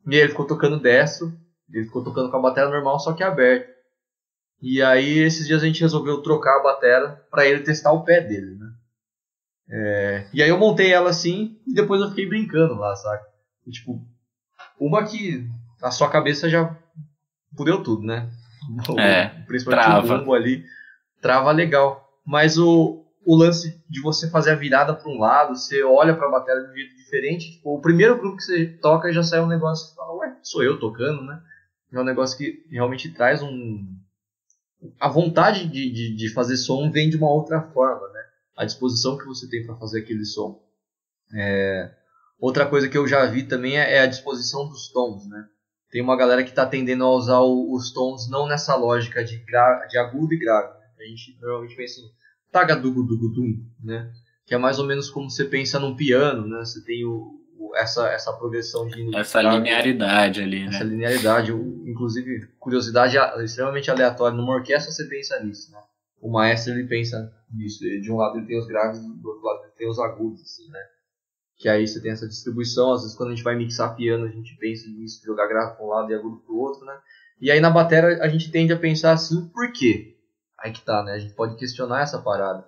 E 0.07 0.17
ele 0.17 0.31
ficou 0.31 0.47
tocando 0.47 0.81
destro, 0.81 1.33
ele 1.73 1.85
ficou 1.85 2.03
tocando 2.03 2.31
com 2.31 2.37
a 2.37 2.43
bateria 2.43 2.71
normal, 2.71 2.99
só 2.99 3.13
que 3.13 3.23
aberta. 3.23 3.69
E 4.61 4.83
aí, 4.83 5.19
esses 5.19 5.47
dias 5.47 5.63
a 5.63 5.67
gente 5.67 5.81
resolveu 5.81 6.21
trocar 6.21 6.59
a 6.59 6.63
bateria 6.63 7.21
para 7.31 7.47
ele 7.47 7.63
testar 7.63 7.93
o 7.93 8.03
pé 8.03 8.21
dele, 8.21 8.57
né? 8.57 8.66
É, 9.71 10.27
e 10.33 10.42
aí 10.42 10.49
eu 10.49 10.59
montei 10.59 10.90
ela 10.90 11.11
assim 11.11 11.61
e 11.66 11.75
depois 11.75 12.01
eu 12.01 12.09
fiquei 12.09 12.27
brincando 12.27 12.75
lá, 12.75 12.97
sabe? 12.97 13.23
E, 13.66 13.71
tipo, 13.71 14.03
uma 14.81 15.05
que 15.05 15.49
a 15.83 15.91
sua 15.91 16.11
cabeça 16.11 16.49
já 16.49 16.77
fudeu 17.57 17.83
tudo, 17.83 18.03
né? 18.03 18.31
É, 18.99 19.27
Principalmente 19.47 19.85
trava. 19.85 20.14
o 20.14 20.19
bumbo 20.19 20.35
ali, 20.35 20.64
trava 21.21 21.51
legal. 21.53 22.07
Mas 22.25 22.59
o, 22.59 23.05
o 23.25 23.37
lance 23.37 23.83
de 23.88 24.01
você 24.01 24.29
fazer 24.31 24.53
a 24.53 24.57
virada 24.57 24.95
para 24.95 25.11
um 25.11 25.19
lado, 25.19 25.57
você 25.57 25.83
olha 25.83 26.14
para 26.14 26.27
a 26.27 26.31
bateria 26.31 26.64
de 26.64 26.71
um 26.71 26.75
jeito 26.75 26.97
diferente, 26.97 27.53
tipo, 27.53 27.75
o 27.75 27.81
primeiro 27.81 28.19
grupo 28.19 28.37
que 28.37 28.43
você 28.43 28.67
toca 28.67 29.12
já 29.12 29.23
sai 29.23 29.41
um 29.41 29.47
negócio 29.47 29.91
que 29.91 29.97
fala, 29.97 30.17
ué, 30.19 30.37
sou 30.43 30.62
eu 30.62 30.79
tocando, 30.79 31.23
né? 31.23 31.41
É 31.93 31.99
um 31.99 32.05
negócio 32.05 32.37
que 32.37 32.67
realmente 32.71 33.11
traz 33.11 33.43
um. 33.43 33.97
A 35.01 35.09
vontade 35.09 35.67
de, 35.67 35.91
de, 35.91 36.14
de 36.14 36.33
fazer 36.33 36.57
som 36.57 36.91
vem 36.91 37.09
de 37.09 37.17
uma 37.17 37.31
outra 37.31 37.62
forma, 37.62 38.07
né? 38.09 38.19
a 38.59 38.64
disposição 38.64 39.17
que 39.17 39.25
você 39.25 39.49
tem 39.49 39.64
para 39.64 39.77
fazer 39.77 40.01
aquele 40.01 40.25
som. 40.25 40.61
É, 41.33 41.95
outra 42.38 42.66
coisa 42.66 42.88
que 42.88 42.96
eu 42.96 43.07
já 43.07 43.24
vi 43.27 43.42
também 43.42 43.79
é, 43.79 43.96
é 43.96 44.01
a 44.01 44.07
disposição 44.07 44.68
dos 44.68 44.88
tons, 44.88 45.29
né? 45.29 45.46
Tem 45.90 46.03
uma 46.03 46.16
galera 46.16 46.42
que 46.42 46.51
está 46.51 46.66
tendendo 46.66 47.05
a 47.05 47.11
usar 47.11 47.40
o, 47.40 47.72
os 47.72 47.92
tons 47.92 48.29
não 48.29 48.46
nessa 48.46 48.77
lógica 48.77 49.24
de, 49.24 49.38
gra, 49.38 49.87
de 49.87 49.96
agudo 49.98 50.35
e 50.35 50.38
grave. 50.38 50.77
A 50.98 51.03
gente 51.05 51.38
normalmente 51.40 51.77
pensa 51.77 52.01
em 52.01 52.11
taga 52.53 52.77
dugu 52.77 53.03
dugu 53.03 53.29
dum, 53.29 53.64
né? 53.83 54.11
Que 54.46 54.55
é 54.55 54.59
mais 54.59 54.79
ou 54.79 54.87
menos 54.87 55.11
como 55.11 55.31
você 55.31 55.44
pensa 55.44 55.79
num 55.79 55.96
piano, 55.96 56.46
né? 56.46 56.59
Você 56.61 56.85
tem 56.85 57.05
o, 57.05 57.40
o 57.59 57.77
essa 57.77 58.09
essa 58.09 58.33
progressão 58.33 58.87
de 58.87 59.16
essa 59.16 59.40
grave, 59.40 59.59
linearidade 59.59 60.42
ali, 60.42 60.62
essa 60.62 60.70
né? 60.70 60.77
Essa 60.77 60.85
linearidade, 60.85 61.53
inclusive 61.53 62.48
curiosidade 62.59 63.16
extremamente 63.42 63.90
aleatória 63.90 64.37
numa 64.37 64.55
orquestra 64.55 64.92
você 64.92 65.05
pensa 65.05 65.42
nisso, 65.42 65.72
né? 65.72 65.79
o 66.20 66.31
maestro 66.31 66.72
ele 66.72 66.87
pensa 66.87 67.33
nisso. 67.53 67.81
De 67.81 68.11
um 68.11 68.16
lado 68.16 68.38
ele 68.38 68.46
tem 68.46 68.59
os 68.59 68.66
graves, 68.66 69.01
do 69.01 69.29
outro 69.29 69.44
lado 69.44 69.64
ele 69.64 69.72
tem 69.77 69.88
os 69.88 69.98
agudos, 69.98 70.42
assim, 70.42 70.68
né? 70.70 70.81
Que 71.59 71.68
aí 71.68 71.87
você 71.87 72.01
tem 72.01 72.12
essa 72.12 72.29
distribuição. 72.29 72.92
Às 72.92 73.03
vezes 73.03 73.16
quando 73.16 73.31
a 73.31 73.35
gente 73.35 73.44
vai 73.44 73.57
mixar 73.57 73.97
piano, 73.97 74.27
a 74.27 74.31
gente 74.31 74.57
pensa 74.57 74.88
nisso, 74.88 75.25
jogar 75.25 75.49
grave 75.49 75.77
para 75.77 75.85
um 75.85 75.88
lado 75.88 76.11
e 76.11 76.14
agudo 76.14 76.37
para 76.38 76.55
o 76.55 76.59
outro, 76.59 76.85
né? 76.85 76.97
E 77.40 77.51
aí 77.51 77.61
na 77.61 77.71
bateria 77.71 78.23
a 78.23 78.29
gente 78.29 78.51
tende 78.51 78.73
a 78.73 78.79
pensar 78.79 79.12
assim, 79.12 79.49
por 79.49 79.73
quê? 79.73 80.16
Aí 80.61 80.73
que 80.73 80.83
tá, 80.83 81.03
né? 81.03 81.12
A 81.12 81.18
gente 81.18 81.35
pode 81.35 81.57
questionar 81.57 82.03
essa 82.03 82.21
parada. 82.21 82.64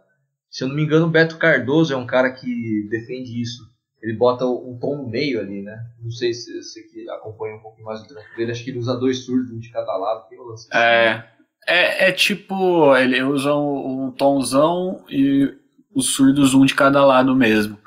Se 0.48 0.64
eu 0.64 0.68
não 0.68 0.74
me 0.74 0.83
engano, 0.83 1.07
o 1.07 1.11
Beto 1.11 1.38
Cardoso 1.38 1.92
é 1.92 1.96
um 1.96 2.07
cara 2.07 2.31
que 2.33 2.88
defende 2.90 3.40
isso. 3.40 3.70
Ele 4.03 4.16
bota 4.16 4.46
um 4.46 4.79
tom 4.81 4.96
no 4.96 5.09
meio 5.09 5.40
ali, 5.40 5.62
né? 5.62 5.76
Não 6.03 6.11
sei 6.11 6.33
se 6.33 6.61
você 6.61 6.83
que 6.85 7.09
acompanha 7.11 7.57
um 7.57 7.61
pouquinho 7.61 7.87
mais 7.87 8.00
o 8.00 8.09
trampo 8.09 8.29
dele. 8.37 8.50
Acho 8.50 8.64
que 8.64 8.70
ele 8.70 8.79
usa 8.79 8.96
dois 8.96 9.24
surdos, 9.24 9.53
um 9.53 9.59
de 9.59 9.70
cada 9.70 9.94
lado. 9.96 10.29
Tem 10.29 10.40
um 10.40 10.55
é, 10.72 11.24
é, 11.68 12.09
é 12.09 12.12
tipo, 12.12 12.96
ele 12.96 13.22
usa 13.22 13.55
um, 13.55 14.07
um 14.07 14.11
tomzão 14.11 15.05
e 15.09 15.55
os 15.94 16.14
surdos 16.14 16.55
um 16.55 16.64
de 16.64 16.74
cada 16.74 17.05
lado 17.05 17.37
mesmo. 17.37 17.79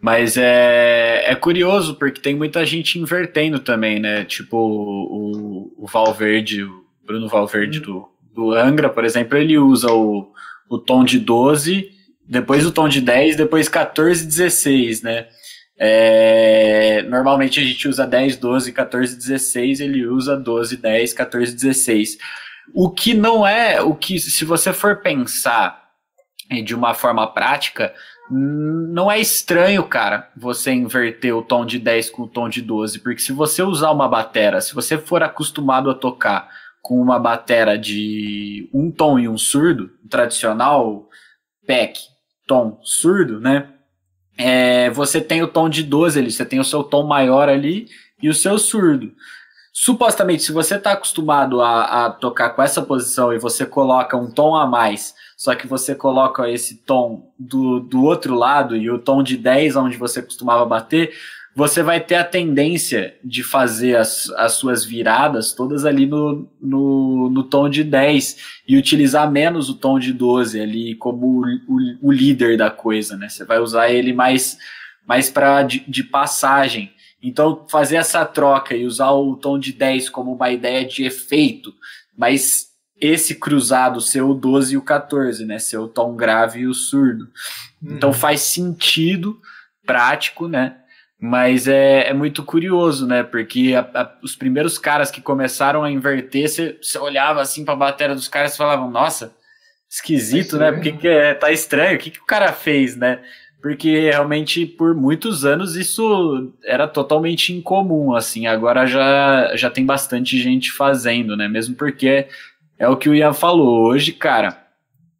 Mas 0.00 0.36
é, 0.36 1.24
é 1.30 1.34
curioso, 1.34 1.94
porque 1.96 2.20
tem 2.20 2.34
muita 2.34 2.64
gente 2.64 2.98
invertendo 2.98 3.58
também, 3.58 4.00
né? 4.00 4.24
Tipo 4.24 4.56
o, 4.56 5.72
o 5.76 5.86
Valverde, 5.86 6.62
o 6.62 6.84
Bruno 7.04 7.28
Valverde 7.28 7.80
hum. 7.80 7.82
do, 7.82 8.08
do 8.34 8.52
Angra, 8.52 8.88
por 8.88 9.04
exemplo, 9.04 9.36
ele 9.36 9.58
usa 9.58 9.92
o, 9.92 10.32
o 10.68 10.78
tom 10.78 11.04
de 11.04 11.18
12, 11.18 11.90
depois 12.26 12.64
o 12.64 12.72
tom 12.72 12.88
de 12.88 13.00
10, 13.00 13.36
depois 13.36 13.68
14 13.68 14.24
16, 14.24 15.02
né? 15.02 15.26
É, 15.82 17.02
normalmente 17.08 17.58
a 17.58 17.62
gente 17.62 17.88
usa 17.88 18.06
10, 18.06 18.36
12, 18.36 18.72
14, 18.72 19.16
16, 19.16 19.80
ele 19.80 20.06
usa 20.06 20.36
12, 20.36 20.76
10, 20.76 21.12
14, 21.12 21.54
16. 21.54 22.18
O 22.74 22.90
que 22.90 23.14
não 23.14 23.46
é, 23.46 23.80
o 23.80 23.94
que 23.94 24.18
se 24.18 24.44
você 24.44 24.72
for 24.72 24.96
pensar 25.02 25.80
de 26.64 26.74
uma 26.74 26.94
forma 26.94 27.26
prática, 27.26 27.94
não 28.30 29.10
é 29.10 29.18
estranho, 29.18 29.82
cara, 29.84 30.30
você 30.36 30.72
inverter 30.72 31.36
o 31.36 31.42
tom 31.42 31.66
de 31.66 31.78
10 31.78 32.10
com 32.10 32.22
o 32.22 32.28
tom 32.28 32.48
de 32.48 32.62
12, 32.62 33.00
porque 33.00 33.20
se 33.20 33.32
você 33.32 33.62
usar 33.62 33.90
uma 33.90 34.08
batera, 34.08 34.60
se 34.60 34.74
você 34.74 34.96
for 34.96 35.22
acostumado 35.22 35.90
a 35.90 35.94
tocar 35.94 36.48
com 36.80 37.00
uma 37.00 37.18
batera 37.18 37.76
de 37.76 38.68
um 38.72 38.90
tom 38.90 39.18
e 39.18 39.28
um 39.28 39.36
surdo, 39.36 39.90
tradicional 40.08 41.08
PEC, 41.66 41.98
tom 42.46 42.78
surdo, 42.82 43.40
né? 43.40 43.68
É, 44.38 44.88
você 44.90 45.20
tem 45.20 45.42
o 45.42 45.48
tom 45.48 45.68
de 45.68 45.82
12 45.82 46.18
ali, 46.18 46.30
você 46.30 46.46
tem 46.46 46.60
o 46.60 46.64
seu 46.64 46.82
tom 46.82 47.06
maior 47.06 47.48
ali 47.48 47.88
e 48.22 48.28
o 48.28 48.34
seu 48.34 48.58
surdo 48.58 49.12
supostamente, 49.72 50.42
se 50.42 50.52
você 50.52 50.76
está 50.76 50.92
acostumado 50.92 51.62
a, 51.62 52.06
a, 52.06 52.10
tocar 52.10 52.50
com 52.50 52.62
essa 52.62 52.82
posição 52.82 53.32
e 53.32 53.38
você 53.38 53.64
coloca 53.64 54.16
um 54.16 54.30
tom 54.30 54.54
a 54.54 54.66
mais, 54.66 55.14
só 55.40 55.54
que 55.54 55.66
você 55.66 55.94
coloca 55.94 56.50
esse 56.50 56.82
tom 56.82 57.32
do, 57.38 57.80
do 57.80 58.04
outro 58.04 58.34
lado 58.34 58.76
e 58.76 58.90
o 58.90 58.98
tom 58.98 59.22
de 59.22 59.38
10, 59.38 59.74
onde 59.74 59.96
você 59.96 60.20
costumava 60.20 60.66
bater, 60.66 61.14
você 61.56 61.82
vai 61.82 61.98
ter 61.98 62.16
a 62.16 62.24
tendência 62.24 63.16
de 63.24 63.42
fazer 63.42 63.96
as, 63.96 64.28
as 64.36 64.52
suas 64.52 64.84
viradas 64.84 65.54
todas 65.54 65.86
ali 65.86 66.04
no, 66.04 66.46
no, 66.60 67.30
no 67.30 67.42
tom 67.42 67.70
de 67.70 67.82
10 67.82 68.36
e 68.68 68.76
utilizar 68.76 69.30
menos 69.30 69.70
o 69.70 69.74
tom 69.74 69.98
de 69.98 70.12
12 70.12 70.60
ali 70.60 70.94
como 70.96 71.26
o, 71.26 71.46
o, 71.46 72.08
o 72.08 72.12
líder 72.12 72.58
da 72.58 72.70
coisa, 72.70 73.16
né? 73.16 73.30
Você 73.30 73.42
vai 73.42 73.60
usar 73.60 73.90
ele 73.90 74.12
mais, 74.12 74.58
mais 75.06 75.30
para 75.30 75.62
de, 75.62 75.82
de 75.88 76.04
passagem. 76.04 76.92
Então, 77.22 77.64
fazer 77.66 77.96
essa 77.96 78.26
troca 78.26 78.76
e 78.76 78.84
usar 78.84 79.12
o 79.12 79.34
tom 79.36 79.58
de 79.58 79.72
10 79.72 80.10
como 80.10 80.34
uma 80.34 80.50
ideia 80.50 80.84
de 80.84 81.02
efeito, 81.02 81.72
mas 82.14 82.69
esse 83.00 83.34
cruzado 83.34 84.00
ser 84.00 84.22
o 84.22 84.34
12 84.34 84.74
e 84.74 84.76
o 84.76 84.82
14, 84.82 85.46
né? 85.46 85.58
Ser 85.58 85.78
o 85.78 85.88
tom 85.88 86.14
grave 86.14 86.60
e 86.60 86.66
o 86.66 86.74
surdo. 86.74 87.28
Então, 87.80 87.90
uhum. 87.90 87.96
Então 87.96 88.12
faz 88.12 88.42
sentido 88.42 89.40
prático, 89.86 90.46
né? 90.46 90.76
Mas 91.18 91.68
é, 91.68 92.08
é 92.08 92.14
muito 92.14 92.42
curioso, 92.42 93.06
né? 93.06 93.22
Porque 93.22 93.74
a, 93.74 93.80
a, 94.00 94.12
os 94.22 94.34
primeiros 94.34 94.78
caras 94.78 95.10
que 95.10 95.20
começaram 95.20 95.82
a 95.82 95.90
inverter, 95.90 96.48
você, 96.48 96.78
olhava 96.98 97.42
assim 97.42 97.64
para 97.64 97.74
a 97.74 97.76
bateria 97.76 98.14
dos 98.14 98.28
caras 98.28 98.54
e 98.54 98.56
falavam, 98.56 98.90
nossa, 98.90 99.34
esquisito, 99.88 100.56
né? 100.56 100.72
Porque 100.72 100.92
que 100.92 101.08
é, 101.08 101.34
tá 101.34 101.50
estranho, 101.50 101.96
o 101.96 101.98
que, 101.98 102.10
que 102.10 102.20
o 102.20 102.26
cara 102.26 102.52
fez, 102.52 102.96
né? 102.96 103.20
Porque 103.60 104.00
realmente 104.00 104.64
por 104.64 104.94
muitos 104.94 105.44
anos 105.44 105.76
isso 105.76 106.54
era 106.64 106.88
totalmente 106.88 107.52
incomum, 107.52 108.14
assim. 108.14 108.46
Agora 108.46 108.86
já, 108.86 109.54
já 109.56 109.68
tem 109.68 109.84
bastante 109.84 110.40
gente 110.40 110.72
fazendo, 110.72 111.36
né? 111.36 111.48
Mesmo 111.48 111.74
porque 111.74 112.28
é 112.80 112.88
o 112.88 112.96
que 112.96 113.10
o 113.10 113.14
Ian 113.14 113.34
falou. 113.34 113.86
Hoje, 113.86 114.10
cara, 114.10 114.66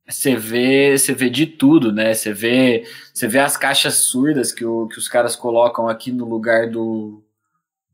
você 0.09 0.35
vê, 0.35 0.97
você 0.97 1.13
vê 1.13 1.29
de 1.29 1.47
tudo, 1.47 1.93
né? 1.93 2.15
Você 2.15 2.33
vê, 2.33 2.85
você 3.13 3.29
vê 3.29 3.39
as 3.39 3.55
caixas 3.55 3.97
surdas 3.97 4.51
que, 4.51 4.65
o, 4.65 4.89
que 4.89 4.99
os 4.99 5.07
caras 5.07 5.37
colocam 5.37 5.87
aqui 5.87 6.11
no 6.11 6.25
lugar 6.25 6.71
do, 6.71 7.23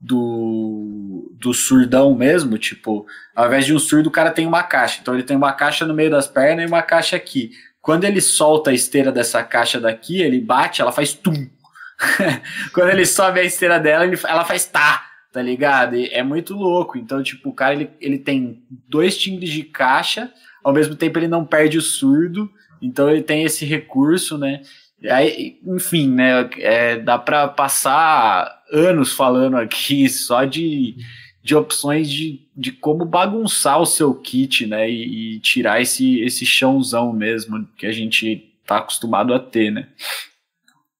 do, 0.00 1.32
do 1.34 1.52
surdão 1.52 2.14
mesmo, 2.14 2.56
tipo, 2.56 3.06
ao 3.34 3.46
invés 3.46 3.66
de 3.66 3.74
um 3.74 3.78
surdo, 3.80 4.08
o 4.08 4.12
cara 4.12 4.30
tem 4.30 4.46
uma 4.46 4.62
caixa. 4.62 5.00
Então 5.02 5.14
ele 5.14 5.24
tem 5.24 5.36
uma 5.36 5.52
caixa 5.52 5.84
no 5.84 5.92
meio 5.92 6.12
das 6.12 6.28
pernas 6.28 6.64
e 6.64 6.68
uma 6.68 6.82
caixa 6.82 7.16
aqui. 7.16 7.50
Quando 7.82 8.04
ele 8.04 8.20
solta 8.20 8.70
a 8.70 8.74
esteira 8.74 9.10
dessa 9.10 9.42
caixa 9.42 9.80
daqui, 9.80 10.22
ele 10.22 10.40
bate, 10.40 10.80
ela 10.80 10.92
faz 10.92 11.12
tum. 11.12 11.50
Quando 12.72 12.90
ele 12.90 13.04
sobe 13.04 13.40
a 13.40 13.44
esteira 13.44 13.80
dela, 13.80 14.06
ele, 14.06 14.18
ela 14.28 14.44
faz 14.44 14.64
tá, 14.64 15.04
tá 15.32 15.42
ligado? 15.42 15.96
E 15.96 16.08
é 16.08 16.22
muito 16.22 16.54
louco. 16.54 16.96
Então, 16.98 17.22
tipo, 17.22 17.50
o 17.50 17.54
cara 17.54 17.74
ele, 17.74 17.90
ele 18.00 18.18
tem 18.18 18.62
dois 18.88 19.16
timbres 19.16 19.50
de 19.50 19.62
caixa 19.62 20.32
ao 20.66 20.72
mesmo 20.72 20.96
tempo 20.96 21.16
ele 21.16 21.28
não 21.28 21.46
perde 21.46 21.78
o 21.78 21.80
surdo, 21.80 22.50
então 22.82 23.08
ele 23.08 23.22
tem 23.22 23.44
esse 23.44 23.64
recurso, 23.64 24.36
né? 24.36 24.62
Aí, 25.08 25.60
enfim, 25.64 26.10
né? 26.10 26.50
É, 26.58 26.96
dá 26.96 27.16
para 27.16 27.46
passar 27.46 28.64
anos 28.72 29.12
falando 29.12 29.56
aqui 29.56 30.08
só 30.10 30.44
de, 30.44 30.96
de 31.40 31.54
opções 31.54 32.10
de, 32.10 32.48
de 32.56 32.72
como 32.72 33.04
bagunçar 33.04 33.80
o 33.80 33.86
seu 33.86 34.12
kit, 34.12 34.66
né? 34.66 34.90
E, 34.90 35.36
e 35.36 35.38
tirar 35.38 35.80
esse, 35.80 36.18
esse 36.18 36.44
chãozão 36.44 37.12
mesmo 37.12 37.64
que 37.76 37.86
a 37.86 37.92
gente 37.92 38.52
tá 38.66 38.78
acostumado 38.78 39.32
a 39.32 39.38
ter, 39.38 39.70
né? 39.70 39.86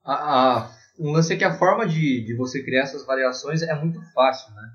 A, 0.05 0.13
a, 0.13 0.71
um 0.99 1.13
lance 1.13 1.33
é 1.33 1.37
que 1.37 1.45
a 1.45 1.59
forma 1.59 1.87
de, 1.87 2.25
de 2.25 2.35
você 2.35 2.63
criar 2.63 2.83
essas 2.83 3.05
variações 3.05 3.63
é 3.63 3.75
muito 3.75 4.01
fácil, 4.13 4.55
né? 4.55 4.71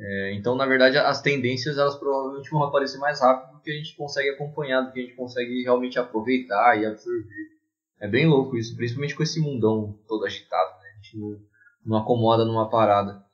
É, 0.00 0.32
então, 0.34 0.54
na 0.54 0.64
verdade, 0.64 0.96
as 0.96 1.20
tendências 1.20 1.76
elas 1.76 1.96
provavelmente 1.96 2.50
vão 2.50 2.62
aparecer 2.62 2.98
mais 2.98 3.20
rápido 3.20 3.56
do 3.56 3.60
que 3.60 3.70
a 3.70 3.74
gente 3.74 3.96
consegue 3.96 4.30
acompanhar, 4.30 4.82
do 4.82 4.92
que 4.92 5.00
a 5.00 5.02
gente 5.02 5.16
consegue 5.16 5.62
realmente 5.62 5.98
aproveitar 5.98 6.80
e 6.80 6.86
absorver. 6.86 7.58
É 8.00 8.06
bem 8.06 8.26
louco 8.26 8.56
isso, 8.56 8.76
principalmente 8.76 9.16
com 9.16 9.24
esse 9.24 9.40
mundão 9.40 9.98
todo 10.06 10.24
agitado, 10.24 10.80
né? 10.80 10.88
A 10.90 11.02
gente 11.02 11.18
não, 11.18 11.40
não 11.84 11.96
acomoda 11.98 12.44
numa 12.44 12.70
parada. 12.70 13.24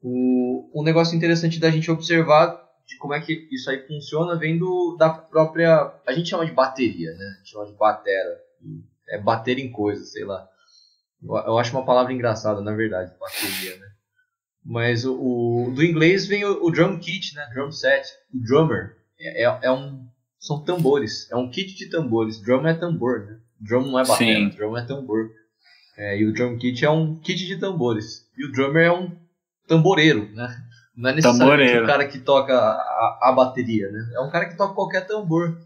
O, 0.00 0.70
um 0.72 0.84
negócio 0.84 1.16
interessante 1.16 1.58
da 1.58 1.70
gente 1.70 1.90
observar 1.90 2.62
de 2.86 2.96
como 2.98 3.14
é 3.14 3.20
que 3.20 3.48
isso 3.50 3.68
aí 3.68 3.84
funciona 3.86 4.38
vem 4.38 4.58
do, 4.58 4.96
da 4.96 5.10
própria. 5.10 5.92
A 6.06 6.12
gente 6.12 6.30
chama 6.30 6.46
de 6.46 6.52
bateria, 6.52 7.12
né? 7.14 7.24
A 7.24 7.38
gente 7.38 7.50
chama 7.50 7.66
de 7.66 7.72
batera. 7.72 8.40
É 9.08 9.18
bater 9.18 9.58
em 9.58 9.70
coisas, 9.72 10.12
sei 10.12 10.24
lá. 10.24 10.48
Eu, 11.22 11.58
acho 11.58 11.76
uma 11.76 11.84
palavra 11.84 12.12
engraçada, 12.12 12.60
na 12.60 12.74
verdade, 12.74 13.12
bateria, 13.18 13.76
né? 13.76 13.86
Mas 14.64 15.04
o, 15.04 15.14
o, 15.14 15.72
do 15.74 15.84
inglês 15.84 16.26
vem 16.26 16.44
o, 16.44 16.64
o, 16.64 16.70
drum 16.70 16.98
kit, 16.98 17.34
né? 17.34 17.48
Drum 17.52 17.70
set. 17.70 18.08
O 18.34 18.40
drummer 18.42 18.96
é, 19.18 19.44
é, 19.44 19.58
é, 19.62 19.70
um 19.70 20.06
são 20.38 20.62
tambores, 20.62 21.30
é 21.30 21.36
um 21.36 21.50
kit 21.50 21.74
de 21.76 21.88
tambores. 21.88 22.40
Drum 22.40 22.66
é 22.66 22.74
tambor, 22.74 23.20
né? 23.20 23.38
Drum 23.60 23.86
não 23.86 23.98
é 23.98 24.04
bateria, 24.04 24.50
drum 24.50 24.76
é 24.76 24.84
tambor. 24.84 25.30
É, 25.96 26.18
e 26.18 26.24
o 26.24 26.32
drum 26.32 26.58
kit 26.58 26.84
é 26.84 26.90
um 26.90 27.16
kit 27.20 27.46
de 27.46 27.56
tambores. 27.56 28.28
E 28.36 28.44
o 28.44 28.52
drummer 28.52 28.84
é 28.84 28.92
um 28.92 29.16
tamboreiro, 29.68 30.28
né? 30.32 30.48
Não 30.96 31.10
é 31.10 31.14
necessariamente 31.14 31.78
o 31.78 31.86
cara 31.86 32.06
que 32.06 32.18
toca 32.18 32.54
a, 32.54 33.18
a, 33.22 33.32
bateria, 33.32 33.90
né? 33.90 34.12
É 34.14 34.20
um 34.20 34.30
cara 34.30 34.48
que 34.48 34.56
toca 34.56 34.74
qualquer 34.74 35.06
tambor. 35.06 35.58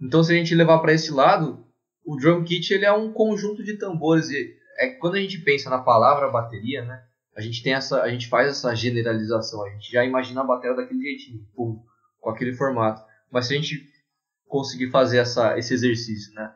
Então, 0.00 0.22
se 0.22 0.32
a 0.32 0.36
gente 0.36 0.54
levar 0.54 0.78
para 0.78 0.92
esse 0.92 1.12
lado, 1.12 1.64
o 2.04 2.16
drum 2.16 2.42
kit 2.44 2.72
ele 2.72 2.84
é 2.84 2.92
um 2.92 3.12
conjunto 3.12 3.62
de 3.62 3.76
tambores. 3.76 4.30
E 4.30 4.57
é 4.78 4.88
quando 4.88 5.16
a 5.16 5.20
gente 5.20 5.38
pensa 5.40 5.68
na 5.68 5.78
palavra 5.78 6.30
bateria, 6.30 6.84
né? 6.84 7.02
a 7.38 7.40
gente 7.40 7.62
tem 7.62 7.72
essa, 7.72 8.02
a 8.02 8.08
gente 8.08 8.26
faz 8.26 8.48
essa 8.48 8.74
generalização, 8.74 9.64
a 9.64 9.70
gente 9.70 9.92
já 9.92 10.04
imagina 10.04 10.40
a 10.40 10.44
bateria 10.44 10.76
daquele 10.76 11.00
jeitinho, 11.00 11.46
pum, 11.54 11.80
com 12.18 12.30
aquele 12.30 12.52
formato. 12.52 13.00
Mas 13.30 13.46
se 13.46 13.54
a 13.54 13.56
gente 13.56 13.88
conseguir 14.48 14.90
fazer 14.90 15.18
essa, 15.18 15.56
esse 15.56 15.72
exercício, 15.72 16.34
né? 16.34 16.52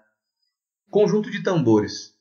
Conjunto 0.91 1.31
de 1.31 1.41
tambores. 1.41 2.17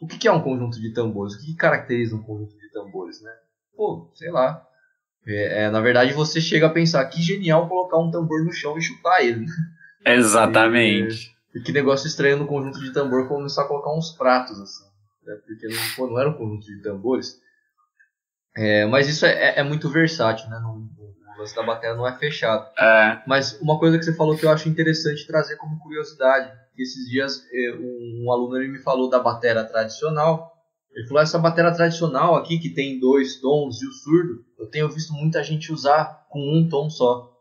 O 0.00 0.06
que, 0.06 0.16
que 0.16 0.26
é 0.26 0.32
um 0.32 0.42
conjunto 0.42 0.80
de 0.80 0.94
tambores? 0.94 1.34
O 1.34 1.38
que, 1.38 1.46
que, 1.46 1.54
caracteriza 1.54 2.16
um 2.16 2.22
conjunto 2.22 2.56
de 2.56 2.72
tambores, 2.72 3.20
né? 3.20 3.30
Pô, 3.76 4.10
sei 4.14 4.30
lá. 4.30 4.66
É, 5.26 5.64
é, 5.64 5.70
na 5.70 5.80
verdade, 5.80 6.14
você 6.14 6.40
chega 6.40 6.68
a 6.68 6.72
pensar 6.72 7.04
que 7.06 7.20
genial 7.20 7.68
colocar 7.68 7.98
um 7.98 8.10
tambor 8.10 8.42
no 8.42 8.52
chão 8.52 8.78
e 8.78 8.82
chutar 8.82 9.22
ele. 9.22 9.44
Né? 9.44 10.14
Exatamente. 10.14 11.30
E, 11.54 11.58
e, 11.58 11.62
que 11.62 11.72
negócio 11.72 12.08
estranho 12.08 12.38
no 12.38 12.46
conjunto 12.46 12.80
de 12.80 12.90
tambor 12.90 13.28
começar 13.28 13.62
a 13.62 13.68
colocar 13.68 13.94
uns 13.94 14.12
pratos 14.12 14.58
assim. 14.58 14.91
Né? 15.24 15.34
Porque 15.46 15.68
não, 15.68 15.76
pô, 15.96 16.06
não 16.06 16.20
era 16.20 16.30
um 16.30 16.34
conjunto 16.34 16.66
de 16.66 16.82
tambores. 16.82 17.40
É, 18.56 18.84
mas 18.86 19.08
isso 19.08 19.24
é, 19.24 19.32
é, 19.32 19.60
é, 19.60 19.62
muito 19.62 19.88
versátil, 19.88 20.48
né? 20.50 20.58
No, 20.58 20.90
o 21.34 21.38
lance 21.38 21.56
da 21.56 21.62
bateria 21.62 21.96
não 21.96 22.06
é 22.06 22.16
fechado. 22.18 22.68
É. 22.78 23.22
Mas 23.26 23.58
uma 23.60 23.78
coisa 23.78 23.98
que 23.98 24.04
você 24.04 24.14
falou 24.14 24.36
que 24.36 24.44
eu 24.44 24.50
acho 24.50 24.68
interessante 24.68 25.26
trazer 25.26 25.56
como 25.56 25.78
curiosidade, 25.78 26.52
que 26.74 26.82
esses 26.82 27.08
dias 27.08 27.46
é, 27.52 27.74
um, 27.74 28.24
um 28.24 28.32
aluno 28.32 28.58
me 28.58 28.78
falou 28.78 29.08
da 29.08 29.18
bateria 29.18 29.64
tradicional. 29.64 30.52
Ele 30.94 31.06
falou, 31.08 31.22
essa 31.22 31.38
bateria 31.38 31.72
tradicional 31.72 32.36
aqui, 32.36 32.58
que 32.58 32.68
tem 32.68 33.00
dois 33.00 33.40
tons 33.40 33.80
e 33.80 33.86
o 33.86 33.92
surdo, 33.92 34.44
eu 34.58 34.68
tenho 34.68 34.90
visto 34.90 35.14
muita 35.14 35.42
gente 35.42 35.72
usar 35.72 36.26
com 36.28 36.38
um 36.38 36.68
tom 36.68 36.90
só. 36.90 37.32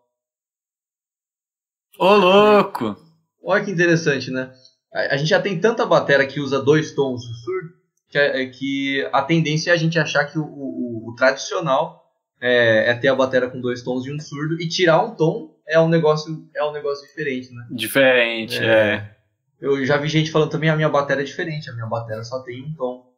Ô, 1.99 2.15
louco! 2.15 2.95
Olha 3.43 3.65
que 3.65 3.71
interessante, 3.71 4.31
né? 4.31 4.53
A, 4.93 5.13
a 5.13 5.17
gente 5.17 5.29
já 5.29 5.41
tem 5.41 5.59
tanta 5.59 5.85
bateria 5.85 6.27
que 6.27 6.39
usa 6.39 6.61
dois 6.61 6.93
tons 6.93 7.23
e 7.23 7.31
o 7.31 7.33
surdo, 7.33 7.73
que, 8.09 8.17
é, 8.17 8.45
que 8.47 9.09
a 9.11 9.21
tendência 9.21 9.71
é 9.71 9.73
a 9.73 9.77
gente 9.77 9.97
achar 9.97 10.25
que 10.25 10.37
o, 10.37 10.43
o, 10.43 11.09
o 11.09 11.15
tradicional 11.15 12.01
é, 12.39 12.89
é, 12.89 12.93
ter 12.95 13.07
a 13.07 13.15
bateria 13.15 13.49
com 13.49 13.61
dois 13.61 13.81
tons 13.83 14.05
e 14.05 14.13
um 14.13 14.19
surdo 14.19 14.61
e 14.61 14.67
tirar 14.67 15.03
um 15.03 15.15
tom 15.15 15.55
é 15.67 15.79
um 15.79 15.87
negócio 15.87 16.49
é 16.55 16.63
um 16.63 16.71
negócio 16.71 17.07
diferente, 17.07 17.53
né? 17.53 17.65
Diferente, 17.71 18.57
é. 18.57 18.65
é. 18.65 19.15
Eu 19.61 19.85
já 19.85 19.95
vi 19.97 20.07
gente 20.07 20.31
falando 20.31 20.49
também 20.49 20.69
a 20.69 20.75
minha 20.75 20.89
bateria 20.89 21.21
é 21.21 21.25
diferente, 21.25 21.69
a 21.69 21.73
minha 21.73 21.85
bateria 21.85 22.23
só 22.23 22.41
tem 22.41 22.63
um 22.63 22.73
tom. 22.73 23.11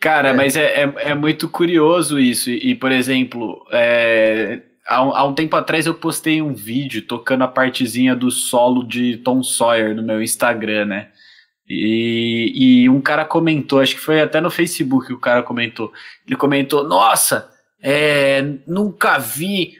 Cara, 0.00 0.30
é. 0.30 0.32
mas 0.32 0.56
é, 0.56 0.82
é, 0.82 0.94
é, 1.10 1.14
muito 1.14 1.48
curioso 1.48 2.18
isso. 2.18 2.50
E, 2.50 2.74
por 2.74 2.90
exemplo, 2.90 3.66
é, 3.70 4.62
há, 4.86 5.02
um, 5.02 5.14
há, 5.14 5.24
um, 5.24 5.34
tempo 5.34 5.56
atrás 5.56 5.86
eu 5.86 5.94
postei 5.94 6.40
um 6.40 6.54
vídeo 6.54 7.02
tocando 7.02 7.44
a 7.44 7.48
partezinha 7.48 8.14
do 8.14 8.30
solo 8.30 8.84
de 8.84 9.18
Tom 9.18 9.42
Sawyer 9.42 9.94
no 9.94 10.02
meu 10.02 10.22
Instagram, 10.22 10.86
né? 10.86 11.08
E, 11.68 12.52
e, 12.54 12.88
um 12.88 13.00
cara 13.00 13.24
comentou, 13.24 13.80
acho 13.80 13.96
que 13.96 14.00
foi 14.00 14.20
até 14.20 14.40
no 14.40 14.50
Facebook 14.50 15.12
o 15.12 15.18
cara 15.18 15.42
comentou. 15.42 15.92
Ele 16.26 16.36
comentou: 16.36 16.86
Nossa, 16.86 17.50
é, 17.82 18.40
nunca 18.66 19.18
vi 19.18 19.76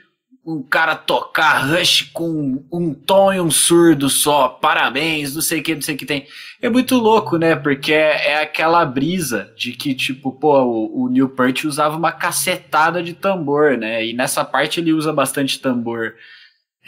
um 0.47 0.63
cara 0.63 0.95
tocar 0.95 1.57
Rush 1.67 2.09
com 2.13 2.63
um 2.71 2.93
tom 2.93 3.33
e 3.33 3.41
um 3.41 3.51
surdo 3.51 4.09
só. 4.09 4.47
Parabéns, 4.47 5.35
não 5.35 5.41
sei 5.41 5.59
o 5.59 5.63
que, 5.63 5.75
não 5.75 5.81
sei 5.81 5.95
o 5.95 5.97
que 5.97 6.05
tem. 6.05 6.25
É 6.61 6.69
muito 6.69 6.95
louco, 6.95 7.37
né? 7.37 7.53
Porque 7.53 7.91
é, 7.91 8.31
é 8.31 8.41
aquela 8.41 8.85
brisa 8.85 9.53
de 9.57 9.73
que, 9.73 9.93
tipo, 9.93 10.31
pô, 10.31 10.57
o, 10.63 11.03
o 11.03 11.67
usava 11.67 11.97
uma 11.97 12.13
cacetada 12.13 13.03
de 13.03 13.13
tambor, 13.13 13.77
né? 13.77 14.05
E 14.05 14.13
nessa 14.13 14.45
parte 14.45 14.79
ele 14.79 14.93
usa 14.93 15.11
bastante 15.11 15.59
tambor. 15.59 16.13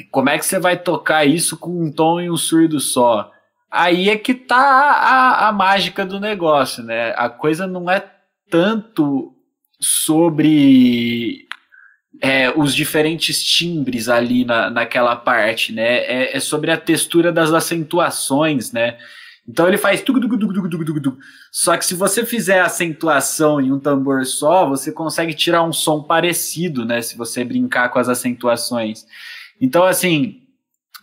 Como 0.10 0.30
é 0.30 0.38
que 0.38 0.46
você 0.46 0.58
vai 0.58 0.78
tocar 0.78 1.26
isso 1.26 1.58
com 1.58 1.84
um 1.84 1.92
tom 1.92 2.22
e 2.22 2.30
um 2.30 2.38
surdo 2.38 2.80
só? 2.80 3.30
Aí 3.70 4.10
é 4.10 4.18
que 4.18 4.34
tá 4.34 4.58
a, 4.58 5.50
a 5.50 5.52
mágica 5.52 6.06
do 6.06 6.18
negócio, 6.18 6.82
né? 6.82 7.14
A 7.18 7.28
coisa 7.28 7.68
não 7.68 7.92
é 7.92 8.10
tanto 8.50 9.34
sobre 9.82 11.49
é, 12.22 12.52
os 12.56 12.76
diferentes 12.76 13.44
timbres 13.44 14.10
ali 14.10 14.44
na, 14.44 14.70
naquela 14.70 15.16
parte, 15.16 15.72
né? 15.72 15.98
É, 16.00 16.38
é, 16.38 16.40
sobre 16.40 16.72
a 16.72 16.78
textura 16.78 17.32
das 17.32 17.54
acentuações, 17.54 18.72
né? 18.72 18.98
Então 19.48 19.68
ele 19.68 19.78
faz 19.78 20.02
tudo, 20.02 20.20
tudo, 20.20 20.38
tudo, 20.54 20.86
tudo, 20.86 21.18
Só 21.52 21.76
que 21.76 21.86
se 21.86 21.96
você 21.96 22.24
fizer 22.24 22.62
acentuação 22.62 23.60
em 23.60 23.72
um 23.72 23.80
tambor 23.80 24.24
só, 24.26 24.68
você 24.68 24.92
consegue 24.92 25.34
tirar 25.34 25.64
um 25.64 25.74
som 25.74 26.04
parecido, 26.04 26.86
né? 26.86 27.02
Se 27.02 27.18
você 27.18 27.44
brincar 27.44 27.90
com 27.90 27.98
as 27.98 28.10
acentuações. 28.10 29.06
Então, 29.60 29.84
assim, 29.86 30.44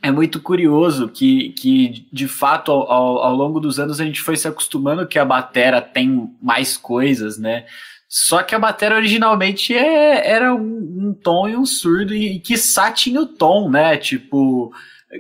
é 0.03 0.11
muito 0.13 0.41
curioso 0.41 1.09
que, 1.09 1.51
que 1.51 2.07
de 2.13 2.29
fato, 2.29 2.71
ao, 2.71 3.19
ao, 3.19 3.35
longo 3.35 3.59
dos 3.59 3.81
anos, 3.81 4.01
a 4.01 4.05
gente 4.05 4.21
foi 4.21 4.37
se 4.37 4.47
acostumando 4.47 5.07
que 5.07 5.19
a 5.19 5.25
batera 5.25 5.81
tem 5.83 6.31
mais 6.41 6.77
coisas, 6.77 7.39
né? 7.39 7.67
Só 8.09 8.43
que 8.43 8.55
a 8.55 8.59
bateria 8.59 8.97
originalmente 8.97 9.75
é, 9.75 10.31
era 10.31 10.55
um, 10.55 11.09
um, 11.09 11.15
tom 11.15 11.49
e 11.49 11.57
um 11.57 11.67
surdo, 11.67 12.15
e, 12.15 12.37
e 12.37 12.41
que 12.41 12.57
tinha 12.91 13.21
o 13.21 13.27
tom, 13.27 13.69
né? 13.69 13.97
Tipo, 13.97 14.73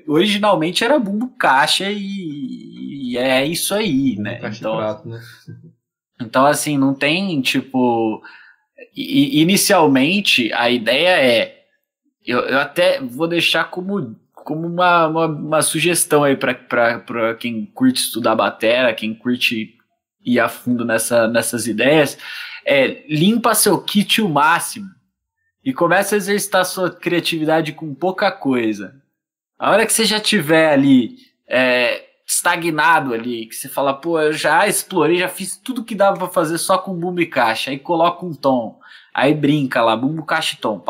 originalmente 0.06 0.84
era 0.84 0.98
bumbo 0.98 1.28
caixa 1.36 1.90
e, 1.90 3.12
e 3.12 3.18
é 3.18 3.44
isso 3.44 3.74
aí, 3.74 4.14
bumbo 4.14 4.22
né? 4.22 4.40
Então, 4.42 4.76
prato, 4.76 5.08
né? 5.08 5.20
então, 6.20 6.46
assim, 6.46 6.78
não 6.78 6.94
tem, 6.94 7.40
tipo. 7.40 8.22
I, 8.94 9.40
inicialmente, 9.40 10.52
a 10.52 10.70
ideia 10.70 11.20
é. 11.20 11.56
Eu, 12.24 12.40
eu 12.40 12.58
até 12.58 13.00
vou 13.00 13.28
deixar 13.28 13.64
como 13.64 14.16
como 14.46 14.64
uma, 14.64 15.08
uma, 15.08 15.26
uma 15.26 15.62
sugestão 15.62 16.22
aí 16.22 16.36
para 16.36 17.34
quem 17.34 17.66
curte 17.66 18.00
estudar 18.00 18.36
bateria, 18.36 18.94
quem 18.94 19.12
curte 19.12 19.74
ir 20.24 20.38
a 20.38 20.48
fundo 20.48 20.84
nessa, 20.84 21.26
nessas 21.26 21.66
ideias, 21.66 22.16
é 22.66 23.04
limpa 23.08 23.54
seu 23.54 23.80
kit 23.80 24.20
o 24.20 24.28
máximo 24.28 24.88
e 25.64 25.72
começa 25.72 26.14
a 26.14 26.18
exercitar 26.18 26.64
sua 26.64 26.90
criatividade 26.90 27.72
com 27.72 27.94
pouca 27.94 28.30
coisa. 28.32 29.00
A 29.58 29.70
hora 29.70 29.86
que 29.86 29.92
você 29.92 30.04
já 30.04 30.18
tiver 30.18 30.72
ali 30.72 31.16
é, 31.48 32.04
estagnado 32.26 33.14
ali, 33.14 33.46
que 33.46 33.54
você 33.54 33.68
fala, 33.68 33.94
pô, 33.94 34.20
eu 34.20 34.32
já 34.32 34.66
explorei, 34.66 35.18
já 35.18 35.28
fiz 35.28 35.56
tudo 35.56 35.84
que 35.84 35.94
dava 35.94 36.18
para 36.18 36.28
fazer 36.28 36.58
só 36.58 36.76
com 36.76 36.94
bumbo 36.94 37.20
e 37.20 37.26
caixa, 37.26 37.70
aí 37.70 37.78
coloca 37.78 38.26
um 38.26 38.34
tom, 38.34 38.78
aí 39.14 39.32
brinca 39.32 39.82
lá, 39.82 39.96
bumbo, 39.96 40.24
caixa 40.24 40.56
e 40.56 40.58
tom, 40.58 40.82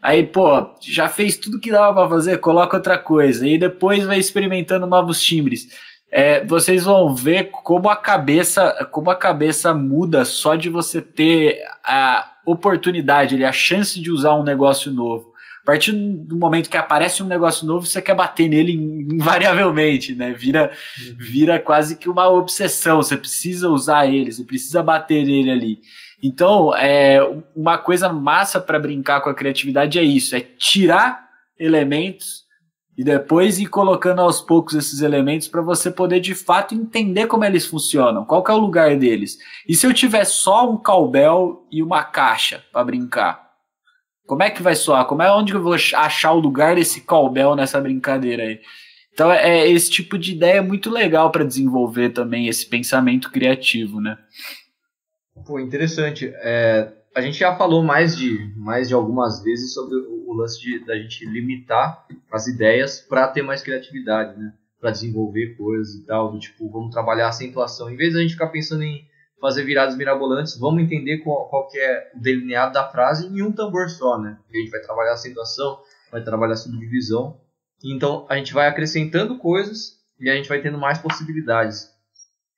Aí, 0.00 0.24
pô, 0.24 0.74
já 0.80 1.08
fez 1.08 1.36
tudo 1.36 1.58
que 1.58 1.72
dava 1.72 1.92
para 1.92 2.08
fazer, 2.08 2.38
coloca 2.38 2.76
outra 2.76 2.96
coisa. 2.96 3.46
E 3.46 3.58
depois 3.58 4.04
vai 4.06 4.18
experimentando 4.18 4.86
novos 4.86 5.20
timbres. 5.20 5.68
É, 6.10 6.44
vocês 6.44 6.84
vão 6.84 7.14
ver 7.14 7.50
como 7.50 7.90
a 7.90 7.96
cabeça, 7.96 8.88
como 8.90 9.10
a 9.10 9.16
cabeça 9.16 9.74
muda 9.74 10.24
só 10.24 10.54
de 10.54 10.70
você 10.70 11.02
ter 11.02 11.62
a 11.84 12.32
oportunidade, 12.46 13.44
a 13.44 13.52
chance 13.52 14.00
de 14.00 14.10
usar 14.10 14.34
um 14.34 14.42
negócio 14.42 14.90
novo. 14.90 15.34
A 15.62 15.66
partir 15.66 15.92
do 15.92 16.34
momento 16.34 16.70
que 16.70 16.78
aparece 16.78 17.22
um 17.22 17.26
negócio 17.26 17.66
novo, 17.66 17.84
você 17.84 18.00
quer 18.00 18.14
bater 18.14 18.48
nele 18.48 18.72
invariavelmente, 18.72 20.14
né? 20.14 20.32
Vira, 20.32 20.72
vira 21.18 21.58
quase 21.58 21.96
que 21.96 22.08
uma 22.08 22.26
obsessão. 22.26 23.02
Você 23.02 23.18
precisa 23.18 23.68
usar 23.68 24.06
ele, 24.06 24.32
você 24.32 24.44
precisa 24.44 24.82
bater 24.82 25.26
nele 25.26 25.50
ali. 25.50 25.80
Então, 26.22 26.74
é, 26.74 27.20
uma 27.54 27.76
coisa 27.76 28.10
massa 28.10 28.58
para 28.58 28.78
brincar 28.78 29.20
com 29.20 29.28
a 29.28 29.34
criatividade 29.34 29.98
é 29.98 30.02
isso: 30.02 30.34
é 30.34 30.40
tirar 30.40 31.28
elementos 31.58 32.47
e 32.98 33.04
depois 33.04 33.60
ir 33.60 33.66
colocando 33.66 34.20
aos 34.20 34.40
poucos 34.40 34.74
esses 34.74 35.02
elementos 35.02 35.46
para 35.46 35.62
você 35.62 35.88
poder 35.88 36.18
de 36.18 36.34
fato 36.34 36.74
entender 36.74 37.28
como 37.28 37.44
eles 37.44 37.64
funcionam, 37.64 38.24
qual 38.24 38.44
é 38.48 38.52
o 38.52 38.58
lugar 38.58 38.96
deles. 38.96 39.38
E 39.68 39.76
se 39.76 39.86
eu 39.86 39.94
tiver 39.94 40.24
só 40.24 40.68
um 40.68 40.76
cowbell 40.76 41.64
e 41.70 41.80
uma 41.80 42.02
caixa 42.02 42.64
para 42.72 42.82
brincar? 42.82 43.50
Como 44.26 44.42
é 44.42 44.50
que 44.50 44.64
vai 44.64 44.74
soar? 44.74 45.04
Como 45.04 45.22
é 45.22 45.32
onde 45.32 45.54
eu 45.54 45.62
vou 45.62 45.74
achar 45.74 46.32
o 46.32 46.40
lugar 46.40 46.74
desse 46.74 47.02
cowbell 47.02 47.54
nessa 47.54 47.80
brincadeira 47.80 48.42
aí? 48.42 48.60
Então 49.12 49.32
é, 49.32 49.60
é 49.60 49.70
esse 49.70 49.88
tipo 49.88 50.18
de 50.18 50.32
ideia 50.32 50.58
é 50.58 50.60
muito 50.60 50.90
legal 50.90 51.30
para 51.30 51.44
desenvolver 51.44 52.10
também 52.10 52.48
esse 52.48 52.66
pensamento 52.66 53.30
criativo, 53.30 54.00
né? 54.00 54.18
Pô, 55.46 55.60
interessante. 55.60 56.32
É, 56.42 56.92
a 57.18 57.20
gente 57.20 57.36
já 57.36 57.56
falou 57.56 57.82
mais 57.82 58.16
de, 58.16 58.54
mais 58.54 58.86
de 58.86 58.94
algumas 58.94 59.42
vezes 59.42 59.74
sobre 59.74 59.96
o, 59.96 60.30
o 60.30 60.34
lance 60.34 60.60
de, 60.60 60.84
da 60.84 60.96
gente 60.96 61.26
limitar 61.26 62.06
as 62.30 62.46
ideias 62.46 63.00
para 63.00 63.26
ter 63.26 63.42
mais 63.42 63.60
criatividade, 63.60 64.38
né? 64.38 64.54
Para 64.80 64.92
desenvolver 64.92 65.56
coisas 65.56 65.96
e 65.96 66.06
tal, 66.06 66.30
do 66.30 66.38
tipo, 66.38 66.70
vamos 66.70 66.92
trabalhar 66.92 67.26
a 67.26 67.30
acentuação. 67.30 67.90
Em 67.90 67.96
vez 67.96 68.12
de 68.12 68.20
a 68.20 68.22
gente 68.22 68.34
ficar 68.34 68.46
pensando 68.46 68.84
em 68.84 69.04
fazer 69.40 69.64
viradas 69.64 69.96
mirabolantes, 69.96 70.56
vamos 70.56 70.80
entender 70.80 71.18
qual, 71.18 71.48
qual 71.48 71.68
que 71.68 71.76
é 71.76 72.12
o 72.14 72.20
delineado 72.20 72.72
da 72.72 72.88
frase 72.88 73.26
em 73.26 73.42
um 73.42 73.50
tambor 73.50 73.88
só, 73.90 74.16
né? 74.16 74.38
A 74.48 74.56
gente 74.56 74.70
vai 74.70 74.80
trabalhar 74.80 75.10
a 75.10 75.14
acentuação, 75.14 75.80
vai 76.12 76.22
trabalhar 76.22 76.52
a 76.52 76.56
subdivisão. 76.56 77.40
Então 77.84 78.26
a 78.28 78.36
gente 78.36 78.54
vai 78.54 78.68
acrescentando 78.68 79.38
coisas 79.38 79.98
e 80.20 80.30
a 80.30 80.36
gente 80.36 80.48
vai 80.48 80.62
tendo 80.62 80.78
mais 80.78 80.98
possibilidades. 80.98 81.90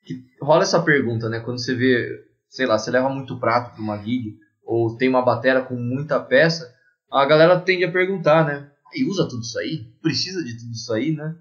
Que 0.04 0.22
rola 0.42 0.64
essa 0.64 0.82
pergunta, 0.82 1.30
né? 1.30 1.40
Quando 1.40 1.58
você 1.58 1.74
vê 1.74 2.28
sei 2.50 2.66
lá, 2.66 2.76
você 2.76 2.90
leva 2.90 3.08
muito 3.08 3.38
prato 3.38 3.72
para 3.72 3.82
uma 3.82 3.96
gig, 3.96 4.36
ou 4.70 4.96
tem 4.96 5.08
uma 5.08 5.20
batera 5.20 5.62
com 5.62 5.74
muita 5.74 6.20
peça, 6.20 6.72
a 7.10 7.24
galera 7.26 7.58
tende 7.58 7.84
a 7.84 7.90
perguntar, 7.90 8.46
né? 8.46 8.70
E 8.94 9.04
usa 9.04 9.28
tudo 9.28 9.42
isso 9.42 9.58
aí? 9.58 9.92
Precisa 10.00 10.44
de 10.44 10.56
tudo 10.56 10.70
isso 10.70 10.92
aí, 10.92 11.10
né? 11.10 11.34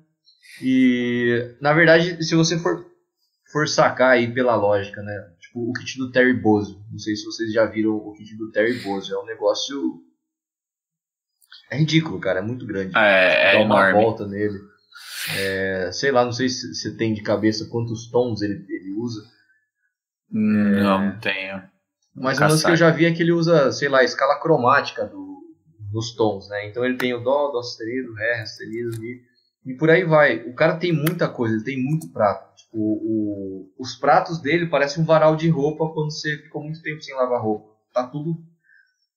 E, 0.64 1.56
na 1.62 1.72
verdade, 1.72 2.24
se 2.24 2.34
você 2.34 2.58
for, 2.58 2.84
for 3.52 3.68
sacar 3.68 4.14
aí 4.14 4.34
pela 4.34 4.56
lógica, 4.56 5.04
né? 5.04 5.14
Tipo, 5.40 5.70
o 5.70 5.74
kit 5.74 5.96
do 6.00 6.12
Terry 6.12 6.34
Bozo. 6.34 6.84
Não 6.92 6.98
sei 6.98 7.16
se 7.16 7.24
vocês 7.24 7.54
já 7.54 7.68
viram 7.68 7.92
o 7.92 8.14
kit 8.14 8.36
do 8.36 8.50
Terry 8.50 8.80
Bozo. 8.80 9.14
É 9.14 9.20
um 9.20 9.26
negócio... 9.28 10.02
É 11.70 11.78
ridículo, 11.78 12.20
cara. 12.20 12.40
É 12.40 12.44
muito 12.44 12.66
grande. 12.66 12.98
É, 12.98 13.52
é 13.52 13.54
Dá 13.54 13.62
uma 13.64 13.90
enorme. 13.90 14.04
volta 14.04 14.28
nele. 14.28 14.58
É, 15.38 15.92
sei 15.92 16.12
lá, 16.12 16.26
não 16.26 16.32
sei 16.32 16.50
se 16.50 16.74
você 16.74 16.96
tem 16.98 17.14
de 17.14 17.22
cabeça 17.22 17.70
quantos 17.70 18.10
tons 18.10 18.42
ele, 18.42 18.66
ele 18.68 18.92
usa. 18.98 19.22
Não 20.32 21.04
é, 21.04 21.20
tenho. 21.22 21.79
Mas 22.20 22.38
o 22.38 22.42
lance 22.42 22.66
que 22.66 22.72
eu 22.72 22.76
já 22.76 22.90
vi 22.90 23.06
é 23.06 23.14
que 23.14 23.24
ele 23.24 23.32
usa, 23.32 23.72
sei 23.72 23.88
lá, 23.90 24.00
a 24.00 24.04
escala 24.04 24.40
cromática 24.40 25.06
do, 25.06 25.42
dos 25.92 26.14
tons, 26.16 26.50
né? 26.50 26.68
Então 26.68 26.84
ele 26.86 26.98
tem 26.98 27.14
o 27.14 27.24
Dó, 27.24 27.50
Dó 27.52 27.62
sustenido, 27.62 28.14
Ré, 28.14 28.46
sustenido, 28.46 29.00
Mi, 29.00 29.22
e 29.66 29.74
por 29.76 29.90
aí 29.90 30.04
vai. 30.04 30.40
O 30.48 30.54
cara 30.54 30.78
tem 30.78 30.92
muita 30.92 31.28
coisa, 31.28 31.56
ele 31.56 31.64
tem 31.64 31.82
muito 31.82 32.12
prato. 32.12 32.56
Tipo, 32.56 32.78
o, 32.78 33.72
os 33.78 33.96
pratos 33.96 34.42
dele 34.42 34.68
parecem 34.68 35.04
um 35.04 35.06
varal 35.06 35.36
de 35.36 35.50
roupa 35.50 35.92
quando 35.94 36.12
você 36.12 36.38
ficou 36.38 36.64
muito 36.64 36.82
tempo 36.82 37.02
sem 37.02 37.16
lavar 37.16 37.42
roupa. 37.42 37.70
Tá 37.94 38.08
tudo. 38.08 38.38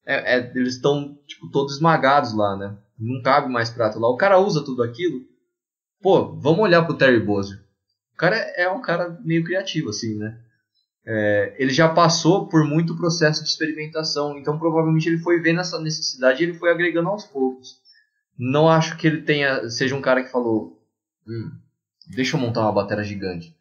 É, 0.05 0.37
é, 0.37 0.53
eles 0.55 0.75
estão 0.75 1.17
tipo, 1.27 1.51
todos 1.51 1.75
esmagados 1.75 2.35
lá, 2.35 2.57
né? 2.57 2.77
Não 2.99 3.23
cabe 3.23 3.49
mais 3.49 3.71
prato 3.71 3.99
lá. 3.99 4.09
O 4.09 4.17
cara 4.17 4.39
usa 4.39 4.65
tudo 4.65 4.83
aquilo. 4.83 5.21
Pô, 6.01 6.37
vamos 6.37 6.61
olhar 6.61 6.85
pro 6.85 6.97
Terry 6.97 7.21
Bozzio. 7.21 7.59
O 8.13 8.17
cara 8.17 8.37
é, 8.37 8.63
é 8.63 8.71
um 8.71 8.81
cara 8.81 9.19
meio 9.25 9.45
criativo, 9.45 9.91
assim, 9.91 10.17
né? 10.17 10.39
É, 11.05 11.55
ele 11.59 11.73
já 11.73 11.89
passou 11.89 12.49
por 12.49 12.65
muito 12.65 12.97
processo 12.97 13.43
de 13.43 13.49
experimentação, 13.49 14.39
então 14.39 14.59
provavelmente 14.59 15.09
ele 15.09 15.19
foi 15.19 15.41
vendo 15.41 15.61
essa 15.61 15.81
necessidade 15.81 16.43
e 16.43 16.47
ele 16.47 16.59
foi 16.59 16.71
agregando 16.71 17.09
aos 17.09 17.25
poucos. 17.25 17.81
Não 18.39 18.69
acho 18.69 18.97
que 18.97 19.07
ele 19.07 19.23
tenha 19.23 19.69
seja 19.69 19.97
um 19.97 20.01
cara 20.01 20.23
que 20.23 20.31
falou, 20.31 20.81
hum, 21.27 21.51
deixa 22.09 22.37
eu 22.37 22.41
montar 22.41 22.63
uma 22.63 22.73
bateria 22.73 23.05
gigante. 23.05 23.55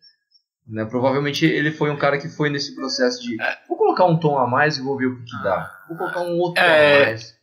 Né? 0.67 0.85
Provavelmente 0.85 1.45
ele 1.45 1.71
foi 1.71 1.89
um 1.89 1.97
cara 1.97 2.17
que 2.19 2.29
foi 2.29 2.49
nesse 2.49 2.75
processo 2.75 3.21
de 3.21 3.41
é. 3.41 3.57
vou 3.67 3.77
colocar 3.77 4.05
um 4.05 4.17
tom 4.17 4.37
a 4.37 4.47
mais 4.47 4.77
e 4.77 4.81
vou 4.81 4.97
ver 4.97 5.07
o 5.07 5.17
que, 5.17 5.25
que 5.25 5.43
dá. 5.43 5.69
Vou 5.87 5.97
colocar 5.97 6.21
um 6.21 6.37
outro 6.37 6.63
é, 6.63 7.03
a 7.03 7.05
mais. 7.07 7.35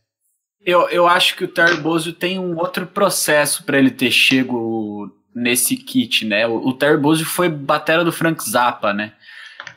Eu, 0.64 0.88
eu 0.88 1.06
acho 1.08 1.36
que 1.36 1.44
o 1.44 1.48
Terboso 1.48 2.12
tem 2.12 2.38
um 2.38 2.56
outro 2.56 2.86
processo 2.86 3.64
para 3.64 3.78
ele 3.78 3.90
ter 3.90 4.10
chego 4.10 5.10
nesse 5.34 5.76
kit, 5.76 6.24
né? 6.24 6.46
O, 6.46 6.68
o 6.68 6.72
Terboso 6.72 7.24
foi 7.24 7.48
batera 7.48 8.04
do 8.04 8.12
Frank 8.12 8.42
Zappa, 8.48 8.92
né? 8.92 9.12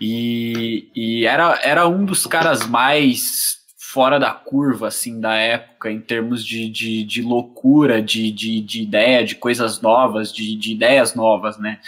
E, 0.02 0.90
e 0.96 1.26
era, 1.28 1.60
era 1.62 1.88
um 1.88 2.04
dos 2.04 2.26
caras 2.26 2.66
mais 2.66 3.60
fora 3.78 4.20
da 4.20 4.32
curva, 4.32 4.88
assim, 4.88 5.20
da 5.20 5.36
época, 5.36 5.92
em 5.92 6.00
termos 6.00 6.44
de, 6.44 6.68
de, 6.70 7.04
de 7.04 7.22
loucura, 7.22 8.02
de, 8.02 8.32
de, 8.32 8.62
de 8.62 8.82
ideia, 8.82 9.24
de 9.24 9.36
coisas 9.36 9.80
novas, 9.80 10.34
de, 10.34 10.56
de 10.56 10.72
ideias 10.72 11.14
novas, 11.14 11.60
né? 11.60 11.80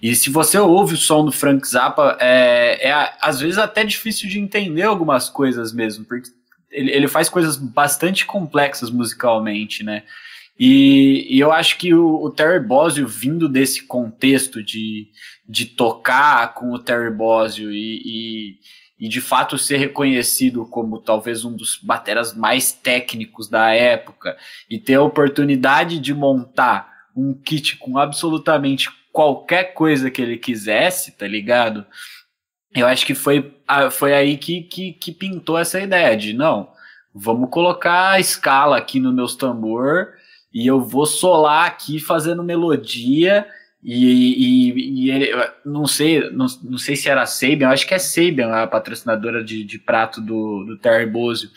E 0.00 0.14
se 0.14 0.30
você 0.30 0.58
ouve 0.58 0.94
o 0.94 0.96
som 0.96 1.22
do 1.22 1.30
Frank 1.32 1.68
Zappa, 1.68 2.16
é, 2.18 2.88
é 2.88 3.12
às 3.20 3.40
vezes 3.40 3.58
até 3.58 3.84
difícil 3.84 4.26
de 4.28 4.38
entender 4.38 4.84
algumas 4.84 5.28
coisas 5.28 5.72
mesmo, 5.72 6.06
porque 6.06 6.30
ele, 6.70 6.90
ele 6.92 7.08
faz 7.08 7.28
coisas 7.28 7.56
bastante 7.56 8.24
complexas 8.24 8.88
musicalmente, 8.88 9.84
né? 9.84 10.04
E, 10.58 11.26
e 11.28 11.40
eu 11.40 11.50
acho 11.50 11.78
que 11.78 11.92
o, 11.92 12.22
o 12.22 12.30
Terry 12.30 12.60
Bozzio, 12.60 13.08
vindo 13.08 13.48
desse 13.48 13.82
contexto 13.82 14.62
de, 14.62 15.08
de 15.50 15.66
tocar 15.66 16.54
com 16.54 16.70
o 16.70 16.78
Terry 16.78 17.10
Bozzio 17.10 17.72
e, 17.72 18.00
e, 18.04 18.58
e, 19.00 19.08
de 19.08 19.20
fato 19.20 19.58
ser 19.58 19.78
reconhecido 19.78 20.64
como 20.64 21.00
talvez 21.00 21.44
um 21.44 21.56
dos 21.56 21.76
bateras 21.82 22.32
mais 22.32 22.70
técnicos 22.70 23.48
da 23.48 23.74
época 23.74 24.36
e 24.70 24.78
ter 24.78 24.94
a 24.94 25.02
oportunidade 25.02 25.98
de 25.98 26.14
montar 26.14 27.08
um 27.16 27.34
kit 27.34 27.78
com 27.78 27.98
absolutamente 27.98 28.88
qualquer 29.12 29.74
coisa 29.74 30.08
que 30.08 30.22
ele 30.22 30.38
quisesse, 30.38 31.18
tá 31.18 31.26
ligado? 31.26 31.84
Eu 32.72 32.86
acho 32.86 33.04
que 33.04 33.16
foi, 33.16 33.52
foi 33.90 34.14
aí 34.14 34.38
que, 34.38 34.62
que, 34.62 34.92
que 34.92 35.10
pintou 35.10 35.58
essa 35.58 35.80
ideia 35.80 36.16
de 36.16 36.32
não, 36.32 36.70
vamos 37.12 37.50
colocar 37.50 38.10
a 38.10 38.20
escala 38.20 38.78
aqui 38.78 39.00
no 39.00 39.12
meus 39.12 39.34
tambor 39.34 40.12
e 40.54 40.64
eu 40.64 40.80
vou 40.80 41.06
solar 41.06 41.66
aqui 41.66 41.98
fazendo 41.98 42.44
melodia 42.44 43.44
E, 43.82 44.72
e, 44.72 45.06
e 45.06 45.10
ele, 45.10 45.30
não 45.64 45.86
sei, 45.86 46.30
não, 46.30 46.46
não 46.62 46.76
sei 46.76 46.94
se 46.96 47.08
era 47.08 47.22
a 47.22 47.26
Sabian, 47.26 47.70
acho 47.70 47.86
que 47.86 47.94
é 47.94 47.98
Sabian, 47.98 48.52
a 48.52 48.66
patrocinadora 48.66 49.42
de, 49.42 49.64
de 49.64 49.78
prato 49.78 50.20
do, 50.20 50.64
do 50.64 50.78
Terry 50.78 51.06
Bozio. 51.06 51.48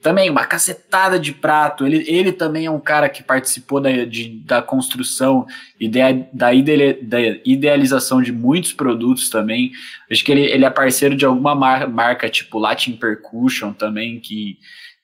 Também 0.00 0.30
uma 0.30 0.44
cacetada 0.44 1.18
de 1.18 1.32
prato. 1.32 1.86
Ele, 1.86 2.04
ele 2.06 2.32
também 2.32 2.66
é 2.66 2.70
um 2.70 2.80
cara 2.80 3.08
que 3.08 3.22
participou 3.22 3.80
da, 3.80 4.04
de, 4.04 4.40
da 4.44 4.62
construção 4.62 5.46
e 5.80 5.88
da, 5.88 6.12
da, 6.32 6.52
idealização 6.54 8.22
de 8.22 8.30
muitos 8.30 8.72
produtos 8.72 9.28
também. 9.28 9.72
Acho 10.10 10.24
que 10.24 10.32
ele, 10.32 10.44
ele 10.44 10.64
é 10.64 10.70
parceiro 10.70 11.16
de 11.16 11.24
alguma 11.24 11.54
mar, 11.54 11.88
marca, 11.88 12.28
tipo 12.28 12.58
Latin 12.58 12.92
Percussion 12.92 13.72
também, 13.72 14.20
que, 14.20 14.58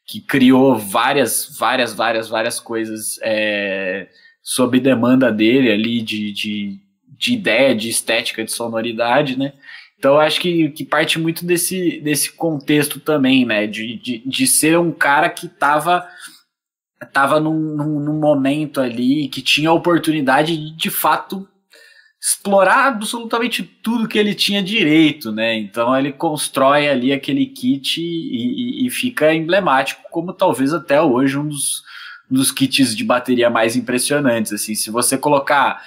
que 0.07 0.21
criou 0.21 0.77
várias, 0.79 1.55
várias, 1.59 1.95
várias, 1.95 2.29
várias 2.29 2.61
coisas 2.61 3.19
é, 3.23 4.09
sob 4.43 4.81
demanda 4.81 5.31
dele 5.31 5.71
ali 5.71 6.03
de, 6.03 6.33
de, 6.33 6.81
de 7.07 7.35
ideia, 7.35 7.75
de 7.75 7.89
estética, 7.89 8.45
de 8.45 8.51
sonoridade, 8.51 9.39
né? 9.39 9.53
Então, 9.97 10.19
acho 10.19 10.41
que, 10.41 10.69
que 10.71 10.85
parte 10.85 11.17
muito 11.17 11.47
desse, 11.47 12.01
desse 12.01 12.33
contexto 12.33 12.99
também, 12.99 13.47
né? 13.47 13.69
De, 13.69 13.97
de, 13.99 14.19
de 14.27 14.47
ser 14.49 14.77
um 14.77 14.91
cara 14.91 15.31
que 15.31 15.47
estava 15.47 16.05
tava 17.13 17.41
num, 17.41 17.77
num, 17.77 18.01
num, 18.01 18.19
momento 18.21 18.81
ali 18.81 19.29
que 19.29 19.43
tinha 19.43 19.71
a 19.71 19.73
oportunidade 19.73 20.57
de, 20.57 20.77
de 20.77 20.91
fato, 20.91 21.49
explorar 22.21 22.87
absolutamente 22.87 23.63
tudo 23.63 24.07
que 24.07 24.17
ele 24.17 24.35
tinha 24.35 24.63
direito, 24.63 25.33
né? 25.33 25.57
Então, 25.57 25.97
ele 25.97 26.13
constrói 26.13 26.89
ali 26.89 27.13
aquele 27.13 27.47
kit 27.47 28.01
e, 28.01 28.85
e, 28.85 28.87
e 28.87 28.91
fica 28.91 29.35
emblemático, 29.35 30.03
como 30.11 30.33
talvez 30.33 30.73
até 30.73 31.01
hoje 31.01 31.39
um 31.39 31.49
dos, 31.49 31.83
dos 32.33 32.51
kits 32.51 32.97
de 32.97 33.05
bateria 33.05 33.51
mais 33.51 33.77
impressionantes. 33.77 34.53
Assim, 34.53 34.75
se 34.75 34.91
você 34.91 35.19
colocar 35.19 35.83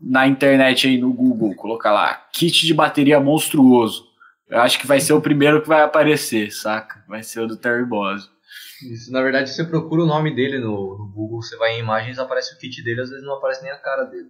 na 0.00 0.26
internet 0.26 0.88
aí 0.88 0.98
no 0.98 1.12
Google, 1.12 1.54
colocar 1.54 1.92
lá, 1.92 2.14
kit 2.32 2.66
de 2.66 2.74
bateria 2.74 3.20
monstruoso. 3.20 4.10
Eu 4.48 4.60
acho 4.60 4.78
que 4.78 4.86
vai 4.86 5.00
ser 5.00 5.12
o 5.12 5.20
primeiro 5.20 5.62
que 5.62 5.68
vai 5.68 5.82
aparecer, 5.82 6.50
saca? 6.50 7.04
Vai 7.08 7.22
ser 7.22 7.40
o 7.40 7.46
do 7.46 7.56
Terry 7.56 7.84
Boss. 7.84 8.30
Isso, 8.90 9.12
na 9.12 9.22
verdade, 9.22 9.50
você 9.50 9.64
procura 9.64 10.02
o 10.02 10.06
nome 10.06 10.34
dele 10.34 10.58
no, 10.58 10.98
no, 10.98 11.12
Google, 11.14 11.40
você 11.40 11.56
vai 11.56 11.72
em 11.72 11.80
imagens, 11.80 12.18
aparece 12.18 12.54
o 12.54 12.58
kit 12.58 12.82
dele, 12.82 13.00
às 13.00 13.10
vezes 13.10 13.24
não 13.24 13.34
aparece 13.34 13.62
nem 13.62 13.70
a 13.70 13.78
cara 13.78 14.04
dele. 14.04 14.28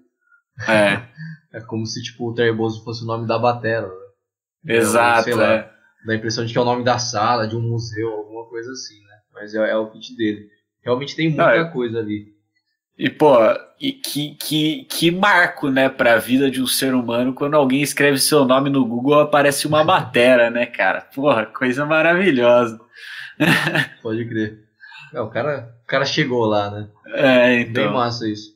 É. 0.68 1.03
é 1.59 1.61
como 1.62 1.87
se 1.87 2.03
tipo 2.03 2.31
o 2.31 2.35
Terry 2.35 2.55
Bozo 2.55 2.85
fosse 2.85 3.03
o 3.03 3.07
nome 3.07 3.27
da 3.27 3.38
batera. 3.38 3.88
Né? 4.62 4.77
Exato, 4.77 5.31
então, 5.31 5.42
é. 5.42 5.72
Dá 6.07 6.12
a 6.12 6.16
impressão 6.16 6.44
de 6.44 6.53
que 6.53 6.59
é 6.59 6.62
o 6.62 6.66
nome 6.66 6.85
da 6.85 6.98
sala, 6.98 7.48
de 7.48 7.57
um 7.57 7.61
museu, 7.61 8.12
alguma 8.12 8.46
coisa 8.48 8.70
assim, 8.72 9.01
né? 9.05 9.18
Mas 9.33 9.55
é, 9.55 9.70
é 9.70 9.77
o 9.77 9.90
kit 9.90 10.14
dele. 10.16 10.48
Realmente 10.82 11.14
tem 11.14 11.28
muita 11.28 11.46
não, 11.46 11.50
é... 11.52 11.70
coisa 11.70 11.98
ali. 11.98 12.32
E, 12.98 13.08
pô, 13.08 13.36
e 13.80 13.92
que, 13.92 14.34
que, 14.34 14.84
que 14.84 15.10
marco, 15.10 15.70
né, 15.70 15.88
pra 15.88 16.18
vida 16.18 16.50
de 16.50 16.60
um 16.62 16.66
ser 16.66 16.94
humano 16.94 17.34
quando 17.34 17.54
alguém 17.54 17.82
escreve 17.82 18.18
seu 18.18 18.44
nome 18.44 18.68
no 18.68 18.84
Google 18.84 19.20
aparece 19.20 19.66
uma 19.66 19.82
batera, 19.82 20.50
né, 20.50 20.66
cara? 20.66 21.00
Porra, 21.00 21.46
coisa 21.46 21.86
maravilhosa. 21.86 22.78
Pode 24.02 24.28
crer. 24.28 24.58
É, 25.12 25.20
o, 25.20 25.28
cara, 25.30 25.74
o 25.82 25.86
cara 25.86 26.04
chegou 26.04 26.44
lá, 26.44 26.70
né? 26.70 26.88
É, 27.14 27.60
então. 27.60 27.84
Bem 27.84 27.92
massa 27.92 28.28
isso. 28.28 28.52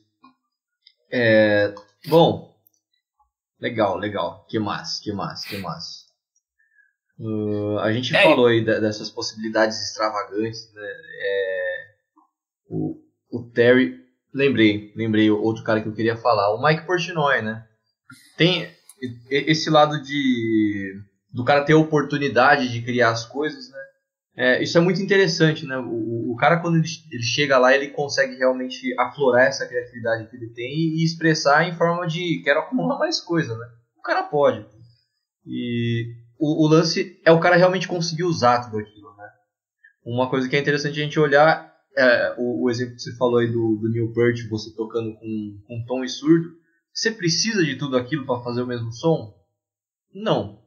É, 1.11 1.73
bom, 2.07 2.55
legal, 3.59 3.97
legal. 3.97 4.45
Que 4.49 4.59
massa, 4.59 5.01
que 5.03 5.11
massa, 5.11 5.47
que 5.47 5.57
massa. 5.57 6.07
Uh, 7.19 7.79
a 7.79 7.91
gente 7.91 8.15
é, 8.15 8.23
falou 8.23 8.47
aí 8.47 8.63
dessas 8.63 9.09
possibilidades 9.09 9.77
extravagantes, 9.81 10.71
né? 10.73 10.87
É, 11.19 11.66
o, 12.69 12.97
o 13.31 13.49
Terry 13.51 14.07
Lembrei, 14.37 14.93
lembrei 14.95 15.31
outro 15.31 15.63
cara 15.63 15.81
que 15.81 15.87
eu 15.87 15.93
queria 15.93 16.15
falar, 16.15 16.53
o 16.53 16.61
Mike 16.61 16.85
Portnoy, 16.85 17.41
né? 17.41 17.65
Tem 18.37 18.69
esse 19.31 19.69
lado 19.69 20.01
de 20.03 20.93
do 21.33 21.43
cara 21.43 21.63
ter 21.63 21.73
oportunidade 21.73 22.71
de 22.71 22.81
criar 22.83 23.09
as 23.09 23.25
coisas, 23.25 23.69
né? 23.71 23.79
É, 24.35 24.63
isso 24.63 24.77
é 24.77 24.81
muito 24.81 25.01
interessante, 25.01 25.65
né? 25.65 25.77
O, 25.77 26.33
o 26.33 26.35
cara 26.35 26.59
quando 26.59 26.77
ele, 26.77 26.87
ele, 27.11 27.23
chega 27.23 27.57
lá, 27.57 27.73
ele 27.73 27.87
consegue 27.87 28.35
realmente 28.35 28.93
aflorar 28.99 29.47
essa 29.47 29.67
criatividade 29.67 30.29
que 30.29 30.35
ele 30.35 30.53
tem 30.53 30.71
e 30.71 31.03
expressar 31.03 31.67
em 31.67 31.75
forma 31.75 32.05
de 32.05 32.41
quero 32.43 32.59
acumular 32.59 32.99
mais 32.99 33.19
coisa, 33.19 33.57
né? 33.57 33.65
O 33.97 34.01
cara 34.03 34.21
pode. 34.21 34.63
E 35.45 36.13
o, 36.37 36.65
o 36.65 36.67
lance 36.67 37.19
é 37.25 37.31
o 37.31 37.39
cara 37.39 37.55
realmente 37.55 37.87
conseguir 37.87 38.23
usar 38.23 38.65
tudo 38.65 38.77
aquilo, 38.77 39.15
né? 39.15 39.27
Uma 40.05 40.29
coisa 40.29 40.47
que 40.47 40.55
é 40.55 40.59
interessante 40.59 40.99
a 40.99 41.03
gente 41.03 41.19
olhar 41.19 41.76
é, 41.97 42.35
o, 42.37 42.63
o, 42.63 42.69
exemplo 42.69 42.95
que 42.95 43.01
você 43.01 43.15
falou 43.15 43.39
aí 43.39 43.47
do, 43.47 43.75
do 43.77 43.89
Neil 43.89 44.13
Peart, 44.13 44.47
você 44.47 44.71
tocando 44.75 45.15
com, 45.15 45.59
com 45.67 45.85
tom 45.87 46.03
e 46.03 46.09
surdo, 46.09 46.55
você 46.93 47.09
precisa 47.11 47.63
de 47.63 47.75
tudo 47.75 47.97
aquilo 47.97 48.23
para 48.25 48.43
fazer 48.43 48.61
o 48.61 48.67
mesmo 48.67 48.91
som? 48.91 49.35
Não. 50.13 50.61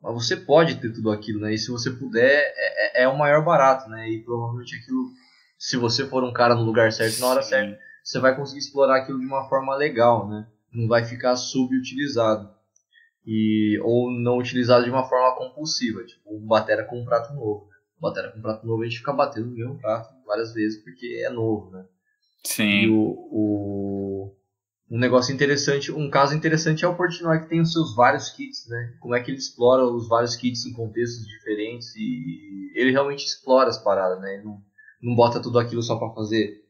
Mas 0.00 0.14
você 0.14 0.36
pode 0.36 0.76
ter 0.76 0.92
tudo 0.92 1.10
aquilo, 1.10 1.40
né? 1.40 1.52
E 1.52 1.58
se 1.58 1.68
você 1.70 1.90
puder, 1.90 2.52
é, 2.56 3.00
é, 3.00 3.02
é 3.02 3.08
o 3.08 3.18
maior 3.18 3.44
barato, 3.44 3.90
né? 3.90 4.08
E 4.08 4.22
provavelmente 4.22 4.76
aquilo, 4.76 5.10
se 5.58 5.76
você 5.76 6.06
for 6.06 6.22
um 6.22 6.32
cara 6.32 6.54
no 6.54 6.62
lugar 6.62 6.92
certo, 6.92 7.20
na 7.20 7.26
hora 7.26 7.42
certa, 7.42 7.76
você 8.04 8.20
vai 8.20 8.36
conseguir 8.36 8.60
explorar 8.60 8.98
aquilo 8.98 9.18
de 9.18 9.26
uma 9.26 9.48
forma 9.48 9.74
legal, 9.74 10.28
né? 10.28 10.46
Não 10.72 10.86
vai 10.86 11.04
ficar 11.04 11.34
subutilizado. 11.34 12.48
E, 13.26 13.80
ou 13.82 14.12
não 14.12 14.38
utilizado 14.38 14.84
de 14.84 14.90
uma 14.90 15.08
forma 15.08 15.36
compulsiva, 15.36 16.04
tipo 16.04 16.36
um 16.36 16.46
batera 16.46 16.84
com 16.84 17.00
um 17.00 17.04
prato 17.04 17.32
novo 17.34 17.72
batera 18.02 18.32
com 18.32 18.40
um 18.40 18.42
prato 18.42 18.66
novo, 18.66 18.82
a 18.82 18.84
gente 18.84 18.98
fica 18.98 19.12
batendo 19.12 19.46
no 19.46 19.54
mesmo 19.54 19.78
prato 19.78 20.12
várias 20.32 20.54
vezes 20.54 20.82
porque 20.82 21.22
é 21.26 21.30
novo, 21.30 21.70
né? 21.70 21.84
Sim. 22.44 22.64
E 22.64 22.88
o, 22.88 23.00
o, 23.30 24.36
um 24.90 24.98
negócio 24.98 25.34
interessante, 25.34 25.92
um 25.92 26.08
caso 26.08 26.34
interessante 26.34 26.84
é 26.84 26.88
o 26.88 26.96
Portnoy 26.96 27.40
que 27.40 27.48
tem 27.48 27.60
os 27.60 27.72
seus 27.72 27.94
vários 27.94 28.30
kits, 28.30 28.66
né? 28.68 28.94
Como 29.00 29.14
é 29.14 29.20
que 29.20 29.30
ele 29.30 29.38
explora 29.38 29.84
os 29.84 30.08
vários 30.08 30.34
kits 30.34 30.64
em 30.66 30.72
contextos 30.72 31.26
diferentes 31.26 31.94
e 31.96 32.72
ele 32.74 32.90
realmente 32.90 33.24
explora 33.24 33.68
as 33.68 33.82
paradas, 33.82 34.20
né? 34.20 34.34
Ele 34.34 34.44
não, 34.44 34.62
não 35.02 35.14
bota 35.14 35.40
tudo 35.40 35.58
aquilo 35.58 35.82
só 35.82 35.96
para 35.96 36.14
fazer 36.14 36.62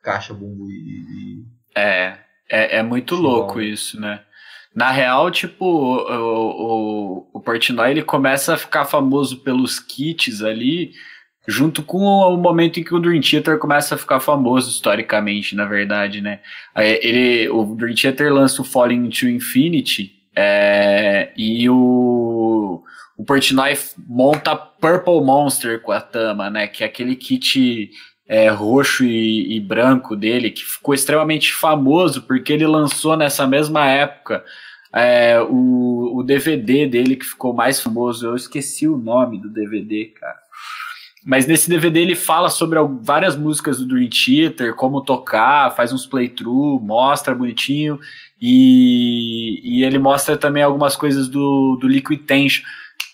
caixa, 0.00 0.32
bumbo 0.32 0.70
e, 0.70 0.74
e... 0.74 1.44
É, 1.76 2.18
é, 2.48 2.78
é 2.78 2.82
muito 2.82 3.16
Sim, 3.16 3.22
louco 3.22 3.54
bom. 3.54 3.60
isso, 3.60 4.00
né? 4.00 4.24
Na 4.74 4.90
real, 4.90 5.30
tipo, 5.30 5.66
o, 5.66 7.20
o, 7.20 7.30
o 7.34 7.40
Portnoy 7.40 7.90
ele 7.90 8.02
começa 8.02 8.54
a 8.54 8.58
ficar 8.58 8.86
famoso 8.86 9.40
pelos 9.40 9.78
kits 9.78 10.42
ali, 10.42 10.92
junto 11.46 11.82
com 11.82 11.98
o 11.98 12.36
momento 12.36 12.78
em 12.78 12.84
que 12.84 12.94
o 12.94 13.00
Dream 13.00 13.20
Theater 13.20 13.58
começa 13.58 13.94
a 13.94 13.98
ficar 13.98 14.20
famoso 14.20 14.70
historicamente, 14.70 15.56
na 15.56 15.64
verdade, 15.64 16.20
né? 16.20 16.40
Ele, 16.76 17.48
o 17.48 17.64
Dream 17.74 17.94
Theater 17.94 18.32
lança 18.32 18.62
o 18.62 18.64
Falling 18.64 19.06
into 19.06 19.28
Infinity 19.28 20.22
é, 20.34 21.32
e 21.36 21.68
o, 21.68 22.82
o 23.16 23.24
Portnoy 23.24 23.76
monta 24.08 24.56
Purple 24.56 25.20
Monster 25.22 25.80
com 25.80 25.92
a 25.92 26.00
Tama, 26.00 26.48
né? 26.48 26.66
Que 26.66 26.84
é 26.84 26.86
aquele 26.86 27.16
kit 27.16 27.90
é, 28.26 28.48
roxo 28.48 29.04
e, 29.04 29.56
e, 29.56 29.60
branco 29.60 30.16
dele, 30.16 30.50
que 30.50 30.64
ficou 30.64 30.94
extremamente 30.94 31.52
famoso 31.52 32.22
porque 32.22 32.52
ele 32.52 32.66
lançou 32.66 33.16
nessa 33.16 33.46
mesma 33.46 33.86
época 33.86 34.44
é, 34.92 35.40
o, 35.40 36.18
o 36.18 36.22
DVD 36.22 36.86
dele 36.86 37.16
que 37.16 37.26
ficou 37.26 37.52
mais 37.52 37.80
famoso. 37.80 38.26
Eu 38.26 38.36
esqueci 38.36 38.88
o 38.88 38.96
nome 38.96 39.38
do 39.38 39.50
DVD, 39.50 40.06
cara. 40.06 40.41
Mas 41.24 41.46
nesse 41.46 41.70
DVD 41.70 42.00
ele 42.00 42.16
fala 42.16 42.50
sobre 42.50 42.78
várias 43.00 43.36
músicas 43.36 43.78
do 43.78 43.86
Dream 43.86 44.08
Theater, 44.08 44.74
como 44.74 45.02
tocar, 45.02 45.74
faz 45.74 45.92
uns 45.92 46.04
playthrough, 46.04 46.80
mostra 46.80 47.34
bonitinho. 47.34 48.00
E, 48.40 49.60
e 49.62 49.84
ele 49.84 50.00
mostra 50.00 50.36
também 50.36 50.64
algumas 50.64 50.96
coisas 50.96 51.28
do, 51.28 51.78
do 51.80 51.86
Liquid 51.86 52.22
Tension. 52.24 52.64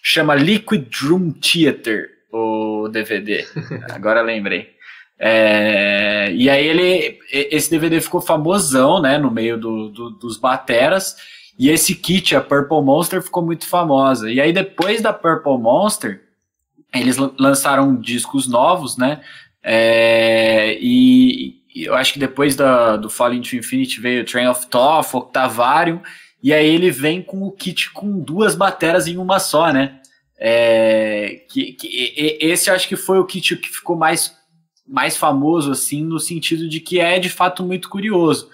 Chama 0.03 0.35
Liquid 0.35 0.87
Drum 0.88 1.33
Theater, 1.33 2.09
o 2.33 2.88
DVD. 2.88 3.47
Agora 3.92 4.23
lembrei. 4.23 4.71
É, 5.18 6.33
e 6.33 6.49
aí 6.49 6.66
ele, 6.66 7.18
esse 7.31 7.71
DVD 7.71 8.01
ficou 8.01 8.21
famosão, 8.21 9.03
né, 9.03 9.18
no 9.18 9.31
meio 9.31 9.59
do, 9.59 9.88
do, 9.88 10.11
dos 10.11 10.38
bateras, 10.38 11.16
e 11.59 11.68
esse 11.68 11.94
kit, 11.94 12.37
a 12.37 12.40
Purple 12.40 12.81
Monster, 12.83 13.21
ficou 13.21 13.44
muito 13.44 13.66
famosa. 13.66 14.31
E 14.31 14.40
aí 14.40 14.53
depois 14.53 15.03
da 15.03 15.12
Purple 15.12 15.59
Monster, 15.59 16.23
eles 16.94 17.16
lançaram 17.38 17.98
discos 18.01 18.46
novos, 18.46 18.96
né, 18.96 19.20
é, 19.62 20.79
e, 20.81 21.62
e, 21.74 21.85
eu 21.85 21.94
acho 21.94 22.12
que 22.12 22.18
depois 22.18 22.57
da, 22.57 22.96
do 22.96 23.11
Falling 23.11 23.42
to 23.42 23.57
Infinity 23.57 24.01
veio 24.01 24.24
Train 24.24 24.46
of 24.46 24.66
Thought, 24.68 25.14
Octavarium, 25.14 26.01
e 26.42 26.53
aí 26.53 26.66
ele 26.66 26.90
vem 26.90 27.20
com 27.20 27.42
o 27.42 27.51
kit 27.51 27.90
com 27.90 28.18
duas 28.18 28.55
bateras 28.55 29.07
em 29.07 29.18
uma 29.18 29.38
só, 29.38 29.72
né, 29.72 30.01
é, 30.39 31.45
que, 31.51 31.72
que, 31.72 32.14
esse 32.41 32.70
eu 32.70 32.74
acho 32.74 32.86
que 32.86 32.97
foi 32.97 33.18
o 33.18 33.26
kit 33.26 33.57
que 33.57 33.68
ficou 33.68 33.97
mais 33.97 34.36
mais 34.89 35.16
famoso 35.16 35.70
assim 35.70 36.03
no 36.03 36.18
sentido 36.18 36.66
de 36.68 36.80
que 36.80 36.99
é 36.99 37.18
de 37.18 37.28
fato 37.28 37.62
muito 37.62 37.91
curioso, 37.91 38.49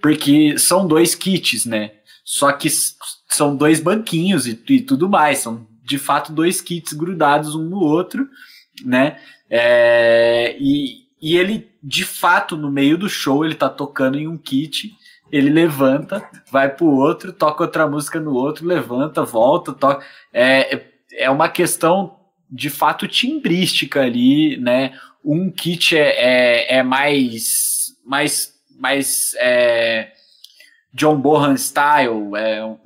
porque 0.00 0.58
são 0.58 0.86
dois 0.86 1.14
kits, 1.14 1.66
né? 1.66 1.92
Só 2.24 2.50
que 2.52 2.68
são 3.28 3.54
dois 3.54 3.80
banquinhos 3.80 4.46
e, 4.46 4.58
e 4.70 4.80
tudo 4.80 5.08
mais, 5.08 5.40
são 5.40 5.66
de 5.84 5.98
fato 5.98 6.32
dois 6.32 6.60
kits 6.60 6.92
grudados 6.92 7.54
um 7.54 7.64
no 7.64 7.78
outro, 7.78 8.28
né? 8.84 9.18
É, 9.50 10.56
e, 10.58 11.04
e 11.20 11.36
ele 11.36 11.70
de 11.82 12.04
fato 12.04 12.56
no 12.56 12.70
meio 12.70 12.96
do 12.96 13.08
show 13.08 13.44
ele 13.44 13.54
tá 13.54 13.68
tocando 13.68 14.18
em 14.18 14.26
um 14.26 14.38
kit 14.38 14.96
ele 15.34 15.50
levanta, 15.50 16.24
vai 16.48 16.68
pro 16.68 16.86
outro, 16.86 17.32
toca 17.32 17.64
outra 17.64 17.88
música 17.88 18.20
no 18.20 18.34
outro, 18.34 18.64
levanta, 18.64 19.24
volta, 19.24 19.72
toca. 19.72 20.04
É, 20.32 20.80
é 21.12 21.28
uma 21.28 21.48
questão 21.48 22.20
de 22.48 22.70
fato 22.70 23.08
timbrística 23.08 24.00
ali, 24.00 24.56
né? 24.58 24.96
Um 25.24 25.50
kit 25.50 25.96
é, 25.96 26.10
é, 26.10 26.76
é 26.76 26.82
mais, 26.84 27.96
mais, 28.06 28.54
mais 28.78 29.34
é, 29.38 30.12
John 30.92 31.16
Bohan 31.16 31.56
style, 31.56 32.36
é 32.36 32.64
um, 32.64 32.78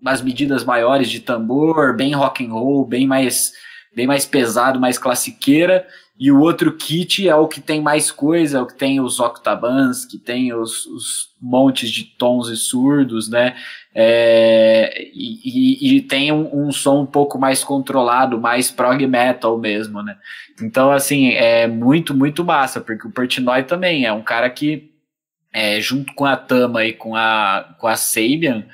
umas 0.00 0.22
medidas 0.22 0.64
maiores 0.64 1.10
de 1.10 1.20
tambor, 1.20 1.96
bem 1.96 2.14
rock 2.14 2.44
and 2.44 2.52
roll, 2.52 2.86
bem 2.86 3.06
mais, 3.06 3.52
bem 3.94 4.06
mais 4.06 4.26
pesado, 4.26 4.80
mais 4.80 4.98
classiqueira. 4.98 5.86
E 6.18 6.32
o 6.32 6.40
outro 6.40 6.72
kit 6.72 7.28
é 7.28 7.34
o 7.34 7.46
que 7.46 7.60
tem 7.60 7.80
mais 7.82 8.10
coisa, 8.10 8.56
é 8.56 8.60
o 8.60 8.66
que 8.66 8.74
tem 8.74 9.00
os 9.00 9.20
octabans, 9.20 10.06
que 10.06 10.16
tem 10.16 10.52
os, 10.54 10.86
os 10.86 11.28
montes 11.40 11.90
de 11.90 12.04
tons 12.04 12.48
e 12.48 12.56
surdos, 12.56 13.28
né? 13.28 13.54
É, 13.94 15.10
e, 15.12 15.40
e, 15.44 15.96
e, 15.96 16.00
tem 16.00 16.32
um, 16.32 16.66
um, 16.66 16.72
som 16.72 17.02
um 17.02 17.06
pouco 17.06 17.38
mais 17.38 17.62
controlado, 17.62 18.40
mais 18.40 18.70
prog 18.70 19.06
metal 19.06 19.58
mesmo, 19.58 20.02
né? 20.02 20.16
Então, 20.62 20.90
assim, 20.90 21.32
é 21.32 21.66
muito, 21.66 22.14
muito 22.14 22.42
massa, 22.42 22.80
porque 22.80 23.06
o 23.06 23.10
Portnoy 23.10 23.64
também 23.64 24.06
é 24.06 24.12
um 24.12 24.22
cara 24.22 24.48
que, 24.48 24.90
é, 25.52 25.80
junto 25.82 26.14
com 26.14 26.24
a 26.24 26.36
Tama 26.36 26.84
e 26.84 26.94
com 26.94 27.14
a, 27.14 27.74
com 27.78 27.86
a 27.86 27.96
Sabian, 27.96 28.64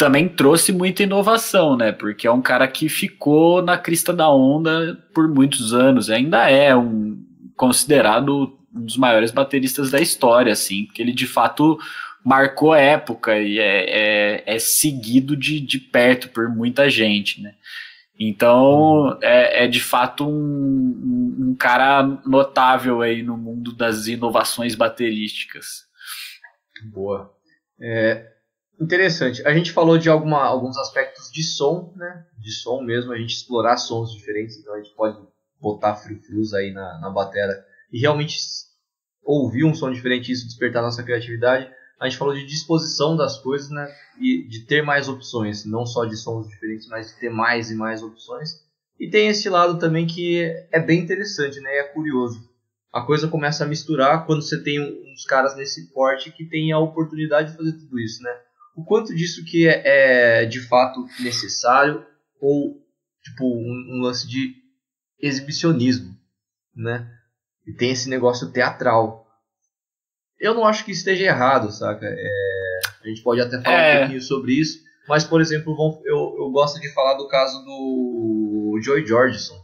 também 0.00 0.26
trouxe 0.26 0.72
muita 0.72 1.02
inovação, 1.02 1.76
né? 1.76 1.92
Porque 1.92 2.26
é 2.26 2.32
um 2.32 2.40
cara 2.40 2.66
que 2.66 2.88
ficou 2.88 3.60
na 3.60 3.76
crista 3.76 4.14
da 4.14 4.30
onda 4.30 4.98
por 5.12 5.28
muitos 5.28 5.74
anos, 5.74 6.08
ainda 6.08 6.48
é 6.48 6.74
um 6.74 7.22
considerado 7.54 8.58
um 8.74 8.80
dos 8.80 8.96
maiores 8.96 9.30
bateristas 9.30 9.90
da 9.90 10.00
história, 10.00 10.54
assim, 10.54 10.86
porque 10.86 11.02
ele 11.02 11.12
de 11.12 11.26
fato 11.26 11.78
marcou 12.24 12.74
época 12.74 13.38
e 13.38 13.58
é, 13.58 13.84
é, 13.90 14.54
é 14.54 14.58
seguido 14.58 15.36
de, 15.36 15.60
de 15.60 15.78
perto 15.78 16.30
por 16.30 16.48
muita 16.48 16.88
gente, 16.88 17.42
né? 17.42 17.52
Então 18.18 19.18
é, 19.20 19.64
é 19.64 19.68
de 19.68 19.82
fato 19.82 20.26
um, 20.26 21.50
um, 21.50 21.54
cara 21.58 22.02
notável 22.24 23.02
aí 23.02 23.22
no 23.22 23.36
mundo 23.36 23.74
das 23.74 24.06
inovações 24.06 24.74
baterísticas. 24.74 25.84
Boa. 26.90 27.34
É, 27.78 28.29
Interessante. 28.80 29.46
A 29.46 29.52
gente 29.52 29.72
falou 29.72 29.98
de 29.98 30.08
alguma, 30.08 30.42
alguns 30.42 30.78
aspectos 30.78 31.30
de 31.30 31.42
som, 31.42 31.92
né? 31.96 32.24
De 32.38 32.50
som 32.50 32.80
mesmo, 32.82 33.12
a 33.12 33.18
gente 33.18 33.34
explorar 33.34 33.76
sons 33.76 34.12
diferentes, 34.12 34.56
então 34.56 34.74
a 34.74 34.78
gente 34.78 34.94
pode 34.94 35.18
botar 35.60 35.96
free-flus 35.96 36.54
aí 36.54 36.72
na, 36.72 36.98
na 36.98 37.10
batera 37.10 37.52
e 37.92 38.00
realmente 38.00 38.38
ouvir 39.22 39.64
um 39.64 39.74
som 39.74 39.92
diferente 39.92 40.32
isso 40.32 40.46
despertar 40.46 40.82
nossa 40.82 41.02
criatividade. 41.02 41.70
A 42.00 42.08
gente 42.08 42.16
falou 42.16 42.32
de 42.32 42.46
disposição 42.46 43.14
das 43.14 43.38
coisas, 43.38 43.68
né? 43.68 43.86
E 44.18 44.48
de 44.48 44.60
ter 44.60 44.80
mais 44.82 45.10
opções, 45.10 45.66
não 45.66 45.84
só 45.84 46.06
de 46.06 46.16
sons 46.16 46.48
diferentes, 46.48 46.88
mas 46.88 47.08
de 47.08 47.20
ter 47.20 47.28
mais 47.28 47.70
e 47.70 47.74
mais 47.74 48.02
opções. 48.02 48.64
E 48.98 49.10
tem 49.10 49.28
esse 49.28 49.50
lado 49.50 49.78
também 49.78 50.06
que 50.06 50.40
é 50.72 50.80
bem 50.80 51.00
interessante, 51.00 51.60
né? 51.60 51.70
É 51.76 51.82
curioso. 51.84 52.48
A 52.90 53.02
coisa 53.02 53.28
começa 53.28 53.64
a 53.64 53.68
misturar 53.68 54.24
quando 54.24 54.40
você 54.40 54.62
tem 54.62 54.80
uns 54.80 55.24
caras 55.26 55.54
nesse 55.54 55.92
porte 55.92 56.32
que 56.32 56.46
tem 56.46 56.72
a 56.72 56.78
oportunidade 56.78 57.50
de 57.50 57.56
fazer 57.58 57.72
tudo 57.72 58.00
isso, 58.00 58.22
né? 58.22 58.30
O 58.80 58.84
quanto 58.84 59.14
disso 59.14 59.44
que 59.44 59.68
é, 59.68 60.42
é 60.42 60.44
de 60.46 60.60
fato 60.60 61.06
necessário 61.20 62.04
ou 62.40 62.80
tipo 63.22 63.44
um, 63.44 63.96
um, 63.96 64.00
lance 64.02 64.26
de 64.26 64.54
exibicionismo, 65.18 66.16
né? 66.74 67.06
E 67.66 67.72
tem 67.74 67.90
esse 67.90 68.08
negócio 68.08 68.50
teatral. 68.50 69.26
Eu 70.38 70.54
não 70.54 70.64
acho 70.64 70.84
que 70.84 70.92
esteja 70.92 71.24
errado, 71.24 71.70
saca? 71.70 72.06
É, 72.06 72.80
a 73.04 73.08
gente 73.08 73.22
pode 73.22 73.42
até 73.42 73.60
falar 73.60 73.76
é. 73.76 73.96
um 73.96 73.98
pouquinho 74.00 74.22
sobre 74.22 74.58
isso, 74.58 74.80
mas 75.06 75.24
por 75.24 75.42
exemplo, 75.42 75.76
eu, 76.06 76.36
eu 76.38 76.50
gosto 76.50 76.80
de 76.80 76.92
falar 76.94 77.14
do 77.14 77.28
caso 77.28 77.62
do 77.62 78.80
Joy 78.82 79.06
Jordison. 79.06 79.60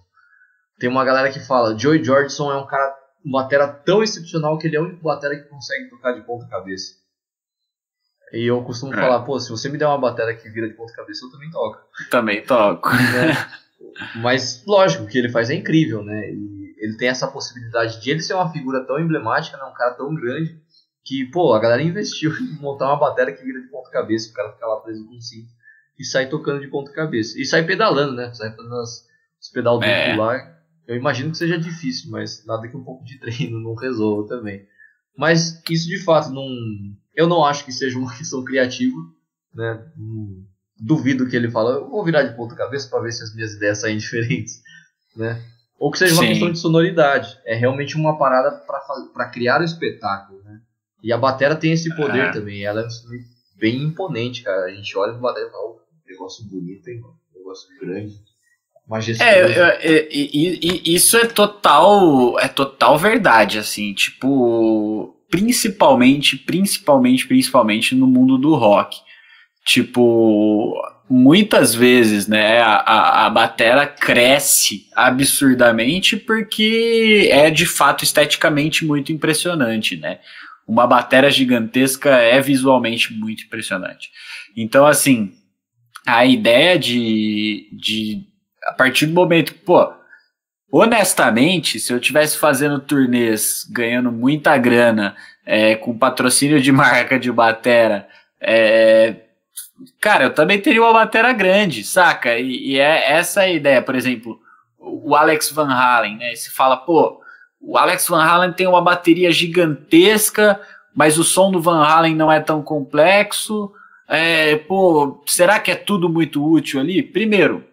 Tem 0.79 0.91
uma 0.91 1.07
galera 1.07 1.33
que 1.33 1.41
fala, 1.41 1.79
Joy 1.79 2.05
Jordison 2.05 2.53
é 2.53 2.57
um 2.59 2.67
cara, 2.67 2.95
um 3.25 3.31
batera 3.31 3.67
tão 3.67 4.03
excepcional 4.03 4.59
que 4.59 4.67
ele 4.67 4.77
é 4.77 4.81
o 4.81 4.85
único 4.85 5.03
batera 5.03 5.37
que 5.37 5.49
consegue 5.49 5.89
tocar 5.89 6.13
de 6.13 6.21
ponta 6.21 6.47
cabeça. 6.49 7.06
E 8.33 8.45
eu 8.47 8.63
costumo 8.63 8.93
é. 8.93 8.97
falar, 8.97 9.23
pô, 9.23 9.39
se 9.39 9.51
você 9.51 9.69
me 9.69 9.79
der 9.79 9.87
uma 9.87 9.99
bateria 9.99 10.35
que 10.35 10.49
vira 10.49 10.69
de 10.69 10.75
ponta 10.75 10.93
cabeça, 10.93 11.25
eu 11.25 11.31
também 11.31 11.51
toco. 11.51 11.79
Também 12.11 12.43
toco. 12.43 12.89
Né? 12.91 13.37
Mas, 14.17 14.65
lógico, 14.67 15.05
o 15.05 15.07
que 15.07 15.19
ele 15.19 15.29
faz 15.29 15.49
é 15.51 15.55
incrível, 15.55 16.03
né? 16.03 16.31
E 16.31 16.75
ele 16.79 16.97
tem 16.97 17.09
essa 17.09 17.29
possibilidade 17.29 18.01
de 18.01 18.11
ele 18.11 18.21
ser 18.21 18.35
uma 18.35 18.51
figura 18.53 18.85
tão 18.85 18.99
emblemática, 18.99 19.57
né? 19.57 19.65
um 19.65 19.75
cara 19.75 19.95
tão 19.95 20.15
grande, 20.15 20.61
que, 21.05 21.25
pô, 21.27 21.55
a 21.55 21.61
galera 21.61 21.83
investiu 21.83 22.33
em 22.41 22.61
montar 22.61 22.87
uma 22.87 22.99
bateria 22.99 23.35
que 23.35 23.45
vira 23.45 23.61
de 23.61 23.69
ponta 23.69 23.91
cabeça, 23.91 24.31
o 24.31 24.35
cara 24.35 24.53
fica 24.53 24.67
lá 24.67 24.81
preso 24.81 25.07
com 25.07 25.15
um 25.15 25.21
cinto 25.21 25.57
e 25.99 26.05
sai 26.05 26.29
tocando 26.29 26.61
de 26.61 26.69
ponta 26.69 26.93
cabeça. 26.93 27.41
E 27.41 27.45
sai 27.45 27.65
pedalando, 27.65 28.15
né? 28.15 28.33
Sai 28.35 28.55
fazendo 28.55 28.75
as, 28.77 29.07
os 29.41 29.49
pedal 29.51 29.79
duplo 29.79 29.91
é. 29.91 30.17
lá. 30.17 30.57
Eu 30.87 30.97
imagino 30.97 31.31
que 31.31 31.39
seja 31.39 31.59
difícil, 31.59 32.11
mas 32.11 32.45
nada 32.47 32.69
que 32.69 32.77
um 32.77 32.85
pouco 32.85 33.05
de 33.05 33.19
treino 33.21 33.61
não 33.61 33.75
resolva 33.75 34.29
também. 34.29 34.67
Mas 35.17 35.63
isso 35.71 35.89
de 35.89 36.03
fato 36.05 36.31
não 36.31 36.47
eu 37.15 37.27
não 37.27 37.45
acho 37.45 37.65
que 37.65 37.73
seja 37.73 37.99
uma 37.99 38.13
questão 38.17 38.45
criativa, 38.45 38.97
né? 39.55 39.83
Duvido 40.79 41.27
que 41.27 41.35
ele 41.35 41.51
fala, 41.51 41.77
eu 41.77 41.89
vou 41.89 42.05
virar 42.05 42.23
de 42.23 42.37
ponta 42.37 42.55
cabeça 42.55 42.89
para 42.91 43.01
ver 43.01 43.13
se 43.13 43.23
as 43.23 43.35
minhas 43.35 43.55
ideias 43.55 43.81
saem 43.81 43.97
diferentes, 43.99 44.61
né? 45.17 45.43
Ou 45.79 45.91
que 45.91 45.99
seja 45.99 46.15
uma 46.15 46.23
Sim. 46.23 46.29
questão 46.29 46.53
de 46.53 46.59
sonoridade. 46.59 47.39
É 47.45 47.55
realmente 47.55 47.97
uma 47.97 48.19
parada 48.19 48.51
para 49.13 49.29
criar 49.29 49.61
o 49.61 49.65
espetáculo, 49.65 50.43
né? 50.43 50.61
E 51.03 51.13
a 51.13 51.19
batera 51.19 51.55
tem 51.55 51.73
esse 51.73 51.95
poder 51.95 52.33
também. 52.33 52.65
Ela 52.65 52.81
é 52.81 52.87
bem 53.59 53.83
imponente, 53.83 54.43
cara. 54.43 54.65
A 54.65 54.71
gente 54.71 54.97
olha 54.97 55.13
pro 55.13 55.21
batera 55.21 55.49
e 55.49 55.51
fala, 55.51 55.65
oh, 55.65 55.81
negócio 56.09 56.45
bonito, 56.47 56.89
hein, 56.89 57.01
mano? 57.01 57.15
Negócio 57.35 57.69
grande. 57.79 58.15
Majestoso. 58.89 59.29
É, 59.29 59.41
é, 59.81 59.97
é, 59.97 60.09
isso 60.13 61.17
é 61.17 61.27
total, 61.27 62.39
é 62.39 62.47
total 62.47 62.97
verdade, 62.97 63.59
assim, 63.59 63.93
tipo, 63.93 64.29
principalmente, 65.31 66.37
principalmente, 66.37 67.27
principalmente 67.27 67.95
no 67.95 68.07
mundo 68.07 68.39
do 68.39 68.55
rock. 68.55 68.97
Tipo, 69.65 70.75
muitas 71.09 71.75
vezes, 71.75 72.29
né, 72.29 72.61
a, 72.61 72.77
a, 72.77 73.27
a 73.27 73.31
batera 73.31 73.87
cresce 73.87 74.87
absurdamente 74.95 76.17
porque 76.17 77.29
é 77.31 77.51
de 77.51 77.67
fato 77.67 78.05
esteticamente 78.05 78.85
muito 78.85 79.13
impressionante, 79.13 79.97
né? 79.97 80.21
Uma 80.67 80.87
batera 80.87 81.31
gigantesca 81.31 82.11
é 82.11 82.41
visualmente 82.41 83.13
muito 83.13 83.45
impressionante. 83.45 84.11
Então, 84.57 84.87
assim, 84.87 85.33
a 86.07 86.25
ideia 86.25 86.79
de, 86.79 87.69
de 87.73 88.25
a 88.65 88.73
partir 88.73 89.07
do 89.07 89.13
momento, 89.13 89.55
pô, 89.65 89.93
honestamente, 90.71 91.79
se 91.79 91.93
eu 91.93 92.01
tivesse 92.01 92.39
fazendo 92.39 92.81
turnês, 92.81 93.67
ganhando 93.71 94.11
muita 94.11 94.57
grana, 94.57 95.17
é, 95.45 95.77
com 95.77 95.97
patrocínio 95.97 96.61
de 96.61 96.71
marca 96.73 97.19
de 97.19 97.31
batera, 97.31 98.09
é, 98.41 99.17
cara, 100.01 100.25
eu 100.25 100.35
também 100.35 100.61
teria 100.61 100.83
uma 100.83 100.93
batera 100.93 101.33
grande, 101.33 101.85
saca? 101.85 102.39
E, 102.39 102.73
e, 102.73 102.79
é 102.79 103.13
essa 103.13 103.43
a 103.43 103.49
ideia, 103.49 103.83
por 103.83 103.95
exemplo, 103.95 104.41
o 104.79 105.15
Alex 105.15 105.51
Van 105.51 105.73
Halen, 105.73 106.17
né? 106.17 106.35
Se 106.35 106.51
fala, 106.51 106.77
pô, 106.77 107.21
o 107.61 107.77
Alex 107.77 108.07
Van 108.09 108.23
Halen 108.23 108.53
tem 108.53 108.67
uma 108.67 108.81
bateria 108.81 109.31
gigantesca, 109.33 110.61
mas 110.95 111.19
o 111.19 111.25
som 111.25 111.51
do 111.51 111.61
Van 111.61 111.83
Halen 111.83 112.15
não 112.15 112.31
é 112.31 112.41
tão 112.41 112.63
complexo. 112.63 113.73
É, 114.09 114.57
pô, 114.57 115.23
será 115.27 115.59
que 115.59 115.71
é 115.71 115.75
tudo 115.75 116.09
muito 116.09 116.45
útil 116.45 116.81
ali? 116.81 117.03
Primeiro, 117.03 117.65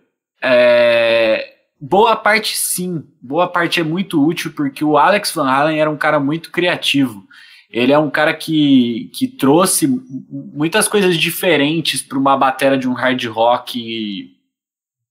é, 0.41 1.53
Boa 1.86 2.15
parte 2.15 2.57
sim, 2.57 3.03
boa 3.21 3.45
parte 3.45 3.81
é 3.81 3.84
muito 3.84 4.25
útil 4.25 4.53
porque 4.55 4.86
o 4.86 4.97
Alex 4.97 5.34
Van 5.34 5.49
Halen 5.49 5.81
era 5.81 5.91
um 5.91 5.97
cara 5.97 6.17
muito 6.17 6.49
criativo. 6.49 7.27
Ele 7.69 7.91
é 7.91 7.99
um 7.99 8.09
cara 8.09 8.34
que, 8.34 9.11
que 9.13 9.27
trouxe 9.27 9.86
muitas 10.29 10.88
coisas 10.88 11.17
diferentes 11.17 12.01
para 12.01 12.17
uma 12.17 12.38
bateria 12.38 12.77
de 12.77 12.88
um 12.88 12.93
hard 12.93 13.21
rock 13.25 14.34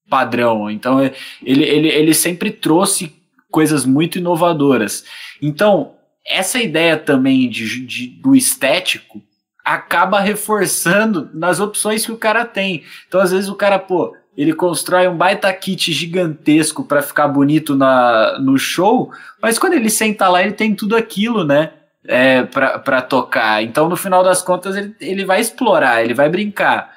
padrão. 0.09 0.71
Então 0.71 0.99
ele, 1.43 1.63
ele, 1.63 1.89
ele 1.89 2.15
sempre 2.15 2.51
trouxe 2.51 3.13
coisas 3.51 3.85
muito 3.85 4.17
inovadoras. 4.17 5.05
Então, 5.43 5.93
essa 6.27 6.59
ideia 6.59 6.97
também 6.97 7.51
de, 7.51 7.85
de, 7.85 8.07
do 8.07 8.35
estético 8.35 9.23
acaba 9.63 10.21
reforçando 10.21 11.29
nas 11.35 11.61
opções 11.61 12.07
que 12.07 12.13
o 12.13 12.17
cara 12.17 12.47
tem. 12.47 12.83
Então, 13.07 13.21
às 13.21 13.31
vezes, 13.31 13.51
o 13.51 13.55
cara, 13.55 13.79
pô, 13.79 14.17
ele 14.37 14.55
constrói 14.55 15.07
um 15.09 15.17
baita 15.17 15.53
kit 15.53 15.93
gigantesco 15.93 16.85
para 16.85 17.03
ficar 17.03 17.29
bonito 17.29 17.77
na, 17.77 18.39
no 18.39 18.59
show, 18.59 19.13
mas 19.41 19.59
quando 19.59 19.75
ele 19.75 19.91
senta 19.91 20.29
lá, 20.29 20.43
ele 20.43 20.53
tem 20.53 20.75
tudo 20.75 20.97
aquilo, 20.97 21.45
né? 21.45 21.73
É, 22.05 22.43
para 22.43 23.01
tocar. 23.03 23.63
Então, 23.63 23.89
no 23.89 23.95
final 23.95 24.25
das 24.25 24.43
contas, 24.43 24.75
ele, 24.75 24.95
ele 25.01 25.25
vai 25.25 25.41
explorar, 25.41 26.03
ele 26.03 26.15
vai 26.15 26.29
brincar. 26.29 26.91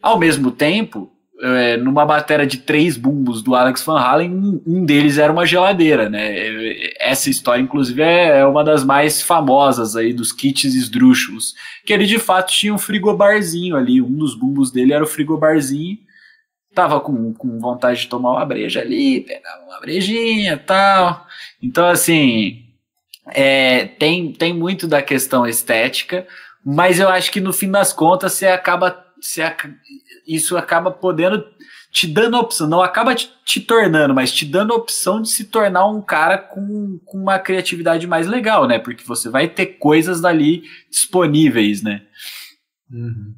Ao 0.00 0.16
mesmo 0.18 0.52
tempo, 0.52 1.10
é, 1.40 1.76
numa 1.76 2.06
bateria 2.06 2.46
de 2.46 2.58
três 2.58 2.96
bumbos 2.96 3.42
do 3.42 3.54
Alex 3.54 3.82
Van 3.84 3.98
Halen, 3.98 4.62
um 4.66 4.84
deles 4.84 5.18
era 5.18 5.32
uma 5.32 5.44
geladeira, 5.44 6.08
né? 6.08 6.32
Essa 7.00 7.28
história, 7.28 7.60
inclusive, 7.60 8.02
é, 8.02 8.38
é 8.38 8.46
uma 8.46 8.62
das 8.62 8.84
mais 8.84 9.20
famosas 9.20 9.96
aí 9.96 10.12
dos 10.12 10.30
kits 10.30 10.74
esdrúxulos, 10.74 11.54
que 11.84 11.92
ele 11.92 12.06
de 12.06 12.18
fato 12.18 12.52
tinha 12.52 12.72
um 12.72 12.78
frigobarzinho 12.78 13.76
ali, 13.76 14.00
um 14.00 14.12
dos 14.12 14.34
bumbos 14.34 14.70
dele 14.70 14.92
era 14.92 15.04
o 15.04 15.08
frigobarzinho, 15.08 15.98
tava 16.76 17.00
com, 17.00 17.32
com 17.32 17.58
vontade 17.58 18.00
de 18.00 18.06
tomar 18.06 18.32
uma 18.32 18.44
breja 18.44 18.82
ali, 18.82 19.22
pegar 19.22 19.64
uma 19.66 19.80
brejinha 19.80 20.58
tal. 20.58 21.26
Então, 21.60 21.86
assim, 21.86 22.66
é, 23.28 23.86
tem, 23.86 24.30
tem 24.30 24.52
muito 24.52 24.86
da 24.86 25.00
questão 25.00 25.46
estética, 25.46 26.26
mas 26.62 27.00
eu 27.00 27.08
acho 27.08 27.32
que 27.32 27.40
no 27.40 27.52
fim 27.52 27.70
das 27.70 27.94
contas 27.94 28.34
você 28.34 28.46
acaba. 28.46 29.04
Você, 29.18 29.42
isso 30.26 30.58
acaba 30.58 30.90
podendo 30.90 31.42
te 31.90 32.06
dando 32.06 32.36
a 32.36 32.40
opção, 32.40 32.68
não 32.68 32.82
acaba 32.82 33.14
te, 33.14 33.32
te, 33.42 33.58
tornando, 33.58 34.14
mas 34.14 34.30
te 34.30 34.44
dando 34.44 34.74
a 34.74 34.76
opção 34.76 35.22
de 35.22 35.30
se 35.30 35.44
tornar 35.44 35.86
um 35.86 36.02
cara 36.02 36.36
com, 36.36 37.00
com 37.06 37.16
uma 37.16 37.38
criatividade 37.38 38.06
mais 38.06 38.26
legal, 38.26 38.68
né? 38.68 38.78
Porque 38.78 39.02
você 39.02 39.30
vai 39.30 39.48
ter 39.48 39.78
coisas 39.78 40.20
dali 40.20 40.64
disponíveis, 40.90 41.80
né? 41.80 42.02
Uhum. 42.92 43.34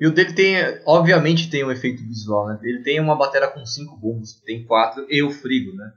E 0.00 0.06
o 0.06 0.10
dele 0.10 0.32
tem, 0.32 0.56
obviamente, 0.86 1.50
tem 1.50 1.62
um 1.62 1.70
efeito 1.70 2.02
visual, 2.02 2.48
né? 2.48 2.58
Ele 2.62 2.82
tem 2.82 2.98
uma 2.98 3.14
bateria 3.14 3.48
com 3.48 3.66
cinco 3.66 3.98
bombos, 3.98 4.40
tem 4.46 4.64
quatro 4.64 5.06
e 5.10 5.22
o 5.22 5.30
frigo, 5.30 5.76
né? 5.76 5.92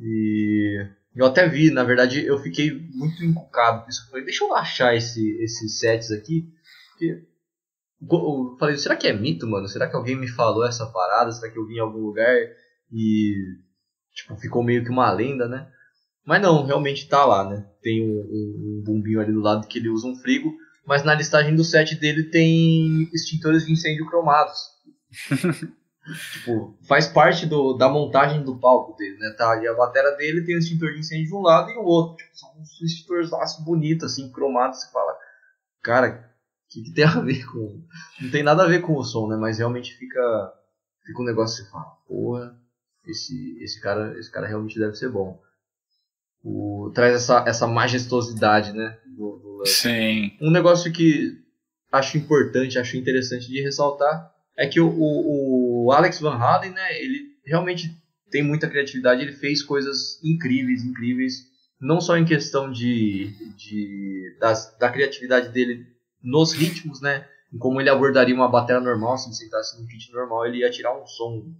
E 0.00 0.86
eu 1.14 1.26
até 1.26 1.46
vi, 1.46 1.70
na 1.70 1.84
verdade, 1.84 2.24
eu 2.24 2.38
fiquei 2.38 2.72
muito 2.94 3.22
encucado 3.22 3.84
com 3.84 3.90
isso. 3.90 4.04
Eu 4.04 4.10
falei, 4.10 4.24
deixa 4.24 4.42
eu 4.42 4.54
achar 4.54 4.96
esse, 4.96 5.36
esses 5.42 5.78
sets 5.78 6.10
aqui. 6.10 6.48
Porque 6.92 7.26
eu 8.10 8.56
falei, 8.58 8.78
será 8.78 8.96
que 8.96 9.06
é 9.06 9.12
mito, 9.12 9.46
mano? 9.46 9.68
Será 9.68 9.86
que 9.86 9.96
alguém 9.96 10.16
me 10.16 10.28
falou 10.28 10.66
essa 10.66 10.86
parada? 10.86 11.30
Será 11.30 11.52
que 11.52 11.58
eu 11.58 11.66
vi 11.66 11.74
em 11.74 11.80
algum 11.80 12.00
lugar 12.00 12.34
e 12.90 13.34
tipo, 14.14 14.34
ficou 14.36 14.64
meio 14.64 14.82
que 14.82 14.90
uma 14.90 15.12
lenda, 15.12 15.46
né? 15.46 15.70
Mas 16.24 16.40
não, 16.40 16.64
realmente 16.64 17.06
tá 17.06 17.24
lá, 17.26 17.48
né? 17.48 17.66
Tem 17.82 18.02
um, 18.02 18.20
um, 18.20 18.78
um 18.78 18.82
bombinho 18.82 19.20
ali 19.20 19.32
do 19.32 19.40
lado 19.40 19.66
que 19.66 19.78
ele 19.78 19.90
usa 19.90 20.06
um 20.06 20.16
frigo, 20.16 20.54
mas 20.84 21.04
na 21.04 21.14
listagem 21.14 21.54
do 21.54 21.64
set 21.64 21.94
dele 21.96 22.24
tem 22.24 23.08
extintores 23.12 23.66
de 23.66 23.72
incêndio 23.72 24.06
cromados. 24.06 24.58
tipo, 26.32 26.76
faz 26.86 27.06
parte 27.06 27.46
do, 27.46 27.74
da 27.74 27.88
montagem 27.88 28.42
do 28.42 28.58
palco 28.58 28.96
dele, 28.96 29.16
né? 29.18 29.30
Tá 29.36 29.50
ali 29.50 29.68
a 29.68 29.74
bateria 29.74 30.10
dele 30.16 30.44
tem 30.44 30.56
um 30.56 30.58
extintor 30.58 30.92
de 30.92 31.00
incêndio 31.00 31.26
de 31.26 31.34
um 31.34 31.40
lado 31.40 31.70
e 31.70 31.76
o 31.76 31.84
outro. 31.84 32.16
Tipo, 32.16 32.36
são 32.36 32.50
uns 32.58 32.80
extintores 32.80 33.30
bonitos, 33.64 34.12
assim, 34.12 34.30
cromados. 34.32 34.80
Você 34.80 34.90
fala, 34.90 35.16
cara, 35.82 36.32
o 36.66 36.72
que, 36.72 36.82
que, 36.82 36.92
tem 36.92 37.04
a 37.04 37.20
ver 37.20 37.46
com. 37.46 37.84
Não 38.20 38.30
tem 38.30 38.42
nada 38.42 38.64
a 38.64 38.68
ver 38.68 38.80
com 38.80 38.96
o 38.96 39.04
som, 39.04 39.28
né? 39.28 39.36
Mas 39.36 39.58
realmente 39.58 39.94
fica, 39.94 40.52
fica 41.04 41.22
um 41.22 41.26
negócio 41.26 41.58
que 41.58 41.64
você 41.64 41.70
fala, 41.70 41.96
porra, 42.08 42.56
esse, 43.06 43.58
esse, 43.62 43.80
cara, 43.80 44.18
esse 44.18 44.30
cara 44.30 44.46
realmente 44.46 44.78
deve 44.78 44.94
ser 44.96 45.10
bom. 45.10 45.40
O, 46.44 46.90
traz 46.92 47.14
essa, 47.14 47.44
essa 47.46 47.66
majestosidade, 47.68 48.72
né? 48.72 48.98
Do, 49.06 49.38
do 49.38 49.51
Sim. 49.64 50.32
Um 50.40 50.50
negócio 50.50 50.92
que 50.92 51.38
acho 51.90 52.16
importante, 52.16 52.78
acho 52.78 52.96
interessante 52.96 53.48
de 53.48 53.60
ressaltar 53.62 54.32
é 54.56 54.66
que 54.66 54.80
o, 54.80 54.88
o, 54.88 55.84
o 55.86 55.92
Alex 55.92 56.20
Van 56.20 56.36
Halen, 56.36 56.72
né? 56.72 57.00
Ele 57.00 57.32
realmente 57.44 57.90
tem 58.30 58.42
muita 58.42 58.68
criatividade, 58.68 59.22
ele 59.22 59.32
fez 59.32 59.62
coisas 59.62 60.22
incríveis, 60.24 60.82
incríveis, 60.84 61.46
não 61.80 62.00
só 62.00 62.16
em 62.16 62.24
questão 62.24 62.70
de, 62.70 63.30
de 63.56 64.36
das, 64.40 64.76
da 64.78 64.88
criatividade 64.88 65.50
dele 65.50 65.86
nos 66.22 66.52
ritmos, 66.52 67.00
né? 67.00 67.26
Como 67.58 67.80
ele 67.80 67.90
abordaria 67.90 68.34
uma 68.34 68.48
bateria 68.48 68.80
normal, 68.80 69.18
se 69.18 69.28
ele 69.28 69.34
sentasse 69.34 69.78
num 69.78 69.86
kit 69.86 70.10
normal, 70.12 70.46
ele 70.46 70.58
ia 70.58 70.70
tirar 70.70 70.98
um 70.98 71.06
som 71.06 71.54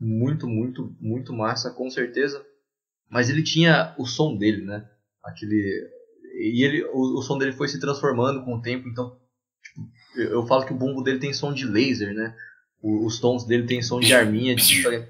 muito, 0.00 0.48
muito, 0.48 0.96
muito 1.00 1.32
massa, 1.32 1.70
com 1.70 1.88
certeza. 1.88 2.44
Mas 3.08 3.30
ele 3.30 3.42
tinha 3.42 3.94
o 3.96 4.04
som 4.04 4.36
dele, 4.36 4.64
né? 4.64 4.88
Aquele 5.22 5.88
e 6.42 6.64
ele 6.64 6.84
o, 6.92 7.18
o 7.18 7.22
som 7.22 7.38
dele 7.38 7.52
foi 7.52 7.68
se 7.68 7.80
transformando 7.80 8.44
com 8.44 8.54
o 8.54 8.62
tempo, 8.62 8.88
então 8.88 9.16
tipo, 9.62 9.88
eu, 10.16 10.30
eu, 10.30 10.46
falo 10.46 10.64
que 10.64 10.72
o 10.72 10.76
bumbo 10.76 11.02
dele 11.02 11.18
tem 11.18 11.32
som 11.32 11.52
de 11.52 11.66
laser, 11.66 12.14
né? 12.14 12.34
O, 12.80 13.06
os 13.06 13.20
tons 13.20 13.46
dele 13.46 13.66
tem 13.66 13.80
som 13.80 14.00
de 14.00 14.12
arminha, 14.12 14.54
de, 14.56 14.86
é, 14.86 15.08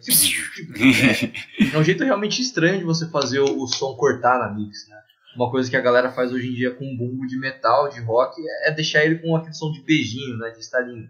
é 1.75 1.79
um 1.79 1.85
jeito 1.85 2.05
realmente 2.05 2.43
estranho 2.43 2.79
de 2.79 2.85
você 2.85 3.09
fazer 3.09 3.41
o, 3.41 3.63
o 3.63 3.67
som 3.67 3.95
cortar 3.95 4.39
na 4.39 4.55
mix, 4.55 4.89
né? 4.89 4.97
uma 5.37 5.51
coisa 5.51 5.71
que 5.71 5.77
a 5.77 5.81
galera 5.81 6.13
faz 6.13 6.33
hoje 6.33 6.49
em 6.49 6.55
dia 6.55 6.75
com 6.75 6.97
bumbo 6.97 7.27
de 7.27 7.39
metal, 7.39 7.89
de 7.89 8.01
rock, 8.01 8.41
é 8.65 8.71
deixar 8.71 9.05
ele 9.05 9.19
com 9.19 9.35
aquele 9.35 9.55
som 9.55 9.73
de 9.73 9.83
beijinho, 9.83 10.37
né? 10.39 10.51
De 10.51 10.61
estalinho. 10.61 11.09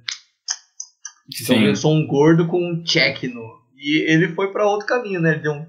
Então 1.40 1.56
um 1.90 2.06
gordo 2.06 2.46
com 2.46 2.58
um 2.58 2.82
check 2.82 3.24
no. 3.24 3.62
E 3.76 3.98
ele 4.08 4.28
foi 4.34 4.52
para 4.52 4.66
outro 4.66 4.86
caminho, 4.86 5.20
né? 5.20 5.32
Ele 5.32 5.40
deu 5.40 5.52
um. 5.52 5.66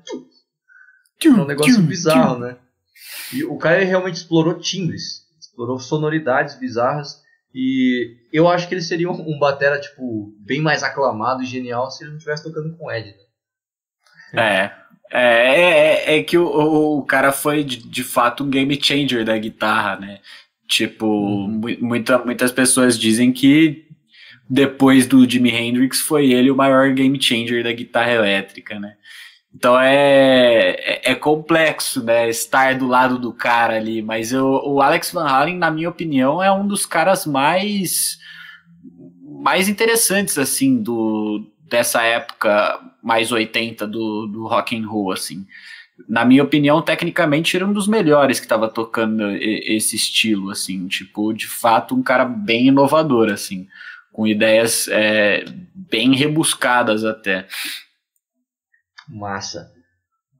É 1.24 1.30
um 1.30 1.48
negócio 1.48 1.82
bizarro, 1.82 2.40
né? 2.40 2.58
E 3.34 3.44
o 3.44 3.58
cara 3.58 3.84
realmente 3.84 4.16
explorou 4.16 4.60
timbres, 4.60 5.28
explorou 5.40 5.80
sonoridades 5.80 6.56
bizarras. 6.60 7.22
E 7.54 8.18
eu 8.32 8.48
acho 8.48 8.68
que 8.68 8.74
ele 8.74 8.82
seria 8.82 9.10
um, 9.10 9.36
um 9.36 9.40
batera, 9.40 9.80
tipo, 9.80 10.34
bem 10.40 10.62
mais 10.62 10.82
aclamado 10.82 11.44
e 11.44 11.46
genial 11.46 11.92
se 11.92 12.04
ele 12.04 12.12
não 12.12 12.18
estivesse 12.18 12.44
tocando 12.44 12.76
com 12.76 12.92
Ed, 12.92 13.10
né? 13.10 13.24
É, 14.36 14.72
é, 15.12 16.16
é, 16.16 16.18
é 16.18 16.24
que 16.24 16.38
o, 16.38 16.98
o 16.98 17.06
cara 17.06 17.32
foi 17.32 17.64
de, 17.64 17.78
de, 17.78 18.04
fato 18.04 18.44
um 18.44 18.50
game 18.50 18.80
changer 18.82 19.24
da 19.24 19.38
guitarra, 19.38 20.00
né? 20.00 20.20
Tipo, 20.68 21.06
uhum. 21.06 21.62
muita, 21.80 22.18
muitas 22.18 22.52
pessoas 22.52 22.98
dizem 22.98 23.32
que 23.32 23.86
depois 24.50 25.06
do 25.06 25.30
Jimi 25.30 25.52
Hendrix 25.52 26.02
foi 26.02 26.32
ele 26.32 26.50
o 26.50 26.56
maior 26.56 26.92
game 26.94 27.22
changer 27.22 27.64
da 27.64 27.72
guitarra 27.72 28.12
elétrica, 28.12 28.80
né? 28.80 28.96
Então 29.56 29.80
é, 29.80 30.72
é, 30.72 31.12
é, 31.12 31.16
complexo, 31.16 32.04
né? 32.04 32.28
Estar 32.28 32.78
do 32.78 32.88
lado 32.88 33.20
do 33.20 33.32
cara 33.32 33.76
ali. 33.76 34.02
Mas 34.02 34.32
eu, 34.32 34.46
o 34.66 34.82
Alex 34.82 35.12
Van 35.12 35.28
Halen, 35.28 35.58
na 35.58 35.70
minha 35.70 35.90
opinião, 35.90 36.42
é 36.42 36.52
um 36.52 36.68
dos 36.68 36.86
caras 36.86 37.26
mais 37.26 38.18
mais 39.44 39.68
interessantes 39.68 40.38
assim 40.38 40.82
do 40.82 41.46
dessa 41.70 42.02
época 42.02 42.80
mais 43.04 43.32
80 43.32 43.86
do, 43.86 44.28
do 44.28 44.48
rock 44.48 44.78
and 44.78 44.88
roll, 44.88 45.12
assim. 45.12 45.46
Na 46.08 46.24
minha 46.24 46.44
opinião, 46.44 46.82
tecnicamente, 46.82 47.56
era 47.56 47.66
um 47.66 47.74
dos 47.74 47.88
melhores 47.88 48.40
que 48.40 48.46
estava 48.46 48.70
tocando 48.70 49.30
esse 49.32 49.96
estilo, 49.96 50.50
assim, 50.50 50.88
tipo, 50.88 51.34
de 51.34 51.48
fato, 51.48 51.96
um 51.96 52.02
cara 52.02 52.26
bem 52.26 52.68
inovador, 52.68 53.30
assim, 53.30 53.68
com 54.12 54.26
ideias 54.26 54.88
é, 54.90 55.44
bem 55.76 56.16
rebuscadas 56.16 57.04
até. 57.04 57.46
Massa. 59.08 59.72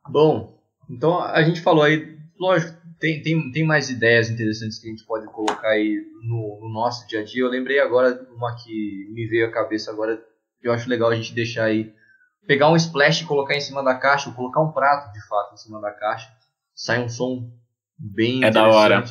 Bom, 0.10 0.60
então 0.90 1.22
a 1.22 1.42
gente 1.44 1.62
falou 1.62 1.84
aí, 1.84 2.18
lógico, 2.40 2.78
tem, 3.00 3.22
tem, 3.22 3.52
tem 3.52 3.66
mais 3.66 3.90
ideias 3.90 4.30
interessantes 4.30 4.80
que 4.80 4.88
a 4.88 4.92
gente 4.92 5.06
pode 5.06 5.26
colocar 5.28 5.70
aí 5.70 6.02
no, 6.24 6.60
no 6.62 6.70
nosso 6.70 7.08
dia 7.08 7.22
a 7.22 7.24
dia. 7.24 7.44
Eu 7.44 7.50
lembrei 7.50 7.80
agora 7.80 8.28
uma 8.36 8.56
que 8.56 9.10
me 9.12 9.28
veio 9.28 9.48
à 9.48 9.52
cabeça 9.52 9.92
agora, 9.92 10.22
eu 10.62 10.72
acho 10.72 10.90
legal 10.90 11.10
a 11.10 11.16
gente 11.16 11.34
deixar 11.34 11.66
aí 11.66 11.94
pegar 12.48 12.70
um 12.70 12.76
splash 12.76 13.22
e 13.22 13.26
colocar 13.26 13.56
em 13.56 13.62
cima 13.62 13.84
da 13.84 13.96
caixa, 13.96 14.30
ou 14.30 14.36
colocar 14.36 14.62
um 14.62 14.72
prato 14.72 15.12
de 15.14 15.26
fato 15.28 15.54
em 15.54 15.58
cima 15.58 15.82
da 15.82 15.92
caixa, 15.92 16.30
sai 16.74 17.04
um 17.04 17.10
som 17.10 17.50
bem 17.98 18.44
é 18.44 18.52
da 18.52 18.68
hora. 18.68 19.04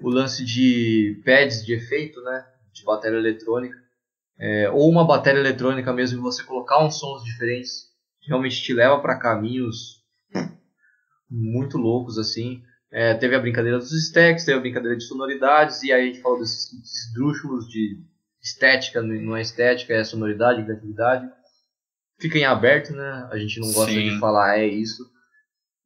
O 0.00 0.10
lance 0.10 0.44
de 0.44 1.22
pads 1.24 1.64
de 1.64 1.74
efeito, 1.74 2.20
né, 2.22 2.44
de 2.72 2.84
bateria 2.84 3.18
eletrônica, 3.18 3.76
é, 4.38 4.68
ou 4.70 4.90
uma 4.90 5.06
bateria 5.06 5.40
eletrônica 5.40 5.92
mesmo, 5.92 6.18
e 6.18 6.22
você 6.22 6.42
colocar 6.42 6.84
uns 6.84 6.98
sons 6.98 7.22
diferentes, 7.22 7.91
realmente 8.26 8.62
te 8.62 8.72
leva 8.72 9.00
para 9.00 9.18
caminhos 9.18 10.02
muito 11.30 11.78
loucos 11.78 12.18
assim. 12.18 12.62
É, 12.90 13.14
teve 13.14 13.34
a 13.34 13.40
brincadeira 13.40 13.78
dos 13.78 13.92
stacks, 13.92 14.44
teve 14.44 14.58
a 14.58 14.60
brincadeira 14.60 14.96
de 14.96 15.04
sonoridades, 15.04 15.82
e 15.82 15.92
aí 15.92 16.02
a 16.02 16.06
gente 16.06 16.20
falou 16.20 16.38
desses 16.38 16.70
esdrúxulos 17.08 17.66
de 17.66 17.98
estética, 18.42 19.00
não 19.00 19.34
é 19.34 19.40
estética, 19.40 19.94
é 19.94 20.04
sonoridade, 20.04 20.62
criatividade 20.64 21.26
fica 22.22 22.38
em 22.38 22.44
aberto, 22.44 22.92
né? 22.92 23.28
A 23.30 23.36
gente 23.36 23.58
não 23.58 23.72
gosta 23.72 23.92
Sim. 23.92 24.10
de 24.10 24.20
falar 24.20 24.60
é 24.60 24.66
isso. 24.66 25.10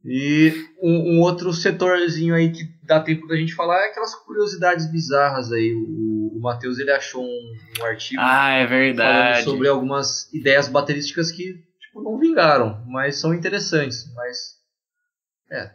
E 0.05 0.53
um, 0.80 1.14
um, 1.16 1.20
outro 1.20 1.53
setorzinho 1.53 2.34
aí 2.34 2.53
que 2.53 2.62
dá 2.84 3.01
tempo 3.01 3.26
da 3.26 3.34
gente 3.34 3.55
falar 3.55 3.80
é 3.80 3.91
aquelas 3.91 4.14
curiosidades 4.14 4.91
bizarras 4.93 5.51
aí. 5.51 5.72
O, 5.74 6.37
o 6.37 6.41
Matheus 6.41 6.78
ele 6.78 6.93
achou 6.93 7.24
um, 7.24 7.53
um, 7.80 7.84
artigo 7.84 8.20
ah, 8.22 8.53
é 8.53 8.66
verdade. 8.66 9.43
sobre 9.43 9.66
algumas 9.66 10.32
ideias 10.32 10.68
baterísticas 10.68 11.32
que 11.32 11.64
tipo, 11.97 12.03
não 12.03 12.18
vingaram, 12.18 12.82
mas 12.86 13.18
são 13.18 13.34
interessantes. 13.34 14.12
Mas 14.14 14.57
é, 15.51 15.70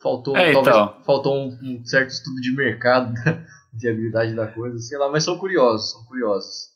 faltou, 0.00 0.36
é, 0.36 0.52
talvez, 0.52 0.76
então. 0.76 1.02
faltou 1.04 1.36
um, 1.36 1.58
um, 1.62 1.84
certo 1.84 2.10
estudo 2.10 2.40
de 2.40 2.54
mercado, 2.54 3.14
de 3.72 3.88
habilidade 3.88 4.34
da 4.34 4.46
coisa, 4.46 4.78
sei 4.78 4.98
lá, 4.98 5.08
mas 5.10 5.24
são 5.24 5.38
curiosos, 5.38 5.92
são 5.92 6.04
curiosos. 6.04 6.68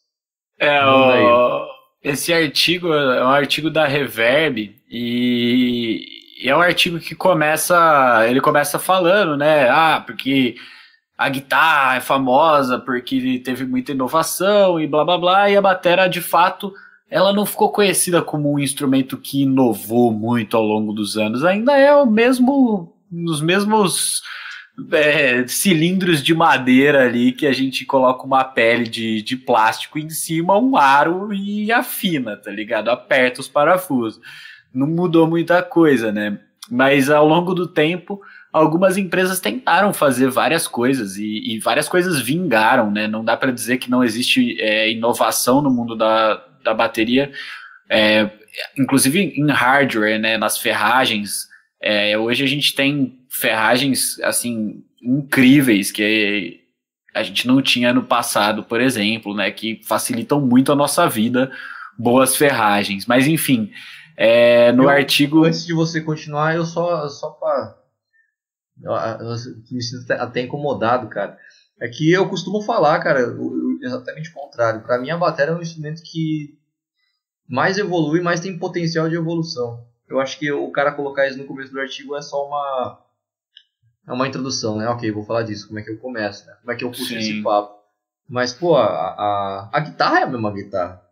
É, 0.59 0.85
o... 0.85 1.67
Esse 2.03 2.33
artigo 2.33 2.93
é 2.93 3.25
um 3.25 3.31
artigo 3.31 3.71
da 3.71 3.87
Reverb 3.87 4.77
e, 4.91 6.05
e 6.43 6.49
é 6.49 6.57
um 6.57 6.61
artigo 6.61 6.99
que 6.99 7.15
começa, 7.15 8.27
ele 8.29 8.41
começa 8.41 8.77
falando, 8.79 9.37
né? 9.37 9.69
Ah, 9.69 10.03
porque 10.05 10.57
a 11.17 11.29
guitarra 11.29 11.97
é 11.97 12.01
famosa 12.01 12.81
porque 12.81 13.41
teve 13.45 13.65
muita 13.65 13.93
inovação 13.93 14.81
e 14.81 14.87
blá 14.89 15.05
blá 15.05 15.19
blá, 15.19 15.51
e 15.51 15.57
a 15.57 15.63
bateria 15.63 16.09
de 16.09 16.21
fato 16.21 16.75
ela 17.13 17.31
não 17.31 17.45
ficou 17.45 17.71
conhecida 17.71 18.23
como 18.23 18.51
um 18.51 18.59
instrumento 18.59 19.19
que 19.19 19.43
inovou 19.43 20.11
muito 20.11 20.57
ao 20.57 20.65
longo 20.65 20.95
dos 20.95 21.19
anos. 21.19 21.45
Ainda 21.45 21.77
é 21.77 21.95
o 21.95 22.07
mesmo, 22.07 22.97
nos 23.11 23.43
mesmos 23.43 24.23
é, 24.91 25.47
cilindros 25.47 26.23
de 26.23 26.35
madeira 26.35 27.05
ali 27.05 27.33
que 27.33 27.47
a 27.47 27.53
gente 27.53 27.85
coloca 27.85 28.25
uma 28.25 28.43
pele 28.43 28.89
de, 28.89 29.21
de 29.21 29.37
plástico 29.37 29.99
em 29.99 30.09
cima, 30.09 30.57
um 30.57 30.75
aro 30.75 31.35
e 31.35 31.71
afina, 31.71 32.35
tá 32.35 32.51
ligado? 32.51 32.89
Aperta 32.89 33.43
os 33.43 33.49
parafusos. 33.49 34.19
Não 34.73 34.87
mudou 34.87 35.29
muita 35.29 35.63
coisa, 35.63 36.11
né? 36.11 36.39
Mas 36.71 37.11
ao 37.11 37.29
longo 37.29 37.53
do 37.53 37.67
tempo, 37.67 38.23
algumas 38.51 38.97
empresas 38.97 39.39
tentaram 39.39 39.93
fazer 39.93 40.31
várias 40.31 40.67
coisas 40.67 41.19
e, 41.19 41.43
e 41.53 41.59
várias 41.59 41.91
coisas 41.91 42.19
vingaram, 42.19 42.91
né? 42.91 43.07
Não 43.07 43.23
dá 43.23 43.37
para 43.37 43.53
dizer 43.53 43.77
que 43.77 43.91
não 43.91 44.03
existe 44.03 44.59
é, 44.59 44.91
inovação 44.91 45.61
no 45.61 45.71
mundo 45.71 45.95
da, 45.95 46.43
da 46.63 46.75
bateria, 46.75 47.33
é, 47.91 48.31
inclusive 48.79 49.21
em 49.21 49.51
hardware, 49.51 50.19
né? 50.19 50.37
Nas 50.37 50.59
ferragens. 50.59 51.49
É, 51.81 52.17
hoje 52.17 52.45
a 52.45 52.47
gente 52.47 52.75
tem 52.75 53.19
ferragens 53.29 54.19
assim 54.21 54.85
incríveis 55.03 55.91
que 55.91 56.61
a 57.15 57.23
gente 57.23 57.47
não 57.47 57.61
tinha 57.61 57.93
no 57.93 58.05
passado, 58.05 58.63
por 58.63 58.81
exemplo, 58.81 59.35
né? 59.35 59.51
Que 59.51 59.81
facilitam 59.85 60.41
muito 60.41 60.73
a 60.73 60.77
nossa 60.77 61.09
vida, 61.09 61.51
boas 61.99 62.37
ferragens. 62.37 63.07
Mas 63.07 63.27
enfim. 63.27 63.71
É, 64.17 64.73
no 64.73 64.85
eu, 64.85 64.89
artigo. 64.89 65.45
Antes 65.45 65.67
de 65.67 65.75
você 65.75 66.01
continuar, 66.01 66.55
eu 66.55 66.65
só, 66.65 67.09
só 67.09 67.31
para. 67.31 67.77
Me 69.71 69.83
sinto 69.83 70.11
até 70.13 70.43
incomodado, 70.43 71.09
cara. 71.09 71.37
É 71.81 71.89
que 71.89 72.13
eu 72.13 72.29
costumo 72.29 72.63
falar, 72.63 73.01
cara, 73.01 73.21
exatamente 73.83 74.31
o 74.31 74.35
contrário. 74.35 74.83
Para 74.83 74.99
mim, 74.99 75.11
a 75.11 75.17
bateria 75.17 75.53
é 75.53 75.57
um 75.57 75.63
instrumento 75.63 76.03
que 76.03 76.59
mais 77.49 77.79
evolui, 77.79 78.21
mais 78.21 78.41
tem 78.41 78.59
potencial 78.59 79.09
de 79.09 79.17
evolução. 79.17 79.87
Eu 80.09 80.21
acho 80.21 80.39
que 80.39 80.51
o 80.51 80.71
cara 80.71 80.93
colocar 80.93 81.27
isso 81.27 81.39
no 81.39 81.45
começo 81.45 81.73
do 81.73 81.81
artigo 81.81 82.17
é 82.17 82.23
só 82.23 82.47
uma. 82.47 82.99
É 84.07 84.13
uma 84.13 84.27
introdução, 84.27 84.77
né? 84.77 84.89
Ok, 84.89 85.11
vou 85.11 85.25
falar 85.25 85.43
disso. 85.43 85.69
Como 85.69 85.79
é 85.79 85.83
que 85.83 85.91
eu 85.91 85.99
começo, 85.99 86.47
né? 86.47 86.55
Como 86.61 86.73
é 86.73 86.77
que 86.77 86.85
eu 86.85 86.91
puxo 86.91 87.15
esse 87.15 87.43
papo. 87.43 87.81
Mas, 88.29 88.53
pô, 88.53 88.77
a, 88.77 88.85
a, 88.85 89.71
a 89.73 89.81
guitarra 89.81 90.21
é 90.21 90.23
a 90.23 90.27
mesma 90.27 90.53
guitarra. 90.53 91.03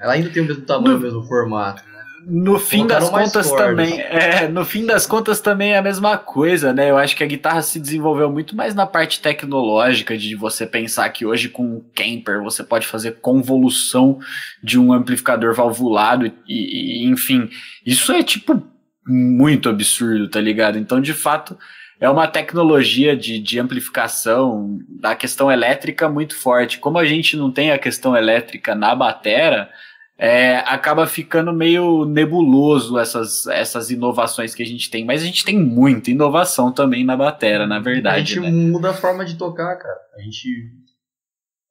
Ela 0.00 0.14
ainda 0.14 0.30
tem 0.30 0.42
o 0.42 0.46
mesmo 0.46 0.64
tamanho, 0.64 0.94
no, 0.94 0.98
o 0.98 1.02
mesmo 1.02 1.22
formato 1.24 1.82
no 2.26 2.58
fim 2.58 2.86
das 2.86 3.08
contas 3.08 3.50
também 3.50 4.00
é 4.00 4.48
no 4.48 4.64
fim 4.64 4.86
das 4.86 5.06
contas 5.06 5.40
também 5.40 5.72
é 5.72 5.78
a 5.78 5.82
mesma 5.82 6.16
coisa 6.16 6.72
né? 6.72 6.90
Eu 6.90 6.98
acho 6.98 7.16
que 7.16 7.24
a 7.24 7.26
guitarra 7.26 7.62
se 7.62 7.80
desenvolveu 7.80 8.30
muito 8.30 8.54
mais 8.54 8.74
na 8.74 8.86
parte 8.86 9.20
tecnológica 9.20 10.16
de 10.16 10.34
você 10.34 10.66
pensar 10.66 11.08
que 11.10 11.26
hoje 11.26 11.48
com 11.48 11.76
o 11.76 11.84
Kemper 11.94 12.42
você 12.42 12.62
pode 12.62 12.86
fazer 12.86 13.18
convolução 13.20 14.18
de 14.62 14.78
um 14.78 14.92
amplificador 14.92 15.54
valvulado 15.54 16.26
e, 16.26 16.32
e 16.46 17.06
enfim 17.06 17.48
isso 17.84 18.12
é 18.12 18.22
tipo 18.22 18.62
muito 19.06 19.68
absurdo 19.68 20.28
tá 20.28 20.40
ligado? 20.40 20.78
Então 20.78 21.00
de 21.00 21.12
fato 21.12 21.58
é 22.02 22.10
uma 22.10 22.26
tecnologia 22.26 23.16
de, 23.16 23.38
de 23.38 23.60
amplificação 23.60 24.80
da 24.88 25.14
questão 25.14 25.52
elétrica 25.52 26.08
muito 26.08 26.34
forte. 26.34 26.80
Como 26.80 26.98
a 26.98 27.04
gente 27.04 27.36
não 27.36 27.48
tem 27.48 27.70
a 27.70 27.78
questão 27.78 28.16
elétrica 28.16 28.74
na 28.74 28.92
batera 28.92 29.70
é, 30.18 30.58
acaba 30.58 31.06
ficando 31.06 31.52
meio 31.52 32.04
nebuloso 32.04 32.98
essas, 32.98 33.46
essas 33.46 33.90
inovações 33.90 34.54
que 34.54 34.62
a 34.62 34.66
gente 34.66 34.90
tem. 34.90 35.04
Mas 35.04 35.22
a 35.22 35.24
gente 35.24 35.44
tem 35.44 35.58
muita 35.58 36.10
inovação 36.10 36.70
também 36.70 37.04
na 37.04 37.16
batera, 37.16 37.66
na 37.66 37.80
verdade. 37.80 38.16
A 38.16 38.18
gente 38.20 38.40
né? 38.40 38.50
muda 38.50 38.90
a 38.90 38.94
forma 38.94 39.24
de 39.24 39.36
tocar, 39.36 39.76
cara. 39.76 40.00
A 40.16 40.20
gente, 40.20 40.70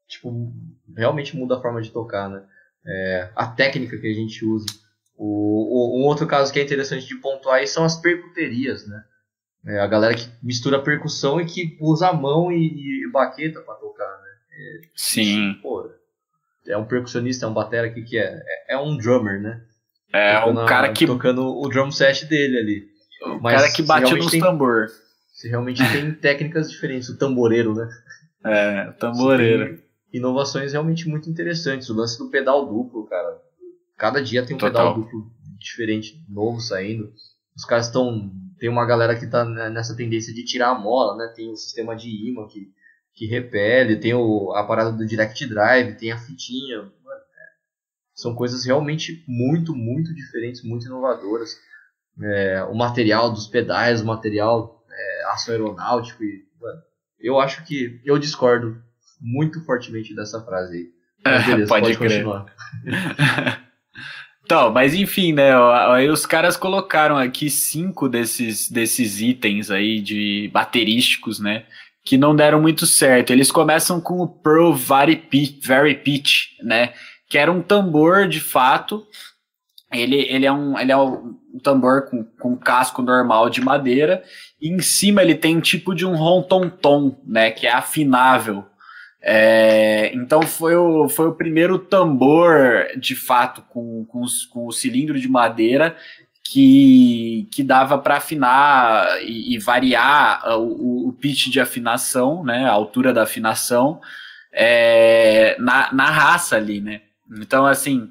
tipo, 0.08 0.54
realmente 0.96 1.36
muda 1.36 1.58
a 1.58 1.62
forma 1.62 1.82
de 1.82 1.92
tocar, 1.92 2.30
né? 2.30 2.44
É, 2.86 3.30
a 3.36 3.48
técnica 3.48 3.98
que 3.98 4.08
a 4.08 4.14
gente 4.14 4.44
usa. 4.44 4.66
O, 5.16 6.00
o, 6.00 6.02
um 6.02 6.06
outro 6.08 6.26
caso 6.26 6.52
que 6.52 6.60
é 6.60 6.64
interessante 6.64 7.08
de 7.08 7.16
pontuar 7.22 7.60
aí 7.60 7.68
são 7.68 7.86
as 7.86 8.02
percuterias, 8.02 8.88
né? 8.88 9.04
É, 9.64 9.80
a 9.80 9.86
galera 9.86 10.16
que 10.16 10.28
mistura 10.42 10.82
percussão 10.82 11.40
e 11.40 11.46
que 11.46 11.78
usa 11.80 12.10
a 12.10 12.14
mão 12.14 12.52
e, 12.52 13.06
e 13.06 13.12
baqueta 13.12 13.62
para 13.62 13.76
tocar, 13.76 14.10
né? 14.10 14.30
É, 14.52 14.82
Sim. 14.96 15.60
Pô, 15.62 15.88
é 16.68 16.78
um 16.78 16.86
percussionista, 16.86 17.46
é 17.46 17.50
um 17.50 17.54
batera 17.54 17.88
aqui 17.88 18.04
que 18.04 18.18
é, 18.18 18.42
é, 18.70 18.74
é 18.74 18.78
um 18.78 18.98
drummer, 18.98 19.42
né? 19.42 19.62
É 20.14 20.40
tocando 20.40 20.62
um 20.62 20.66
cara 20.66 20.88
a, 20.88 20.94
que 20.94 21.06
tocando 21.06 21.46
o 21.46 21.70
drum 21.70 21.92
set 21.92 22.26
dele 22.26 22.58
ali. 22.58 22.92
O 23.26 23.40
Mas 23.42 23.62
cara 23.62 23.74
que 23.74 23.82
bate 23.84 24.14
nos 24.14 24.32
tem, 24.32 24.42
tambor. 24.42 24.88
Você 25.32 25.48
realmente 25.48 25.82
tem 25.92 26.12
técnicas 26.16 26.70
diferentes, 26.70 27.10
o 27.10 27.18
tamboreiro, 27.18 27.74
né? 27.74 27.90
É, 28.44 28.90
o 28.90 28.94
tamboreiro. 28.94 29.82
Inovações 30.12 30.74
realmente 30.74 31.08
muito 31.08 31.30
interessantes. 31.30 31.90
O 31.90 31.96
lance 31.96 32.18
do 32.18 32.30
pedal 32.30 32.66
duplo, 32.66 33.06
cara. 33.06 33.40
Cada 33.98 34.22
dia 34.22 34.46
tem 34.46 34.56
um 34.56 34.60
Total. 34.60 34.94
pedal 34.94 35.04
duplo 35.04 35.32
diferente, 35.58 36.22
novo 36.28 36.60
saindo. 36.60 37.14
Os 37.56 37.64
caras 37.64 37.88
estão. 37.88 38.32
Tem 38.60 38.70
uma 38.70 38.86
galera 38.86 39.18
que 39.18 39.28
tá 39.28 39.46
nessa 39.46 39.96
tendência 39.96 40.34
de 40.34 40.44
tirar 40.44 40.70
a 40.70 40.78
mola, 40.78 41.16
né? 41.16 41.34
Tem 41.36 41.50
o 41.50 41.56
sistema 41.56 41.96
de 41.96 42.10
imã 42.30 42.46
que 42.48 42.72
que 43.14 43.26
repele, 43.26 43.98
tem 43.98 44.14
o, 44.14 44.52
a 44.54 44.66
parada 44.66 44.92
do 44.92 45.06
Direct 45.06 45.46
Drive, 45.46 45.98
tem 45.98 46.12
a 46.12 46.18
fitinha. 46.18 46.78
Mano, 46.78 46.92
é, 47.22 47.46
são 48.16 48.36
coisas 48.36 48.66
realmente 48.66 49.24
muito, 49.28 49.76
muito 49.76 50.14
diferentes, 50.14 50.64
muito 50.64 50.86
inovadoras. 50.86 51.56
É, 52.22 52.64
o 52.64 52.76
material 52.76 53.32
dos 53.32 53.48
pedais, 53.48 54.02
o 54.02 54.06
material 54.06 54.84
é, 54.90 55.24
aço 55.34 55.52
aeronáutico. 55.52 56.24
E, 56.24 56.44
mano, 56.60 56.82
eu 57.20 57.40
acho 57.40 57.64
que 57.66 58.02
eu 58.06 58.18
discordo 58.18 58.82
muito 59.20 59.64
fortemente 59.66 60.16
dessa 60.16 60.44
frase 60.44 60.78
aí. 60.78 60.90
Mas 61.24 61.46
beleza, 61.46 61.70
pode, 61.70 61.86
pode 61.86 61.98
continuar. 61.98 62.46
Então, 64.44 64.70
mas 64.70 64.94
enfim, 64.94 65.32
né? 65.32 65.54
Aí 65.94 66.10
os 66.10 66.26
caras 66.26 66.58
colocaram 66.58 67.18
aqui 67.18 67.50
cinco 67.50 68.10
desses, 68.10 68.70
desses 68.70 69.22
itens 69.22 69.72
aí 69.72 70.02
de 70.02 70.50
baterísticos, 70.52 71.40
né? 71.40 71.64
Que 72.04 72.18
não 72.18 72.36
deram 72.36 72.62
muito 72.62 72.86
certo. 72.86 73.32
Eles 73.32 73.52
começam 73.52 74.02
com 74.02 74.20
o 74.20 74.28
Pearl 74.28 74.74
Very 74.74 75.16
Pitch, 75.16 75.66
Very 75.66 75.96
Pitch 75.96 76.58
né? 76.64 76.94
Que 77.30 77.38
era 77.38 77.52
um 77.52 77.62
tambor 77.62 78.28
de 78.28 78.40
fato. 78.40 79.06
Ele, 79.92 80.26
ele 80.30 80.46
é 80.46 80.52
um, 80.52 80.78
ele 80.80 80.92
é 80.92 80.98
um 80.98 81.38
tambor 81.62 82.10
com, 82.10 82.24
com 82.24 82.58
casco 82.58 83.02
normal 83.02 83.50
de 83.50 83.62
madeira. 83.62 84.24
E 84.60 84.70
em 84.70 84.80
cima 84.80 85.22
ele 85.22 85.36
tem 85.36 85.58
um 85.58 85.62
tipo 85.62 85.94
de 85.94 86.06
um 86.06 86.16
ronton-tom, 86.16 87.20
né? 87.26 87.52
Que 87.52 87.68
é 87.68 87.72
afinável. 87.72 88.66
É, 89.24 90.12
então 90.16 90.42
foi 90.42 90.76
o, 90.76 91.08
foi 91.08 91.28
o 91.28 91.36
primeiro 91.36 91.78
tambor 91.78 92.88
de 92.98 93.16
fato 93.16 93.62
com, 93.70 94.04
com, 94.06 94.26
com 94.52 94.66
o 94.66 94.72
cilindro 94.72 95.20
de 95.20 95.30
madeira 95.30 95.96
que, 96.44 97.48
que 97.52 97.64
dava 97.64 97.98
para 97.98 98.18
afinar 98.18 99.22
e, 99.24 99.56
e 99.56 99.58
variar 99.60 100.42
o, 100.60 101.10
o, 101.10 101.14
pitch 101.14 101.48
de 101.48 101.60
afinação, 101.60 102.44
né, 102.44 102.66
a 102.66 102.72
altura 102.72 103.14
da 103.14 103.24
afinação, 103.24 104.02
é, 104.52 105.56
na, 105.60 105.94
na 105.94 106.06
raça 106.10 106.58
ali, 106.58 106.82
né? 106.82 107.02
Então, 107.40 107.66
assim, 107.66 108.10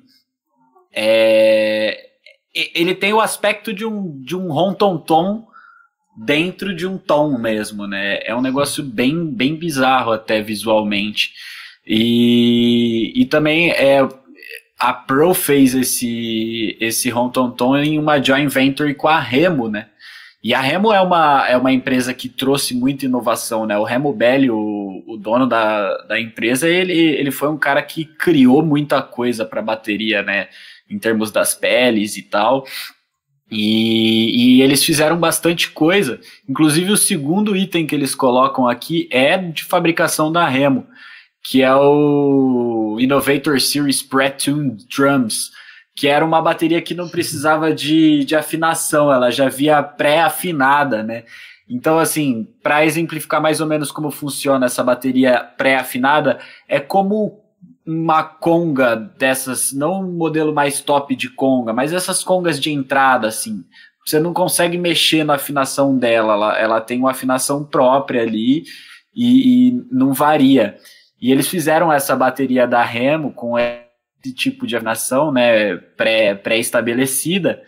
é, 0.93 2.09
ele 2.55 2.95
tem 2.95 3.13
o 3.13 3.21
aspecto 3.21 3.73
de 3.73 3.85
um, 3.85 4.21
de 4.23 4.35
um 4.35 4.51
rom-tom-tom 4.51 5.47
dentro 6.17 6.75
de 6.75 6.87
um 6.87 6.99
tom 6.99 7.39
mesmo, 7.39 7.87
né? 7.87 8.21
É 8.25 8.35
um 8.35 8.41
negócio 8.41 8.83
bem, 8.83 9.27
bem 9.27 9.57
bizarro 9.57 10.13
até 10.13 10.41
visualmente. 10.41 11.33
E, 11.87 13.13
e 13.15 13.27
também 13.27 13.71
é 13.71 14.01
a 14.81 14.95
Pro 14.95 15.35
fez 15.35 15.75
esse 15.75 16.77
esse 16.81 17.11
Rontonton 17.11 17.77
em 17.77 17.99
uma 17.99 18.21
joint 18.21 18.49
venture 18.49 18.95
com 18.95 19.09
a 19.09 19.21
Remo, 19.21 19.69
né? 19.69 19.89
E 20.43 20.55
a 20.55 20.61
Remo 20.61 20.91
é 20.91 21.01
uma, 21.03 21.47
é 21.47 21.55
uma 21.55 21.71
empresa 21.71 22.15
que 22.15 22.27
trouxe 22.27 22.75
muita 22.75 23.05
inovação, 23.05 23.67
né? 23.67 23.77
O 23.77 23.85
Remo 23.85 24.11
Belli, 24.11 24.51
o, 24.51 25.05
o 25.07 25.19
dono 25.19 25.47
da, 25.47 25.99
da 26.07 26.19
empresa, 26.19 26.67
ele, 26.67 26.95
ele 26.95 27.31
foi 27.31 27.51
um 27.51 27.59
cara 27.59 27.83
que 27.83 28.07
criou 28.07 28.65
muita 28.65 29.03
coisa 29.03 29.45
para 29.45 29.61
bateria, 29.61 30.23
né? 30.23 30.49
Em 30.89 30.99
termos 30.99 31.31
das 31.31 31.55
peles 31.55 32.17
e 32.17 32.23
tal. 32.23 32.65
E, 33.51 34.57
e, 34.57 34.63
eles 34.63 34.83
fizeram 34.83 35.19
bastante 35.19 35.71
coisa. 35.71 36.19
Inclusive, 36.49 36.91
o 36.91 36.97
segundo 36.97 37.55
item 37.55 37.87
que 37.87 37.95
eles 37.95 38.15
colocam 38.15 38.67
aqui 38.67 39.09
é 39.11 39.37
de 39.37 39.65
fabricação 39.65 40.33
da 40.33 40.49
Remo 40.49 40.87
que 41.43 41.63
é 41.63 41.75
o 41.75 42.99
Innovator 43.01 43.61
Series 43.61 44.03
Pre-Tuned 44.03 44.87
Drums, 44.95 45.51
que 45.97 46.07
era 46.09 46.25
uma 46.25 46.41
bateria 46.41 46.81
que 46.81 46.95
não 46.95 47.09
precisava 47.09 47.73
de, 47.75 48.25
de 48.25 48.37
afinação, 48.37 49.13
ela 49.13 49.31
já 49.31 49.49
via 49.49 49.83
pré-afinada, 49.83 51.03
né? 51.03 51.25
Então, 51.69 51.99
assim, 51.99 52.49
para 52.63 52.85
exemplificar 52.85 53.41
mais 53.41 53.61
ou 53.61 53.67
menos 53.67 53.93
como 53.93 54.11
funciona 54.11 54.67
essa 54.67 54.83
bateria 54.83 55.39
pré-afinada, 55.57 56.41
é 56.69 56.81
como 56.81 57.41
uma 57.87 58.23
conga 58.23 58.97
dessas, 58.97 59.73
não 59.73 60.01
um 60.01 60.13
modelo 60.13 60.53
mais 60.53 60.81
top 60.81 61.15
de 61.15 61.29
conga, 61.29 61.73
mas 61.73 61.93
essas 61.93 62.23
congas 62.25 62.59
de 62.61 62.73
entrada, 62.73 63.29
assim. 63.29 63.65
Você 64.05 64.19
não 64.19 64.33
consegue 64.33 64.79
mexer 64.79 65.25
na 65.25 65.35
afinação 65.35 65.97
dela, 65.97 66.33
ela, 66.33 66.59
ela 66.59 66.81
tem 66.81 66.99
uma 66.99 67.11
afinação 67.13 67.65
própria 67.65 68.23
ali 68.23 68.65
e, 69.15 69.69
e 69.69 69.87
não 69.91 70.13
varia. 70.13 70.77
E 71.21 71.31
eles 71.31 71.49
fizeram 71.49 71.93
essa 71.93 72.17
bateria 72.17 72.67
da 72.67 72.83
Remo 72.83 73.33
com 73.33 73.57
tipo 74.35 74.67
de 74.67 74.77
afinação, 74.77 75.33
né, 75.33 75.77
pré-estabelecida, 75.77 77.55
pré 77.55 77.65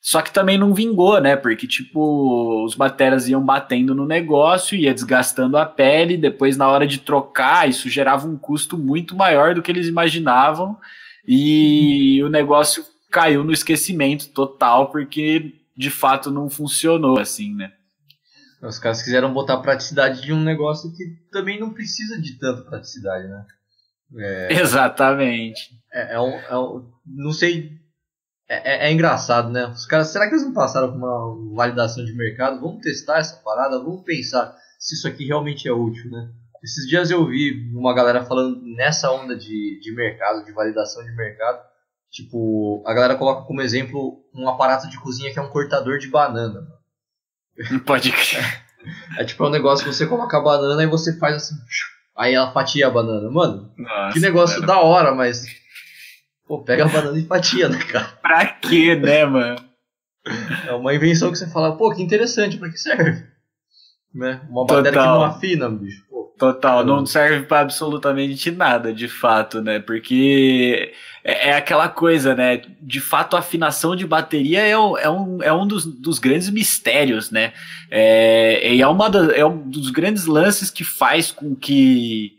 só 0.00 0.22
que 0.22 0.32
também 0.32 0.56
não 0.56 0.72
vingou, 0.72 1.20
né, 1.20 1.34
porque, 1.34 1.66
tipo, 1.66 2.64
os 2.64 2.76
bateras 2.76 3.28
iam 3.28 3.44
batendo 3.44 3.92
no 3.92 4.06
negócio, 4.06 4.78
ia 4.78 4.94
desgastando 4.94 5.58
a 5.58 5.66
pele, 5.66 6.16
depois 6.16 6.56
na 6.56 6.68
hora 6.68 6.86
de 6.86 6.98
trocar, 6.98 7.68
isso 7.68 7.90
gerava 7.90 8.28
um 8.28 8.36
custo 8.38 8.78
muito 8.78 9.16
maior 9.16 9.52
do 9.52 9.62
que 9.62 9.72
eles 9.72 9.88
imaginavam, 9.88 10.78
e 11.26 12.22
o 12.22 12.28
negócio 12.28 12.84
caiu 13.10 13.42
no 13.42 13.52
esquecimento 13.52 14.28
total, 14.28 14.90
porque 14.90 15.54
de 15.76 15.90
fato 15.90 16.30
não 16.30 16.48
funcionou 16.48 17.18
assim, 17.18 17.52
né. 17.54 17.72
Os 18.62 18.78
caras 18.78 19.02
quiseram 19.02 19.32
botar 19.32 19.54
a 19.54 19.60
praticidade 19.60 20.22
de 20.22 20.32
um 20.32 20.42
negócio 20.42 20.92
que 20.94 21.04
também 21.30 21.60
não 21.60 21.72
precisa 21.72 22.20
de 22.20 22.38
tanta 22.38 22.62
praticidade, 22.62 23.28
né? 23.28 23.46
É, 24.16 24.60
Exatamente. 24.60 25.70
É, 25.92 26.14
é, 26.14 26.20
um, 26.20 26.32
é 26.32 26.58
um, 26.58 26.90
não 27.06 27.32
sei. 27.32 27.72
É, 28.48 28.86
é, 28.86 28.88
é, 28.88 28.92
engraçado, 28.92 29.50
né? 29.50 29.66
Os 29.66 29.86
caras, 29.86 30.08
será 30.08 30.26
que 30.28 30.34
eles 30.34 30.44
não 30.44 30.54
passaram 30.54 30.92
por 30.92 30.96
uma 30.96 31.54
validação 31.54 32.04
de 32.04 32.14
mercado? 32.14 32.60
Vamos 32.60 32.80
testar 32.80 33.18
essa 33.18 33.36
parada, 33.42 33.78
vamos 33.78 34.04
pensar 34.04 34.56
se 34.78 34.94
isso 34.94 35.08
aqui 35.08 35.26
realmente 35.26 35.68
é 35.68 35.72
útil, 35.72 36.10
né? 36.10 36.30
Esses 36.62 36.88
dias 36.88 37.10
eu 37.10 37.26
vi 37.26 37.70
uma 37.74 37.94
galera 37.94 38.24
falando 38.24 38.60
nessa 38.62 39.10
onda 39.10 39.36
de, 39.36 39.80
de 39.80 39.94
mercado, 39.94 40.44
de 40.44 40.52
validação 40.52 41.04
de 41.04 41.14
mercado. 41.14 41.60
Tipo, 42.10 42.82
a 42.86 42.94
galera 42.94 43.16
coloca 43.16 43.46
como 43.46 43.60
exemplo 43.60 44.24
um 44.34 44.48
aparato 44.48 44.88
de 44.88 44.98
cozinha 45.00 45.32
que 45.32 45.38
é 45.38 45.42
um 45.42 45.50
cortador 45.50 45.98
de 45.98 46.08
banana. 46.08 46.66
Pode 47.84 48.12
crer. 48.12 48.66
É 49.18 49.24
tipo 49.24 49.42
é 49.44 49.48
um 49.48 49.50
negócio 49.50 49.84
que 49.84 49.92
você 49.92 50.06
coloca 50.06 50.36
a 50.36 50.40
banana 50.40 50.82
e 50.82 50.86
você 50.86 51.18
faz 51.18 51.36
assim. 51.36 51.54
Aí 52.16 52.34
ela 52.34 52.52
fatia 52.52 52.86
a 52.86 52.90
banana. 52.90 53.30
Mano, 53.30 53.72
Nossa, 53.76 54.12
que 54.12 54.20
negócio 54.20 54.60
cara. 54.60 54.66
da 54.66 54.80
hora, 54.80 55.14
mas. 55.14 55.44
Pô, 56.46 56.62
pega 56.62 56.84
a 56.84 56.88
banana 56.88 57.18
e 57.18 57.26
fatia, 57.26 57.68
né, 57.68 57.78
cara? 57.78 58.06
pra 58.22 58.46
quê, 58.46 58.94
né, 58.94 59.24
mano? 59.26 59.56
É 60.66 60.72
uma 60.72 60.94
invenção 60.94 61.30
que 61.30 61.38
você 61.38 61.48
fala, 61.48 61.76
pô, 61.76 61.94
que 61.94 62.02
interessante, 62.02 62.56
pra 62.56 62.70
que 62.70 62.78
serve? 62.78 63.26
Né? 64.14 64.40
Uma 64.48 64.64
bateria 64.64 64.92
que 64.92 65.06
não 65.06 65.22
afina, 65.22 65.68
bicho. 65.68 66.04
Total, 66.38 66.84
não 66.84 67.06
serve 67.06 67.46
para 67.46 67.60
absolutamente 67.60 68.50
nada, 68.50 68.92
de 68.92 69.08
fato, 69.08 69.62
né? 69.62 69.78
Porque 69.78 70.92
é, 71.24 71.48
é, 71.48 71.52
aquela 71.54 71.88
coisa, 71.88 72.34
né? 72.34 72.60
De 72.78 73.00
fato, 73.00 73.36
a 73.36 73.38
afinação 73.38 73.96
de 73.96 74.06
bateria 74.06 74.60
é, 74.60 74.72
é 74.72 74.78
um, 74.78 75.42
é 75.42 75.50
um 75.50 75.66
dos, 75.66 75.86
dos 75.86 76.18
grandes 76.18 76.50
mistérios, 76.50 77.30
né? 77.30 77.54
É, 77.90 78.74
e 78.74 78.82
é, 78.82 78.86
uma 78.86 79.08
da, 79.08 79.34
é 79.34 79.46
um 79.46 79.56
dos 79.66 79.88
grandes 79.88 80.26
lances 80.26 80.70
que 80.70 80.84
faz 80.84 81.32
com 81.32 81.54
que 81.54 82.34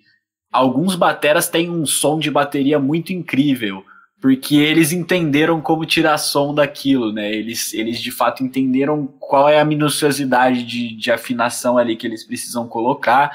alguns 0.51 0.93
bateras 0.95 1.49
tenham 1.49 1.73
um 1.73 1.85
som 1.87 2.19
de 2.19 2.29
bateria 2.29 2.77
muito 2.77 3.11
incrível, 3.11 3.83
porque 4.21 4.57
eles 4.57 4.91
entenderam 4.91 5.59
como 5.59 5.87
tirar 5.87 6.19
som 6.19 6.53
daquilo, 6.53 7.11
né? 7.11 7.33
Eles, 7.33 7.73
eles 7.73 7.99
de 7.99 8.11
fato 8.11 8.43
entenderam 8.43 9.07
qual 9.19 9.49
é 9.49 9.59
a 9.59 9.65
minuciosidade 9.65 10.63
de, 10.63 10.95
de 10.95 11.11
afinação 11.11 11.79
ali 11.79 11.95
que 11.95 12.05
eles 12.05 12.23
precisam 12.23 12.67
colocar 12.67 13.31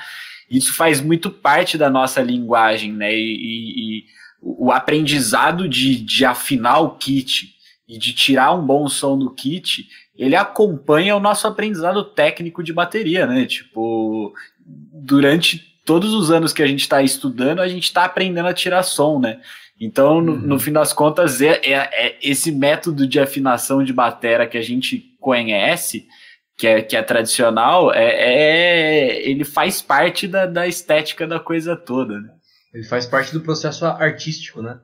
isso 0.56 0.74
faz 0.74 1.00
muito 1.00 1.30
parte 1.30 1.78
da 1.78 1.88
nossa 1.88 2.20
linguagem, 2.20 2.92
né? 2.92 3.14
E, 3.14 3.18
e, 3.18 3.98
e 3.98 4.04
o 4.40 4.70
aprendizado 4.70 5.68
de, 5.68 5.96
de 5.96 6.24
afinar 6.24 6.80
o 6.80 6.96
kit 6.96 7.54
e 7.88 7.96
de 7.98 8.12
tirar 8.12 8.52
um 8.52 8.64
bom 8.64 8.88
som 8.88 9.18
do 9.18 9.30
kit, 9.30 9.88
ele 10.16 10.36
acompanha 10.36 11.16
o 11.16 11.20
nosso 11.20 11.46
aprendizado 11.46 12.04
técnico 12.04 12.62
de 12.62 12.72
bateria, 12.72 13.26
né? 13.26 13.46
Tipo, 13.46 14.34
durante 14.64 15.58
todos 15.84 16.12
os 16.12 16.30
anos 16.30 16.52
que 16.52 16.62
a 16.62 16.66
gente 16.66 16.80
está 16.80 17.02
estudando, 17.02 17.60
a 17.60 17.68
gente 17.68 17.84
está 17.84 18.04
aprendendo 18.04 18.48
a 18.48 18.54
tirar 18.54 18.82
som, 18.82 19.18
né? 19.18 19.40
Então, 19.80 20.20
no, 20.20 20.32
uhum. 20.32 20.38
no 20.38 20.58
fim 20.60 20.72
das 20.72 20.92
contas, 20.92 21.40
é, 21.40 21.60
é, 21.64 21.72
é, 21.72 22.18
esse 22.22 22.52
método 22.52 23.06
de 23.06 23.18
afinação 23.18 23.82
de 23.82 23.92
batera 23.92 24.46
que 24.46 24.56
a 24.56 24.62
gente 24.62 25.16
conhece, 25.20 26.06
que 26.56 26.66
é, 26.66 26.82
que 26.82 26.96
é 26.96 27.02
tradicional, 27.02 27.92
é, 27.92 28.04
é 28.04 29.28
ele 29.28 29.44
faz 29.44 29.82
parte 29.82 30.28
da, 30.28 30.46
da 30.46 30.66
estética 30.66 31.26
da 31.26 31.40
coisa 31.40 31.76
toda. 31.76 32.20
Né? 32.20 32.30
Ele 32.72 32.84
faz 32.84 33.06
parte 33.06 33.32
do 33.32 33.40
processo 33.40 33.84
artístico, 33.84 34.62
né? 34.62 34.80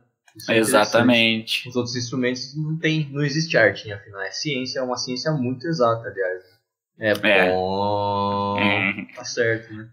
É 0.48 0.56
Exatamente. 0.56 1.68
Os 1.68 1.74
outros 1.74 1.96
instrumentos 1.96 2.56
não 2.56 2.78
tem, 2.78 3.08
não 3.10 3.22
existe 3.22 3.56
arte, 3.56 3.90
afinal 3.90 4.22
é 4.22 4.30
ciência, 4.30 4.78
é 4.78 4.82
uma 4.82 4.96
ciência 4.96 5.32
muito 5.32 5.66
exata, 5.66 6.08
aliás. 6.08 6.44
É, 6.98 7.10
é. 7.10 7.50
bom, 7.50 8.58
é. 8.58 9.14
tá 9.14 9.24
certo, 9.24 9.72
né? 9.72 9.88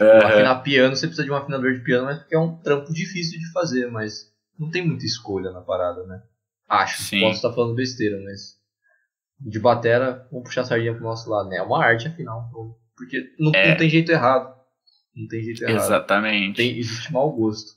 Uhum. 0.00 0.26
Afinar 0.26 0.62
piano, 0.62 0.94
você 0.94 1.06
precisa 1.06 1.24
de 1.24 1.30
um 1.30 1.36
afinador 1.36 1.72
de 1.72 1.80
piano, 1.80 2.04
mas 2.04 2.18
porque 2.18 2.34
é 2.34 2.38
um 2.38 2.56
trampo 2.56 2.92
difícil 2.92 3.38
de 3.38 3.50
fazer, 3.52 3.90
mas 3.90 4.30
não 4.58 4.70
tem 4.70 4.86
muita 4.86 5.06
escolha 5.06 5.50
na 5.50 5.62
parada, 5.62 6.04
né? 6.04 6.22
Acho, 6.68 7.02
Sim. 7.02 7.20
posso 7.20 7.36
estar 7.36 7.52
falando 7.52 7.74
besteira, 7.74 8.20
mas 8.24 8.55
de 9.40 9.58
batera, 9.58 10.26
vamos 10.30 10.48
puxar 10.48 10.62
a 10.62 10.64
sardinha 10.64 10.94
pro 10.94 11.04
nosso 11.04 11.30
lado, 11.30 11.48
né? 11.48 11.58
É 11.58 11.62
uma 11.62 11.84
arte, 11.84 12.08
afinal. 12.08 12.50
Porque 12.96 13.22
não, 13.38 13.52
é. 13.54 13.70
não 13.70 13.76
tem 13.76 13.88
jeito 13.88 14.10
errado. 14.10 14.54
Não 15.14 15.28
tem 15.28 15.42
jeito 15.42 15.62
errado. 15.62 15.76
Exatamente. 15.76 16.56
Tem, 16.56 16.78
existe 16.78 17.12
mau 17.12 17.30
gosto. 17.30 17.72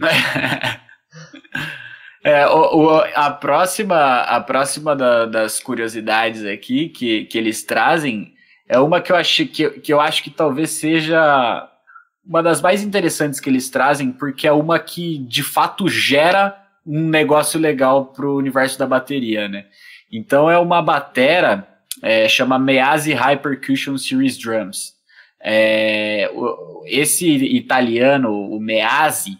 é, 2.24 2.46
o, 2.46 2.76
o, 2.76 2.90
a 3.14 3.30
próxima, 3.30 4.22
a 4.22 4.40
próxima 4.40 4.96
da, 4.96 5.26
das 5.26 5.60
curiosidades 5.60 6.44
aqui 6.44 6.88
que, 6.88 7.24
que 7.24 7.38
eles 7.38 7.62
trazem 7.62 8.34
é 8.68 8.78
uma 8.78 9.00
que 9.00 9.12
eu, 9.12 9.16
acho, 9.16 9.46
que, 9.46 9.70
que 9.70 9.92
eu 9.92 10.00
acho 10.00 10.22
que 10.22 10.30
talvez 10.30 10.70
seja 10.70 11.70
uma 12.24 12.42
das 12.42 12.62
mais 12.62 12.82
interessantes 12.82 13.38
que 13.38 13.50
eles 13.50 13.68
trazem, 13.68 14.10
porque 14.10 14.46
é 14.46 14.52
uma 14.52 14.78
que 14.78 15.18
de 15.18 15.42
fato 15.42 15.88
gera 15.88 16.56
um 16.86 17.08
negócio 17.08 17.60
legal 17.60 18.06
pro 18.06 18.36
universo 18.36 18.78
da 18.78 18.86
bateria, 18.86 19.48
né? 19.48 19.66
Então 20.16 20.48
é 20.48 20.56
uma 20.56 20.80
batera, 20.80 21.66
é, 22.00 22.28
chama 22.28 22.56
Meazzi 22.56 23.12
High 23.12 23.38
Percussion 23.38 23.98
Series 23.98 24.38
Drums. 24.38 24.94
É, 25.42 26.30
esse 26.86 27.28
italiano, 27.28 28.30
o 28.32 28.60
Meazzi, 28.60 29.36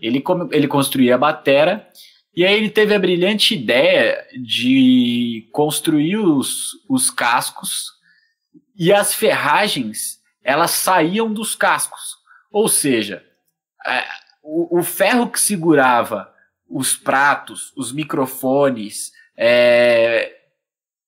ele, 0.00 0.22
ele 0.50 0.66
construía 0.66 1.14
a 1.14 1.18
batera 1.18 1.88
e 2.34 2.44
aí 2.44 2.54
ele 2.54 2.68
teve 2.68 2.94
a 2.94 2.98
brilhante 2.98 3.54
ideia 3.54 4.26
de 4.42 5.48
construir 5.52 6.16
os, 6.16 6.72
os 6.88 7.10
cascos 7.10 7.92
e 8.76 8.92
as 8.92 9.14
ferragens 9.14 10.18
elas 10.42 10.72
saíam 10.72 11.32
dos 11.32 11.54
cascos. 11.54 12.16
Ou 12.50 12.68
seja, 12.68 13.24
é, 13.86 14.04
o, 14.42 14.80
o 14.80 14.82
ferro 14.82 15.30
que 15.30 15.38
segurava 15.38 16.32
os 16.68 16.96
pratos, 16.96 17.72
os 17.76 17.92
microfones, 17.92 19.12
é, 19.40 20.36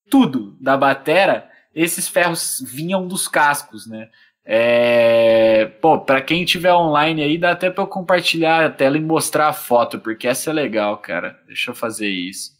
tudo 0.08 0.56
da 0.60 0.76
batera, 0.76 1.50
esses 1.74 2.08
ferros 2.08 2.62
vinham 2.64 3.08
dos 3.08 3.26
cascos, 3.26 3.88
né? 3.88 4.08
É, 4.44 5.66
pô, 5.80 6.00
para 6.00 6.22
quem 6.22 6.44
tiver 6.44 6.72
online 6.72 7.22
aí, 7.22 7.36
dá 7.36 7.50
até 7.50 7.70
para 7.70 7.82
eu 7.82 7.88
compartilhar 7.88 8.64
a 8.64 8.70
tela 8.70 8.96
e 8.96 9.00
mostrar 9.00 9.48
a 9.48 9.52
foto, 9.52 9.98
porque 9.98 10.28
essa 10.28 10.50
é 10.50 10.52
legal, 10.52 10.98
cara. 10.98 11.38
Deixa 11.46 11.72
eu 11.72 11.74
fazer 11.74 12.08
isso. 12.08 12.52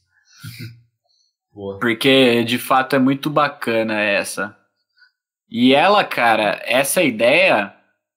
porque 1.81 2.45
de 2.45 2.59
fato 2.59 2.97
é 2.97 2.99
muito 2.99 3.31
bacana 3.31 4.01
essa. 4.01 4.57
E 5.49 5.75
ela, 5.75 6.05
cara, 6.05 6.61
essa 6.64 7.03
ideia, 7.03 7.75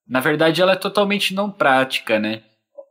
na 0.07 0.19
verdade, 0.19 0.61
ela 0.61 0.73
é 0.73 0.75
totalmente 0.77 1.33
não 1.33 1.51
prática, 1.51 2.19
né? 2.19 2.43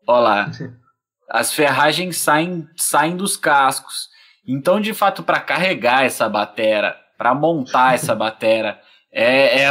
Olha 0.07 0.21
lá. 0.21 0.51
As 1.31 1.55
ferragens 1.55 2.19
saem, 2.19 2.69
saem 2.77 3.17
dos 3.17 3.37
cascos. 3.37 4.12
Então, 4.47 4.81
de 4.81 4.93
fato, 4.93 5.23
para 5.23 5.41
carregar 5.41 6.05
essa 6.05 6.29
batera, 6.29 6.97
para 7.17 7.35
montar 7.35 7.95
essa 7.95 8.15
batera, 8.15 8.81
é, 9.13 9.63
é, 9.63 9.71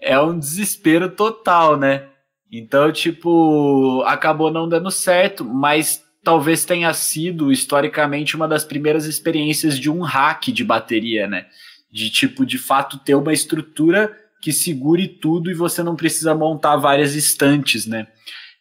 é 0.00 0.20
um 0.20 0.38
desespero 0.38 1.10
total, 1.10 1.76
né? 1.76 2.06
Então, 2.52 2.90
tipo, 2.90 4.02
acabou 4.06 4.50
não 4.50 4.68
dando 4.68 4.90
certo, 4.90 5.44
mas 5.44 6.02
talvez 6.22 6.64
tenha 6.64 6.92
sido 6.92 7.52
historicamente 7.52 8.36
uma 8.36 8.48
das 8.48 8.64
primeiras 8.64 9.06
experiências 9.06 9.78
de 9.78 9.90
um 9.90 10.02
hack 10.02 10.48
de 10.48 10.64
bateria, 10.64 11.26
né? 11.26 11.46
De 11.90 12.10
tipo, 12.10 12.44
de 12.44 12.58
fato, 12.58 12.98
ter 12.98 13.14
uma 13.14 13.32
estrutura 13.32 14.16
que 14.42 14.52
segure 14.52 15.06
tudo 15.06 15.50
e 15.50 15.54
você 15.54 15.82
não 15.82 15.94
precisa 15.94 16.34
montar 16.34 16.76
várias 16.76 17.14
estantes, 17.14 17.86
né? 17.86 18.06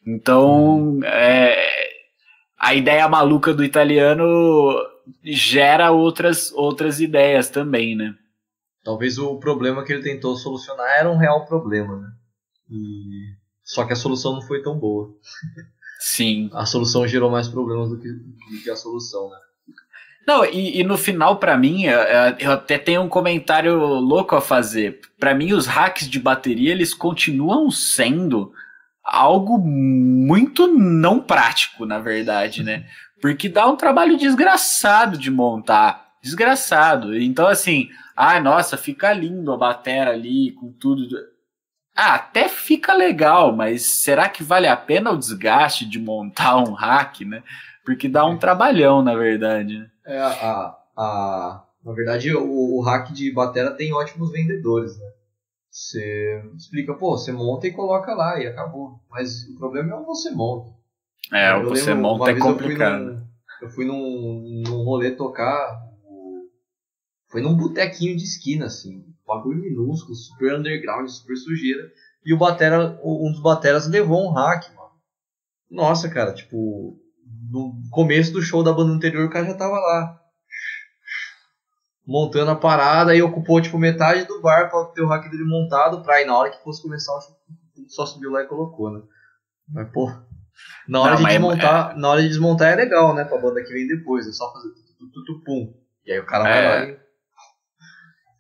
Então, 0.06 0.98
hum. 0.98 1.00
é, 1.04 1.58
a 2.60 2.76
ideia 2.76 3.08
maluca 3.08 3.54
do 3.54 3.64
italiano 3.64 4.76
gera 5.24 5.92
outras, 5.92 6.52
outras 6.52 7.00
ideias 7.00 7.50
também, 7.50 7.96
né? 7.96 8.16
Talvez 8.84 9.18
o 9.18 9.38
problema 9.38 9.84
que 9.84 9.94
ele 9.94 10.04
tentou 10.04 10.36
solucionar 10.36 10.88
era 10.98 11.10
um 11.10 11.18
real 11.18 11.46
problema, 11.46 11.98
né? 11.98 12.08
E... 12.70 13.38
Só 13.64 13.86
que 13.86 13.94
a 13.94 13.96
solução 13.96 14.34
não 14.34 14.42
foi 14.42 14.64
tão 14.64 14.80
boa. 14.80 15.14
Sim. 16.00 16.50
A 16.54 16.66
solução 16.66 17.08
gerou 17.08 17.30
mais 17.30 17.48
problemas 17.48 17.90
do 17.90 18.00
que, 18.00 18.08
do 18.12 18.64
que 18.64 18.70
a 18.70 18.76
solução, 18.76 19.30
né? 19.30 19.38
Não, 20.26 20.46
e, 20.46 20.80
e 20.80 20.84
no 20.84 20.98
final, 20.98 21.38
para 21.38 21.58
mim, 21.58 21.86
eu 22.40 22.52
até 22.52 22.78
tenho 22.78 23.02
um 23.02 23.10
comentário 23.10 23.76
louco 23.78 24.36
a 24.36 24.42
fazer. 24.42 25.00
Para 25.20 25.34
mim, 25.34 25.54
os 25.54 25.66
hacks 25.66 26.08
de 26.08 26.20
bateria, 26.20 26.72
eles 26.72 26.94
continuam 26.94 27.72
sendo 27.72 28.52
algo 29.04 29.58
muito 29.58 30.68
não 30.68 31.20
prático, 31.20 31.86
na 31.86 32.00
verdade, 32.00 32.64
né? 32.64 32.86
Porque 33.22 33.50
dá 33.50 33.68
um 33.68 33.76
trabalho 33.76 34.18
desgraçado 34.18 35.18
de 35.18 35.30
montar. 35.30 36.10
Desgraçado. 36.22 37.18
Então, 37.18 37.48
assim, 37.48 37.90
ai, 38.16 38.42
nossa, 38.42 38.78
fica 38.78 39.12
lindo 39.14 39.52
a 39.52 39.58
batera 39.58 40.12
ali 40.12 40.52
com 40.54 40.72
tudo. 40.72 41.08
Ah, 41.96 42.16
até 42.16 42.48
fica 42.48 42.94
legal, 42.94 43.56
mas 43.56 44.04
será 44.04 44.30
que 44.30 44.44
vale 44.44 44.68
a 44.68 44.78
pena 44.78 45.12
o 45.12 45.18
desgaste 45.18 45.86
de 45.86 46.00
montar 46.00 46.58
um 46.58 46.74
hack, 46.74 47.22
né? 47.22 47.44
Porque 47.86 48.08
dá 48.08 48.26
um 48.26 48.38
trabalhão, 48.38 49.02
na 49.02 49.16
verdade. 49.16 49.80
Né? 49.80 49.90
É, 50.06 50.20
a, 50.20 50.78
a, 50.98 51.66
na 51.84 51.94
verdade, 51.94 52.34
o, 52.34 52.78
o 52.78 52.82
hack 52.82 53.12
de 53.12 53.34
batera 53.34 53.72
tem 53.72 53.94
ótimos 53.94 54.32
vendedores, 54.32 54.98
né? 54.98 55.10
Você 55.70 56.44
explica, 56.58 56.94
pô, 56.94 57.18
você 57.18 57.32
monta 57.32 57.68
e 57.68 57.72
coloca 57.72 58.14
lá 58.14 58.40
e 58.40 58.48
acabou. 58.48 59.00
Mas 59.10 59.48
o 59.50 59.56
problema 59.56 59.94
é 59.94 59.96
o 59.96 60.06
você 60.06 60.32
monta. 60.32 60.79
É, 61.32 61.56
o 61.56 61.70
você 61.70 61.94
monta 61.94 62.32
é 62.32 62.40
complicado. 62.40 63.28
Eu 63.62 63.70
fui, 63.70 63.86
num, 63.86 64.64
eu 64.66 64.72
num, 64.72 64.84
rolê 64.84 65.12
tocar. 65.12 65.80
Foi 67.30 67.42
num 67.42 67.56
botequinho 67.56 68.18
de 68.18 68.24
esquina, 68.24 68.66
assim. 68.66 69.06
Bagulho 69.28 69.62
minúsculo, 69.62 70.16
super 70.16 70.58
underground, 70.58 71.08
super 71.10 71.36
sujeira. 71.36 71.92
E 72.26 72.34
o 72.34 72.38
batera, 72.38 73.00
um 73.04 73.32
dos 73.32 73.42
bateras 73.42 73.88
levou 73.88 74.28
um 74.28 74.32
hack, 74.32 74.74
mano. 74.76 74.90
Nossa, 75.70 76.10
cara, 76.10 76.34
tipo, 76.34 77.00
no 77.52 77.80
começo 77.92 78.34
do 78.34 78.42
show 78.42 78.64
da 78.64 78.74
banda 78.74 78.92
anterior 78.92 79.26
o 79.26 79.30
cara 79.30 79.46
já 79.46 79.54
tava 79.54 79.76
lá 79.76 80.20
montando 82.10 82.50
a 82.50 82.56
parada 82.56 83.16
e 83.16 83.22
ocupou 83.22 83.62
tipo 83.62 83.78
metade 83.78 84.26
do 84.26 84.42
bar 84.42 84.68
para 84.72 84.86
ter 84.86 85.04
o 85.04 85.08
hack 85.08 85.30
dele 85.30 85.44
montado 85.44 86.02
para 86.02 86.20
ir 86.20 86.26
na 86.26 86.36
hora 86.36 86.50
que 86.50 86.64
fosse 86.64 86.82
começar 86.82 87.16
o 87.16 87.22
show, 87.22 87.36
só 87.88 88.04
subiu 88.04 88.32
lá 88.32 88.42
e 88.42 88.48
colocou, 88.48 88.90
né? 88.90 89.04
Mas 89.68 89.92
pô, 89.92 90.12
na 90.88 91.02
hora 91.02 91.16
Não, 91.16 91.24
de 91.24 91.26
desmontar, 91.28 91.92
é... 91.92 92.00
na 92.00 92.10
hora 92.10 92.22
de 92.22 92.28
desmontar 92.28 92.74
é 92.74 92.76
legal, 92.76 93.14
né, 93.14 93.26
pra 93.26 93.38
banda 93.38 93.64
que 93.64 93.74
vem 93.74 93.88
depois, 93.88 94.28
é 94.28 94.32
só 94.32 94.52
fazer 94.54 94.70
tudo 95.14 95.44
pum. 95.44 95.74
E 96.06 96.12
aí 96.12 96.20
o 96.20 96.26
cara 96.26 96.44
vai 96.44 96.88
lá 96.88 96.98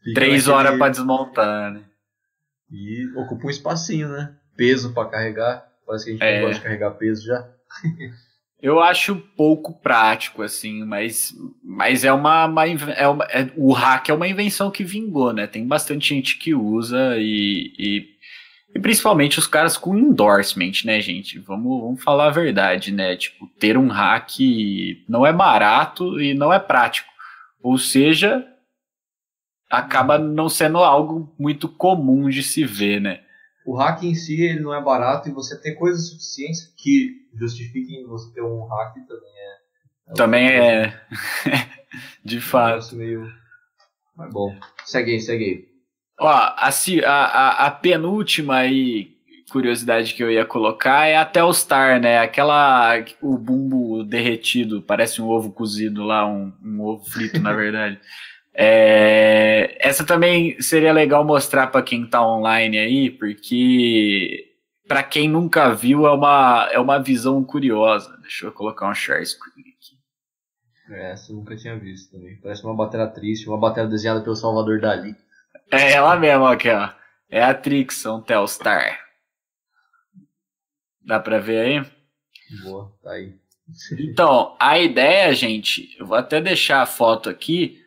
e 0.06 0.14
Três 0.14 0.48
horas 0.48 0.78
para 0.78 0.90
desmontar, 0.90 1.74
né? 1.74 1.84
E 2.72 3.08
ocupa 3.16 3.48
um 3.48 3.50
espacinho, 3.50 4.10
né? 4.10 4.36
Peso 4.56 4.94
para 4.94 5.10
carregar. 5.10 5.68
Parece 5.86 6.06
que 6.06 6.12
a 6.12 6.14
gente 6.14 6.24
é. 6.24 6.40
não 6.40 6.48
gosta 6.48 6.58
de 6.60 6.64
carregar 6.64 6.92
peso 6.92 7.26
já. 7.26 7.50
Eu 8.62 8.82
acho 8.82 9.16
pouco 9.38 9.80
prático, 9.80 10.42
assim, 10.42 10.84
mas, 10.84 11.34
mas 11.64 12.04
é 12.04 12.12
uma. 12.12 12.46
uma, 12.46 12.66
é 12.66 13.08
uma 13.08 13.26
é, 13.26 13.50
o 13.56 13.72
hack 13.72 14.10
é 14.10 14.14
uma 14.14 14.28
invenção 14.28 14.70
que 14.70 14.84
vingou, 14.84 15.32
né? 15.32 15.48
Tem 15.48 15.66
bastante 15.66 16.10
gente 16.10 16.38
que 16.38 16.54
usa 16.54 17.16
e, 17.18 17.74
e, 17.80 18.10
e, 18.74 18.80
principalmente 18.80 19.40
os 19.40 19.48
caras 19.48 19.78
com 19.78 19.98
endorsement, 19.98 20.72
né, 20.86 21.02
gente? 21.02 21.40
Vamos, 21.40 21.82
vamos 21.82 22.04
falar 22.04 22.28
a 22.28 22.32
verdade, 22.32 22.92
né? 22.92 23.16
Tipo, 23.16 23.48
ter 23.60 23.78
um 23.78 23.88
hack 23.88 24.40
não 25.08 25.26
é 25.26 25.34
barato 25.34 26.22
e 26.22 26.34
não 26.34 26.54
é 26.54 26.60
prático. 26.60 27.10
Ou 27.62 27.78
seja, 27.78 28.46
acaba 29.70 30.20
não 30.20 30.48
sendo 30.48 30.78
algo 30.80 31.34
muito 31.38 31.68
comum 31.68 32.30
de 32.30 32.44
se 32.44 32.64
ver, 32.64 33.02
né? 33.02 33.22
O 33.66 33.76
hack 33.76 34.04
em 34.04 34.16
si 34.16 34.42
ele 34.42 34.60
não 34.60 34.74
é 34.74 34.82
barato 34.82 35.30
e 35.30 35.32
você 35.32 35.60
ter 35.60 35.76
coisas 35.76 36.10
suficientes 36.10 36.74
que 36.78 37.28
justifiquem 37.36 38.06
você 38.06 38.34
ter 38.34 38.42
um 38.42 38.66
hack 38.66 38.96
também 39.08 39.32
é. 39.36 39.58
é 40.08 40.14
também 40.14 40.48
é. 40.48 41.02
de 42.24 42.40
fato. 42.40 42.96
Meio... 42.96 43.32
Mas 44.16 44.34
bom, 44.34 44.56
segue 44.86 45.12
aí, 45.12 45.22
segue 45.22 45.44
aí. 45.44 45.69
Ó, 46.20 46.28
a, 46.28 46.70
a, 47.06 47.66
a 47.68 47.72
penúltima 47.72 48.58
aí, 48.58 49.16
curiosidade 49.50 50.14
que 50.14 50.24
eu 50.24 50.32
ia 50.32 50.46
colocar 50.46 51.06
é 51.06 51.16
a 51.16 51.26
Telstar, 51.26 52.00
né? 52.00 52.20
Aquela. 52.20 52.96
O 53.22 53.38
bumbo 53.38 54.04
derretido, 54.04 54.82
parece 54.82 55.22
um 55.22 55.28
ovo 55.28 55.52
cozido 55.52 56.04
lá, 56.04 56.28
um, 56.28 56.54
um 56.64 56.82
ovo 56.82 57.06
frito, 57.06 57.40
na 57.40 57.52
verdade. 57.56 58.00
É, 58.54 59.78
essa 59.80 60.06
também 60.06 60.60
seria 60.62 60.92
legal 60.92 61.24
mostrar 61.24 61.68
para 61.68 61.82
quem 61.82 62.04
está 62.04 62.26
online 62.26 62.78
aí, 62.78 63.10
porque 63.10 64.50
para 64.88 65.04
quem 65.04 65.30
nunca 65.30 65.74
viu 65.74 66.06
é 66.06 66.12
uma, 66.12 66.68
é 66.72 66.80
uma 66.80 67.02
visão 67.02 67.44
curiosa. 67.44 68.18
Deixa 68.22 68.48
eu 68.48 68.52
colocar 68.52 68.90
um 68.90 68.94
share 68.94 69.26
screen 69.26 69.66
aqui. 69.70 70.94
É, 70.94 71.12
essa 71.12 71.32
eu 71.32 71.38
nunca 71.38 71.56
tinha 71.56 71.78
visto 71.78 72.12
também. 72.12 72.38
Parece 72.42 72.64
uma 72.66 72.76
bateria 72.76 73.08
triste, 73.08 73.48
uma 73.48 73.58
bateria 73.58 73.90
desenhada 73.90 74.22
pelo 74.22 74.36
Salvador 74.36 74.82
Dali. 74.82 75.16
É 75.72 75.94
ela 75.94 76.16
mesma 76.16 76.54
aqui, 76.54 76.70
ó. 76.70 76.90
É 77.30 77.44
a 77.44 77.54
Trixon 77.54 78.22
Telstar. 78.22 79.00
Dá 81.06 81.20
pra 81.20 81.40
ver 81.40 81.60
aí? 81.60 81.92
Boa, 82.64 82.92
tá 83.04 83.12
aí. 83.12 83.36
Então, 84.00 84.56
a 84.60 84.80
ideia, 84.80 85.34
gente, 85.34 85.96
eu 86.00 86.06
vou 86.06 86.18
até 86.18 86.42
deixar 86.42 86.82
a 86.82 86.88
foto 86.88 87.30
aqui 87.30 87.80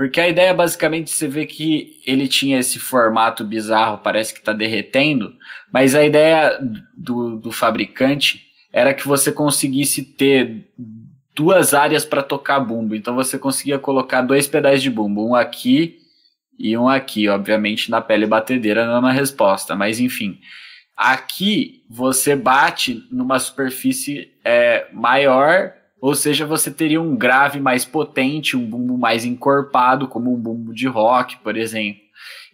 porque 0.00 0.18
a 0.18 0.30
ideia 0.30 0.54
basicamente 0.54 1.10
você 1.10 1.28
vê 1.28 1.44
que 1.44 2.00
ele 2.06 2.26
tinha 2.26 2.58
esse 2.58 2.78
formato 2.78 3.44
bizarro, 3.44 3.98
parece 3.98 4.32
que 4.32 4.38
está 4.38 4.50
derretendo, 4.50 5.34
mas 5.70 5.94
a 5.94 6.02
ideia 6.02 6.58
do, 6.96 7.36
do 7.36 7.52
fabricante 7.52 8.46
era 8.72 8.94
que 8.94 9.06
você 9.06 9.30
conseguisse 9.30 10.02
ter 10.02 10.72
duas 11.36 11.74
áreas 11.74 12.02
para 12.02 12.22
tocar 12.22 12.60
bumbo. 12.60 12.94
Então 12.94 13.14
você 13.14 13.38
conseguia 13.38 13.78
colocar 13.78 14.22
dois 14.22 14.48
pedais 14.48 14.82
de 14.82 14.88
bumbo, 14.88 15.28
um 15.28 15.34
aqui 15.34 15.98
e 16.60 16.76
um 16.76 16.88
aqui, 16.88 17.28
obviamente 17.28 17.90
na 17.90 18.00
pele 18.00 18.26
batedeira 18.26 18.86
não 18.86 19.00
na 19.00 19.12
resposta, 19.12 19.74
mas 19.74 19.98
enfim. 19.98 20.38
Aqui 20.96 21.82
você 21.88 22.36
bate 22.36 23.06
numa 23.10 23.38
superfície 23.38 24.30
é, 24.44 24.86
maior 24.92 25.72
ou 26.00 26.14
seja, 26.14 26.46
você 26.46 26.70
teria 26.70 27.00
um 27.00 27.14
grave 27.14 27.60
mais 27.60 27.84
potente, 27.84 28.56
um 28.56 28.64
bumbo 28.64 28.96
mais 28.96 29.24
encorpado, 29.24 30.08
como 30.08 30.32
um 30.32 30.40
bumbo 30.40 30.72
de 30.72 30.86
rock, 30.86 31.36
por 31.38 31.56
exemplo. 31.56 32.00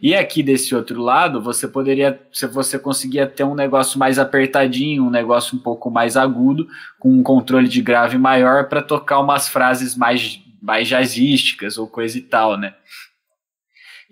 E 0.03 0.15
aqui 0.15 0.43
desse 0.43 0.75
outro 0.75 1.01
lado, 1.01 1.41
você 1.41 1.67
poderia, 1.69 2.21
se 2.33 2.47
você 2.47 2.79
conseguia 2.79 3.27
ter 3.27 3.45
um 3.45 3.55
negócio 3.55 3.99
mais 3.99 4.19
apertadinho, 4.19 5.05
um 5.05 5.11
negócio 5.11 5.57
um 5.57 5.61
pouco 5.61 5.91
mais 5.91 6.17
agudo, 6.17 6.67
com 6.99 7.11
um 7.11 7.23
controle 7.23 7.69
de 7.69 7.81
grave 7.81 8.19
maior 8.19 8.69
para 8.69 8.83
tocar 8.83 9.21
umas 9.21 9.49
frases 9.49 9.97
mais, 9.97 10.41
mais 10.61 10.89
jazzísticas 10.89 11.79
ou 11.79 11.87
coisa 11.87 12.19
e 12.19 12.23
tal, 12.23 12.59
né? 12.59 12.75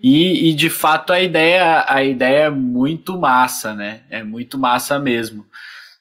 E, 0.01 0.49
e, 0.49 0.53
de 0.53 0.69
fato 0.69 1.13
a 1.13 1.21
ideia, 1.21 1.85
a 1.87 2.03
ideia 2.03 2.45
é 2.45 2.49
muito 2.49 3.17
massa, 3.17 3.73
né? 3.73 4.01
É 4.09 4.23
muito 4.23 4.57
massa 4.57 4.99
mesmo. 4.99 5.45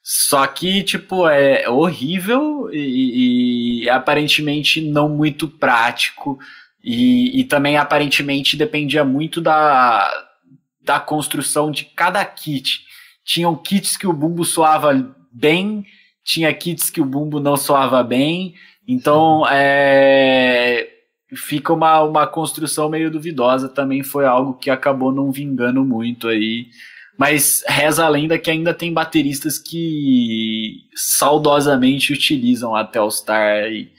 Só 0.03 0.47
que, 0.47 0.83
tipo, 0.83 1.27
é 1.29 1.69
horrível 1.69 2.69
e, 2.73 3.85
e 3.85 3.91
aparentemente 3.91 4.81
não 4.81 5.09
muito 5.09 5.49
prático. 5.49 6.39
E, 6.83 7.41
e, 7.41 7.45
também 7.45 7.79
aparentemente 7.79 8.57
dependia 8.57 9.05
muito 9.05 9.41
da, 9.41 10.07
da 10.83 11.01
construção 11.01 11.71
de 11.71 11.87
cada 11.87 12.23
kit. 12.25 12.85
Tinham 13.25 13.57
kits 13.57 13.97
que 13.97 14.07
o 14.07 14.13
bumbo 14.13 14.45
soava 14.45 14.93
bem, 15.33 15.87
tinha 16.23 16.53
kits 16.53 16.91
que 16.91 17.01
o 17.01 17.07
bumbo 17.07 17.41
não 17.41 17.57
soava 17.57 18.03
bem. 18.03 18.55
Então, 18.87 19.47
é, 19.49 20.94
fica 21.37 21.72
uma, 21.72 22.03
uma 22.03 22.26
construção 22.26 22.89
meio 22.89 23.11
duvidosa. 23.11 23.68
Também 23.68 24.03
foi 24.03 24.26
algo 24.26 24.55
que 24.55 24.70
acabou 24.70 25.12
não 25.12 25.30
vingando 25.30 25.85
muito 25.85 26.28
aí 26.28 26.66
mas 27.16 27.62
reza 27.66 28.05
a 28.05 28.09
lenda 28.09 28.39
que 28.39 28.51
ainda 28.51 28.74
tem 28.74 28.93
bateristas 28.93 29.59
que 29.59 30.89
saudosamente 30.95 32.12
utilizam 32.12 32.74
a 32.74 32.85
Telstar 32.85 33.70
e 33.70 33.93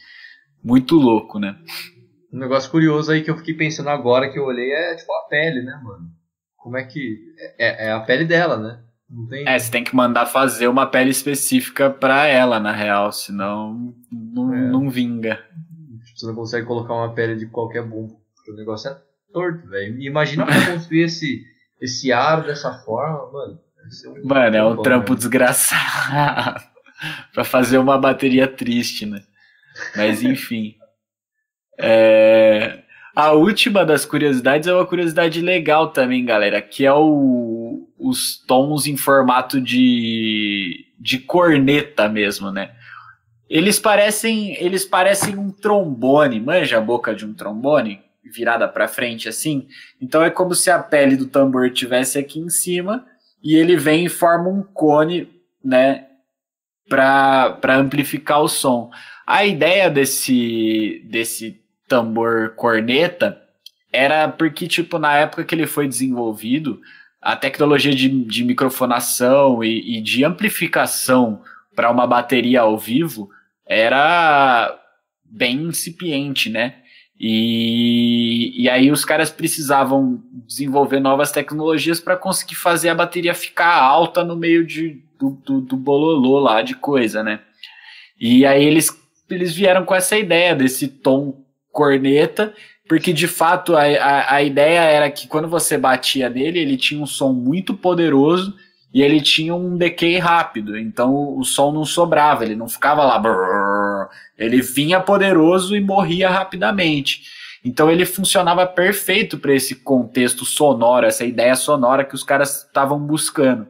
muito 0.63 0.95
louco, 0.95 1.39
né? 1.39 1.55
Um 2.33 2.39
negócio 2.39 2.69
curioso 2.69 3.11
aí 3.11 3.23
que 3.23 3.31
eu 3.31 3.37
fiquei 3.37 3.53
pensando 3.53 3.89
agora 3.89 4.29
que 4.29 4.37
eu 4.37 4.43
olhei 4.43 4.69
é 4.71 4.95
tipo 4.95 5.13
a 5.13 5.27
pele, 5.29 5.61
né, 5.61 5.79
mano? 5.81 6.09
Como 6.57 6.77
é 6.77 6.83
que. 6.83 7.17
É, 7.57 7.87
é 7.87 7.91
a 7.91 8.01
pele 8.01 8.25
dela, 8.25 8.57
né? 8.57 8.81
Não 9.09 9.27
tem... 9.27 9.47
É, 9.47 9.57
você 9.57 9.71
tem 9.71 9.83
que 9.83 9.95
mandar 9.95 10.25
fazer 10.25 10.67
uma 10.67 10.87
pele 10.87 11.11
específica 11.11 11.89
para 11.89 12.25
ela, 12.25 12.59
na 12.59 12.71
real, 12.71 13.11
senão 13.11 13.93
não, 14.11 14.53
é. 14.53 14.67
não 14.67 14.89
vinga. 14.89 15.39
Você 16.15 16.25
não 16.25 16.35
consegue 16.35 16.65
colocar 16.65 16.93
uma 16.93 17.13
pele 17.13 17.35
de 17.35 17.45
qualquer 17.47 17.83
bumbo. 17.83 18.19
O 18.47 18.53
negócio 18.53 18.89
é 18.89 18.97
torto, 19.33 19.67
velho. 19.67 20.01
Imagina 20.01 20.45
pra 20.45 20.73
construir 20.73 21.03
esse 21.03 21.43
esse 21.81 22.11
aro 22.11 22.47
dessa 22.47 22.73
forma, 22.73 23.31
mano. 23.31 23.59
Um 24.07 24.27
mano, 24.27 24.55
é 24.55 24.63
um 24.63 24.75
bom, 24.77 24.81
trampo 24.81 25.11
né? 25.11 25.17
desgraçado 25.17 26.63
para 27.33 27.43
fazer 27.43 27.77
uma 27.77 27.97
bateria 27.97 28.47
triste, 28.47 29.05
né? 29.05 29.21
Mas 29.95 30.23
enfim. 30.23 30.75
é... 31.79 32.81
A 33.15 33.31
última 33.31 33.85
das 33.85 34.05
curiosidades 34.05 34.67
é 34.67 34.73
uma 34.73 34.85
curiosidade 34.85 35.39
legal 35.39 35.91
também, 35.91 36.25
galera, 36.25 36.61
que 36.61 36.85
é 36.85 36.91
o, 36.91 37.87
os 37.97 38.43
tons 38.45 38.87
em 38.87 38.97
formato 38.97 39.61
de, 39.61 40.85
de 40.99 41.19
corneta 41.19 42.09
mesmo, 42.09 42.51
né? 42.51 42.75
Eles 43.49 43.79
parecem, 43.79 44.55
eles 44.63 44.85
parecem 44.85 45.37
um 45.37 45.51
trombone, 45.51 46.39
manja 46.39 46.77
a 46.77 46.81
boca 46.81 47.13
de 47.13 47.25
um 47.25 47.33
trombone? 47.33 48.05
virada 48.31 48.67
para 48.67 48.87
frente 48.87 49.29
assim. 49.29 49.67
Então 50.01 50.23
é 50.23 50.29
como 50.29 50.55
se 50.55 50.69
a 50.69 50.79
pele 50.79 51.15
do 51.15 51.27
tambor 51.27 51.69
tivesse 51.69 52.17
aqui 52.17 52.39
em 52.39 52.49
cima 52.49 53.05
e 53.43 53.55
ele 53.55 53.77
vem 53.77 54.05
e 54.05 54.09
forma 54.09 54.49
um 54.49 54.63
cone 54.63 55.29
né, 55.63 56.07
para 56.89 57.77
amplificar 57.77 58.41
o 58.41 58.47
som. 58.47 58.89
A 59.25 59.45
ideia 59.45 59.89
desse, 59.89 61.03
desse 61.05 61.61
tambor 61.87 62.55
corneta 62.55 63.41
era 63.91 64.27
porque, 64.27 64.67
tipo, 64.67 64.99
na 64.99 65.15
época 65.15 65.43
que 65.43 65.55
ele 65.55 65.67
foi 65.67 65.87
desenvolvido, 65.87 66.81
a 67.21 67.35
tecnologia 67.35 67.95
de, 67.95 68.09
de 68.09 68.43
microfonação 68.43 69.63
e, 69.63 69.97
e 69.97 70.01
de 70.01 70.23
amplificação 70.23 71.41
para 71.75 71.91
uma 71.91 72.07
bateria 72.07 72.61
ao 72.61 72.77
vivo 72.77 73.29
era 73.65 74.79
bem 75.23 75.63
incipiente, 75.63 76.49
né? 76.49 76.75
E, 77.19 78.53
e 78.61 78.69
aí 78.69 78.91
os 78.91 79.05
caras 79.05 79.29
precisavam 79.29 80.21
desenvolver 80.45 80.99
novas 80.99 81.31
tecnologias 81.31 81.99
para 81.99 82.17
conseguir 82.17 82.55
fazer 82.55 82.89
a 82.89 82.95
bateria 82.95 83.33
ficar 83.33 83.73
alta 83.73 84.23
no 84.23 84.35
meio 84.35 84.65
de, 84.65 85.01
do, 85.17 85.31
do, 85.45 85.61
do 85.61 85.77
bololô 85.77 86.39
lá 86.39 86.61
de 86.61 86.75
coisa, 86.75 87.23
né? 87.23 87.39
E 88.19 88.45
aí 88.45 88.63
eles, 88.63 88.89
eles 89.29 89.53
vieram 89.53 89.85
com 89.85 89.95
essa 89.95 90.17
ideia 90.17 90.53
desse 90.55 90.87
tom 90.87 91.41
corneta, 91.71 92.53
porque 92.87 93.11
de 93.11 93.27
fato 93.27 93.75
a, 93.75 93.83
a, 93.83 94.35
a 94.35 94.43
ideia 94.43 94.79
era 94.81 95.09
que 95.09 95.27
quando 95.27 95.47
você 95.47 95.77
batia 95.77 96.29
nele, 96.29 96.59
ele 96.59 96.77
tinha 96.77 97.01
um 97.01 97.07
som 97.07 97.33
muito 97.33 97.73
poderoso 97.73 98.55
e 98.95 99.01
ele 99.01 99.19
tinha 99.19 99.53
um 99.53 99.75
decay 99.75 100.17
rápido, 100.19 100.77
então 100.77 101.37
o, 101.37 101.43
som 101.43 101.69
não 101.73 101.83
sobrava, 101.83 102.45
ele 102.45 102.55
não 102.55 102.69
ficava 102.69 103.03
lá. 103.03 103.19
Brrr, 103.19 104.07
ele 104.37 104.61
vinha 104.61 105.01
poderoso 105.01 105.75
e 105.75 105.81
morria 105.81 106.29
rapidamente. 106.29 107.23
Então 107.61 107.91
ele 107.91 108.05
funcionava 108.05 108.65
perfeito 108.65 109.37
para 109.37 109.53
esse 109.53 109.75
contexto 109.75 110.45
sonoro, 110.45 111.05
essa 111.05 111.25
ideia 111.25 111.57
sonora 111.57 112.05
que 112.05 112.15
os 112.15 112.23
caras 112.23 112.63
estavam 112.63 112.97
buscando. 112.97 113.67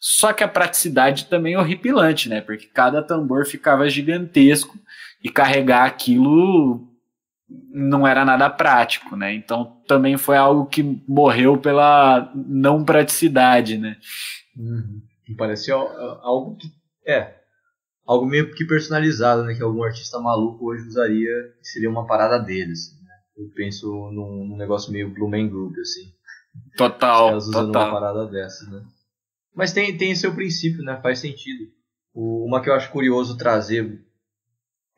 Só 0.00 0.32
que 0.32 0.42
a 0.42 0.48
praticidade 0.48 1.26
também 1.26 1.52
é 1.52 1.58
horripilante, 1.58 2.30
né? 2.30 2.40
Porque 2.40 2.64
cada 2.64 3.02
tambor 3.02 3.44
ficava 3.44 3.86
gigantesco 3.90 4.78
e 5.22 5.28
carregar 5.28 5.84
aquilo 5.84 6.88
não 7.70 8.06
era 8.06 8.24
nada 8.24 8.48
prático, 8.48 9.14
né? 9.14 9.34
Então 9.34 9.76
também 9.86 10.16
foi 10.16 10.38
algo 10.38 10.64
que 10.64 10.82
morreu 11.06 11.58
pela 11.58 12.32
não 12.34 12.82
praticidade, 12.82 13.76
né? 13.76 13.98
Uhum. 14.56 15.02
Parecia 15.36 15.74
algo 15.74 16.56
que. 16.56 16.68
É. 17.06 17.42
Algo 18.06 18.26
meio 18.26 18.54
que 18.54 18.66
personalizado, 18.66 19.44
né? 19.44 19.54
Que 19.54 19.62
algum 19.62 19.82
artista 19.82 20.18
maluco 20.20 20.66
hoje 20.66 20.86
usaria, 20.86 21.54
que 21.58 21.68
seria 21.68 21.88
uma 21.88 22.06
parada 22.06 22.38
deles. 22.38 22.92
Né? 23.02 23.10
Eu 23.38 23.50
penso 23.54 23.86
num, 23.86 24.46
num, 24.46 24.56
negócio 24.56 24.92
meio 24.92 25.12
Blue 25.12 25.28
Man 25.28 25.48
Group, 25.48 25.74
assim. 25.78 26.12
Total. 26.76 27.36
Os 27.36 27.48
usando 27.48 27.68
total. 27.68 27.88
uma 27.88 28.00
parada 28.00 28.26
dessa, 28.26 28.70
né? 28.70 28.84
Mas 29.54 29.72
tem, 29.72 29.96
tem 29.96 30.14
seu 30.14 30.34
princípio, 30.34 30.82
né? 30.82 31.00
Faz 31.02 31.20
sentido. 31.20 31.70
O, 32.12 32.44
uma 32.46 32.60
que 32.62 32.68
eu 32.68 32.74
acho 32.74 32.90
curioso 32.90 33.38
trazer. 33.38 34.04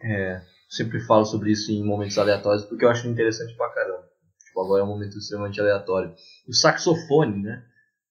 É, 0.02 0.42
sempre 0.68 1.00
falo 1.00 1.24
sobre 1.24 1.52
isso 1.52 1.70
em 1.70 1.84
momentos 1.84 2.18
aleatórios, 2.18 2.64
porque 2.64 2.84
eu 2.84 2.90
acho 2.90 3.06
interessante 3.06 3.54
pra 3.56 3.70
caramba. 3.70 4.04
Tipo, 4.44 4.62
agora 4.62 4.82
é 4.82 4.84
um 4.84 4.88
momento 4.88 5.16
extremamente 5.16 5.60
aleatório. 5.60 6.12
O 6.48 6.52
saxofone, 6.52 7.42
né? 7.42 7.64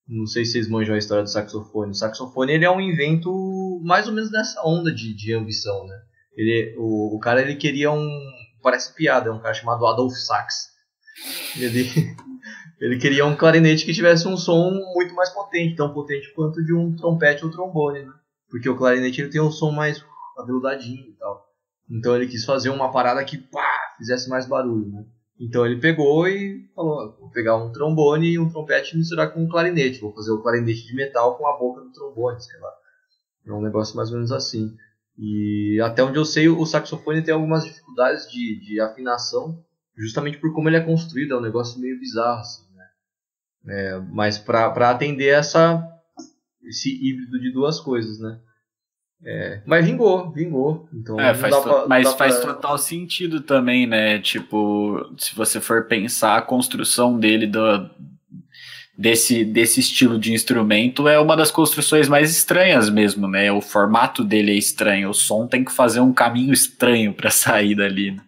Não 0.08 0.28
sei 0.28 0.46
se 0.46 0.54
vocês 0.54 0.70
manjam 0.70 0.96
a 0.96 1.00
história 1.00 1.24
do 1.24 1.30
saxofone. 1.30 1.92
O 1.92 1.96
saxofone 1.96 2.54
ele 2.54 2.66
é 2.66 2.70
um 2.70 2.80
invento 2.80 3.32
mais 3.84 4.08
ou 4.08 4.14
menos 4.14 4.30
dessa 4.30 4.62
onda 4.64 4.94
de, 4.94 5.16
de 5.16 5.34
ambição, 5.34 5.86
né? 5.88 5.96
Ele, 6.36 6.76
o, 6.78 7.16
o 7.16 7.20
cara 7.20 7.42
ele 7.42 7.56
queria 7.56 7.92
um. 7.92 8.08
Parece 8.62 8.94
piada, 8.94 9.30
é 9.30 9.32
um 9.32 9.40
cara 9.40 9.54
chamado 9.54 9.86
Adolf 9.86 10.14
Sax. 10.14 10.70
Ele, 11.58 11.88
ele 12.80 12.98
queria 12.98 13.26
um 13.26 13.36
clarinete 13.36 13.86
que 13.86 13.94
tivesse 13.94 14.28
um 14.28 14.38
som 14.38 14.72
muito 14.94 15.16
mais 15.16 15.30
potente, 15.30 15.76
tão 15.76 15.94
potente 15.94 16.32
quanto 16.34 16.64
de 16.64 16.74
um 16.74 16.96
trompete 16.96 17.44
ou 17.44 17.52
trombone, 17.52 18.04
né? 18.04 18.14
Porque 18.50 18.70
o 18.70 18.78
clarinete 18.78 19.22
ele 19.22 19.32
tem 19.32 19.42
um 19.42 19.52
som 19.52 19.72
mais 19.72 20.04
aveludadinho 20.38 21.10
e 21.10 21.14
tal. 21.18 21.46
Então 21.90 22.16
ele 22.16 22.28
quis 22.28 22.46
fazer 22.46 22.70
uma 22.70 22.92
parada 22.92 23.24
que 23.24 23.38
pá, 23.38 23.96
fizesse 23.98 24.30
mais 24.30 24.48
barulho, 24.48 24.88
né? 24.92 25.06
Então 25.40 25.66
ele 25.66 25.80
pegou 25.80 26.28
e 26.28 26.70
falou: 26.74 27.18
vou 27.20 27.30
pegar 27.30 27.58
um 27.58 27.72
trombone 27.72 28.32
e 28.32 28.40
um 28.40 28.50
trompete 28.50 28.96
e 28.96 28.98
misturar 28.98 29.34
com 29.34 29.44
um 29.44 29.50
clarinete. 29.50 30.00
Vou 30.00 30.14
fazer 30.14 30.32
o 30.32 30.42
clarinete 30.42 30.86
de 30.86 30.96
metal 30.96 31.38
com 31.38 31.48
a 31.48 31.58
boca 31.58 31.82
do 31.82 31.92
trombone, 31.92 32.42
sei 32.42 32.60
lá. 32.60 32.72
É 33.46 33.54
um 33.54 33.62
negócio 33.62 33.96
mais 33.96 34.10
ou 34.10 34.16
menos 34.16 34.32
assim. 34.32 34.76
E 35.18 35.80
até 35.84 36.04
onde 36.04 36.18
eu 36.18 36.26
sei, 36.26 36.50
o 36.50 36.66
saxofone 36.66 37.22
tem 37.22 37.34
algumas 37.34 37.64
dificuldades 37.64 38.30
de, 38.30 38.60
de 38.60 38.82
afinação, 38.82 39.64
justamente 39.98 40.38
por 40.38 40.54
como 40.54 40.68
ele 40.68 40.78
é 40.78 40.84
construído. 40.84 41.34
É 41.34 41.38
um 41.38 41.42
negócio 41.42 41.80
meio 41.80 42.00
bizarro, 42.00 42.40
assim, 42.40 42.66
né? 42.74 42.88
É, 43.68 44.00
mas 44.12 44.38
para 44.38 44.90
atender 44.90 45.30
essa, 45.30 45.86
esse 46.64 46.90
híbrido 46.90 47.40
de 47.40 47.52
duas 47.52 47.80
coisas, 47.80 48.20
né? 48.20 48.40
É, 49.24 49.62
mas 49.66 49.86
vingou, 49.86 50.32
vingou. 50.32 50.88
Então 50.94 51.20
é, 51.20 51.34
faz 51.34 51.56
pra, 51.56 51.88
mas 51.88 52.14
faz 52.14 52.38
pra... 52.38 52.54
total 52.54 52.78
sentido 52.78 53.42
também, 53.42 53.88
né? 53.88 54.20
Tipo, 54.20 55.14
se 55.18 55.36
você 55.36 55.60
for 55.60 55.86
pensar 55.86 56.38
a 56.38 56.42
construção 56.42 57.18
dele 57.18 57.48
do, 57.48 57.90
desse, 58.98 59.44
desse 59.44 59.80
estilo 59.80 60.18
de 60.18 60.34
instrumento 60.34 61.08
é 61.08 61.20
uma 61.20 61.36
das 61.36 61.52
construções 61.52 62.08
mais 62.08 62.32
estranhas 62.32 62.90
mesmo, 62.90 63.28
né? 63.28 63.52
O 63.52 63.62
formato 63.62 64.24
dele 64.24 64.52
é 64.52 64.56
estranho, 64.56 65.10
o 65.10 65.14
som 65.14 65.48
tem 65.48 65.64
que 65.64 65.72
fazer 65.72 66.00
um 66.00 66.14
caminho 66.14 66.54
estranho 66.54 67.14
para 67.14 67.30
sair 67.32 67.76
dali. 67.76 68.12
Né? 68.12 68.22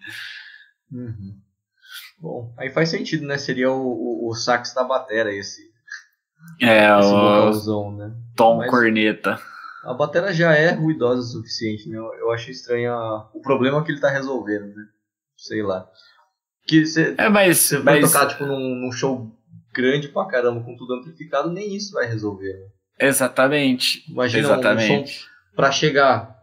Uhum. 0.91 1.37
Bom, 2.19 2.53
aí 2.57 2.71
faz 2.71 2.89
sentido, 2.89 3.25
né? 3.25 3.37
Seria 3.37 3.71
o, 3.71 3.81
o, 3.81 4.29
o 4.29 4.33
sax 4.33 4.73
da 4.73 4.83
batera 4.83 5.31
esse. 5.33 5.61
É, 6.61 6.87
esse 6.99 7.69
o 7.69 7.91
né? 7.91 8.11
tom 8.35 8.57
Mas... 8.57 8.69
corneta. 8.69 9.39
A 9.87 9.93
bateria 9.93 10.33
já 10.33 10.53
é 10.53 10.71
ruidosa 10.71 11.21
o 11.21 11.23
suficiente, 11.23 11.87
né? 11.87 11.97
Eu 11.97 12.29
acho 12.31 12.51
estranho 12.51 12.91
a... 12.91 13.29
o 13.33 13.39
problema 13.39 13.81
que 13.85 13.91
ele 13.93 14.01
tá 14.01 14.09
resolvendo, 14.09 14.67
né? 14.67 14.83
Sei 15.37 15.63
lá. 15.63 15.87
Que 16.67 16.85
você 16.85 17.15
é, 17.17 17.29
mas, 17.29 17.57
você 17.57 17.77
vai 17.77 18.01
mas... 18.01 18.11
tocar 18.11 18.27
tipo, 18.27 18.45
num, 18.45 18.75
num, 18.75 18.91
show 18.91 19.31
grande 19.73 20.09
pra 20.09 20.25
caramba, 20.25 20.61
com 20.61 20.75
tudo 20.75 20.95
amplificado, 20.95 21.49
nem 21.49 21.73
isso 21.73 21.93
vai 21.93 22.05
resolver, 22.05 22.51
né? 22.51 23.07
Exatamente. 23.07 24.03
Imagina 24.11 24.43
Exatamente. 24.43 24.91
um, 24.91 25.07
som 25.07 25.27
pra 25.55 25.71
chegar 25.71 26.37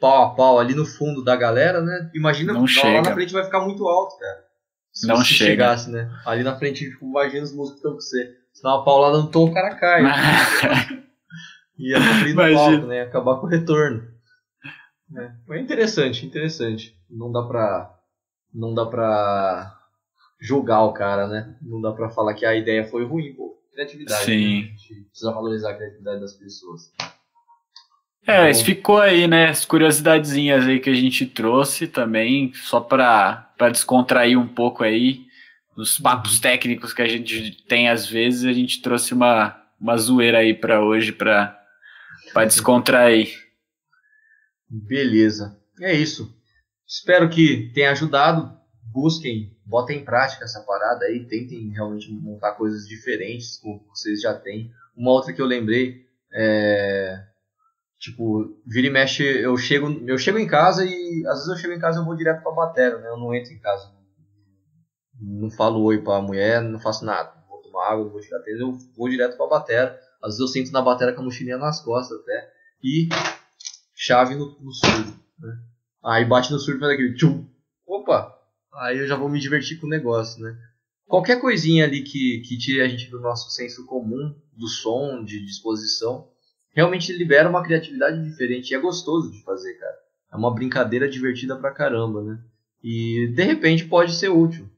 pau 0.00 0.24
a 0.24 0.34
pau 0.34 0.58
ali 0.58 0.74
no 0.74 0.86
fundo 0.86 1.22
da 1.22 1.36
galera, 1.36 1.82
né? 1.82 2.10
Imagina 2.14 2.54
não 2.54 2.64
lá 2.64 3.02
na 3.02 3.12
frente 3.12 3.34
vai 3.34 3.44
ficar 3.44 3.60
muito 3.60 3.86
alto, 3.86 4.18
cara. 4.18 4.44
Se 4.94 5.06
não 5.06 5.22
chega. 5.22 5.50
chegasse, 5.50 5.90
né? 5.90 6.10
Ali 6.24 6.42
na 6.42 6.56
frente, 6.56 6.88
tipo, 6.88 7.04
imagina 7.04 7.42
os 7.42 7.52
músicos 7.52 7.82
que 7.82 7.86
estão 7.86 7.92
com 7.92 8.00
você. 8.00 8.34
Se 8.54 8.62
dá 8.62 8.76
uma 8.76 8.84
paulada 8.84 9.18
no 9.18 9.26
tom, 9.30 9.50
o 9.50 9.52
cara 9.52 9.74
cai. 9.74 10.02
ia 11.78 11.96
abrir 11.98 12.34
no 12.34 12.54
palco, 12.54 12.86
né? 12.86 13.02
Acabar 13.02 13.36
com 13.36 13.46
o 13.46 13.50
retorno. 13.50 14.02
É, 15.16 15.54
é 15.56 15.60
interessante, 15.60 16.26
interessante. 16.26 16.96
Não 17.10 17.30
dá 17.30 17.42
pra. 17.42 17.90
Não 18.52 18.74
dá 18.74 18.86
pra 18.86 19.78
julgar 20.40 20.82
o 20.84 20.92
cara, 20.92 21.26
né? 21.26 21.56
Não 21.62 21.80
dá 21.80 21.92
pra 21.92 22.10
falar 22.10 22.34
que 22.34 22.46
a 22.46 22.54
ideia 22.54 22.84
foi 22.84 23.04
ruim, 23.04 23.32
pô. 23.34 23.58
Criatividade. 23.72 24.24
Sim. 24.24 24.62
Né? 24.62 24.68
A 24.68 24.76
gente 24.76 25.04
precisa 25.08 25.32
valorizar 25.32 25.70
a 25.70 25.74
criatividade 25.74 26.20
das 26.20 26.34
pessoas. 26.34 26.92
É, 28.26 28.50
isso 28.50 28.64
ficou 28.64 29.00
aí, 29.00 29.26
né? 29.26 29.48
As 29.48 29.64
curiosidadezinhas 29.64 30.66
aí 30.66 30.80
que 30.80 30.88
a 30.88 30.94
gente 30.94 31.26
trouxe 31.26 31.86
também, 31.86 32.52
só 32.54 32.80
pra, 32.80 33.52
pra 33.58 33.68
descontrair 33.68 34.38
um 34.38 34.46
pouco 34.46 34.82
aí. 34.82 35.24
Os 35.76 35.98
papos 35.98 36.36
uhum. 36.36 36.40
técnicos 36.40 36.92
que 36.92 37.02
a 37.02 37.08
gente 37.08 37.62
tem 37.66 37.88
às 37.88 38.06
vezes, 38.06 38.44
a 38.44 38.52
gente 38.52 38.80
trouxe 38.80 39.12
uma, 39.12 39.60
uma 39.78 39.96
zoeira 39.96 40.38
aí 40.38 40.54
pra 40.54 40.80
hoje, 40.80 41.12
pra 41.12 41.60
para 42.34 42.46
descontrair. 42.46 43.32
Beleza. 44.68 45.56
É 45.80 45.94
isso. 45.94 46.36
Espero 46.86 47.30
que 47.30 47.70
tenha 47.72 47.92
ajudado. 47.92 48.52
Busquem, 48.92 49.56
botem 49.64 50.00
em 50.00 50.04
prática 50.04 50.44
essa 50.44 50.60
parada 50.60 51.06
aí, 51.06 51.26
tentem 51.26 51.70
realmente 51.70 52.12
montar 52.12 52.52
coisas 52.52 52.86
diferentes 52.86 53.58
como 53.58 53.84
vocês 53.88 54.20
já 54.20 54.34
têm. 54.34 54.70
Uma 54.96 55.10
outra 55.10 55.32
que 55.32 55.40
eu 55.40 55.46
lembrei 55.46 56.06
é 56.32 57.24
tipo, 57.98 58.60
vira 58.66 58.86
e 58.86 58.90
mexe, 58.90 59.24
eu 59.24 59.56
chego, 59.56 59.90
eu 60.06 60.18
chego 60.18 60.38
em 60.38 60.46
casa 60.46 60.84
e 60.84 61.24
às 61.26 61.38
vezes 61.38 61.48
eu 61.48 61.56
chego 61.56 61.72
em 61.72 61.80
casa 61.80 61.98
e 61.98 62.00
eu 62.02 62.04
vou 62.04 62.14
direto 62.14 62.42
pra 62.42 62.52
bateria, 62.52 62.98
né? 62.98 63.08
Eu 63.08 63.16
não 63.16 63.34
entro 63.34 63.52
em 63.52 63.58
casa. 63.58 63.90
Não 65.20 65.50
falo 65.50 65.82
oi 65.82 66.02
pra 66.02 66.20
mulher, 66.20 66.60
não 66.60 66.78
faço 66.78 67.04
nada. 67.04 67.32
Vou 67.48 67.62
tomar 67.62 67.92
água, 67.92 68.08
vou 68.08 68.20
tirar 68.20 68.40
tênis, 68.40 68.60
eu 68.60 68.76
vou 68.96 69.08
direto 69.08 69.36
pra 69.36 69.46
bateria 69.46 69.98
às 70.24 70.38
vezes 70.38 70.40
eu 70.40 70.48
sinto 70.48 70.72
na 70.72 70.80
bateria 70.80 71.12
com 71.12 71.20
a 71.20 71.24
mochilinha 71.24 71.58
nas 71.58 71.82
costas 71.82 72.18
até. 72.18 72.50
E 72.82 73.08
chave 73.94 74.34
no, 74.34 74.58
no 74.58 74.72
surdo. 74.72 75.20
Né? 75.38 75.58
Aí 76.02 76.24
bate 76.24 76.50
no 76.50 76.58
surdo 76.58 76.78
e 76.78 76.80
faz 76.80 76.92
aquele 76.92 77.14
tchum. 77.14 77.46
Opa! 77.86 78.34
Aí 78.72 78.98
eu 78.98 79.06
já 79.06 79.16
vou 79.16 79.28
me 79.28 79.38
divertir 79.38 79.78
com 79.78 79.86
o 79.86 79.90
negócio, 79.90 80.42
né? 80.42 80.56
Qualquer 81.06 81.40
coisinha 81.40 81.84
ali 81.84 82.02
que, 82.02 82.40
que 82.40 82.56
tire 82.56 82.80
a 82.80 82.88
gente 82.88 83.10
do 83.10 83.20
nosso 83.20 83.50
senso 83.50 83.84
comum, 83.84 84.34
do 84.54 84.66
som, 84.66 85.22
de 85.22 85.44
disposição, 85.44 86.26
realmente 86.70 87.12
libera 87.12 87.48
uma 87.48 87.62
criatividade 87.62 88.22
diferente. 88.24 88.70
E 88.70 88.74
é 88.74 88.78
gostoso 88.78 89.30
de 89.30 89.42
fazer, 89.42 89.74
cara. 89.74 89.96
É 90.32 90.36
uma 90.36 90.52
brincadeira 90.52 91.06
divertida 91.06 91.54
pra 91.54 91.70
caramba, 91.70 92.22
né? 92.22 92.40
E 92.82 93.30
de 93.34 93.42
repente 93.42 93.84
pode 93.84 94.14
ser 94.14 94.30
útil. 94.30 94.68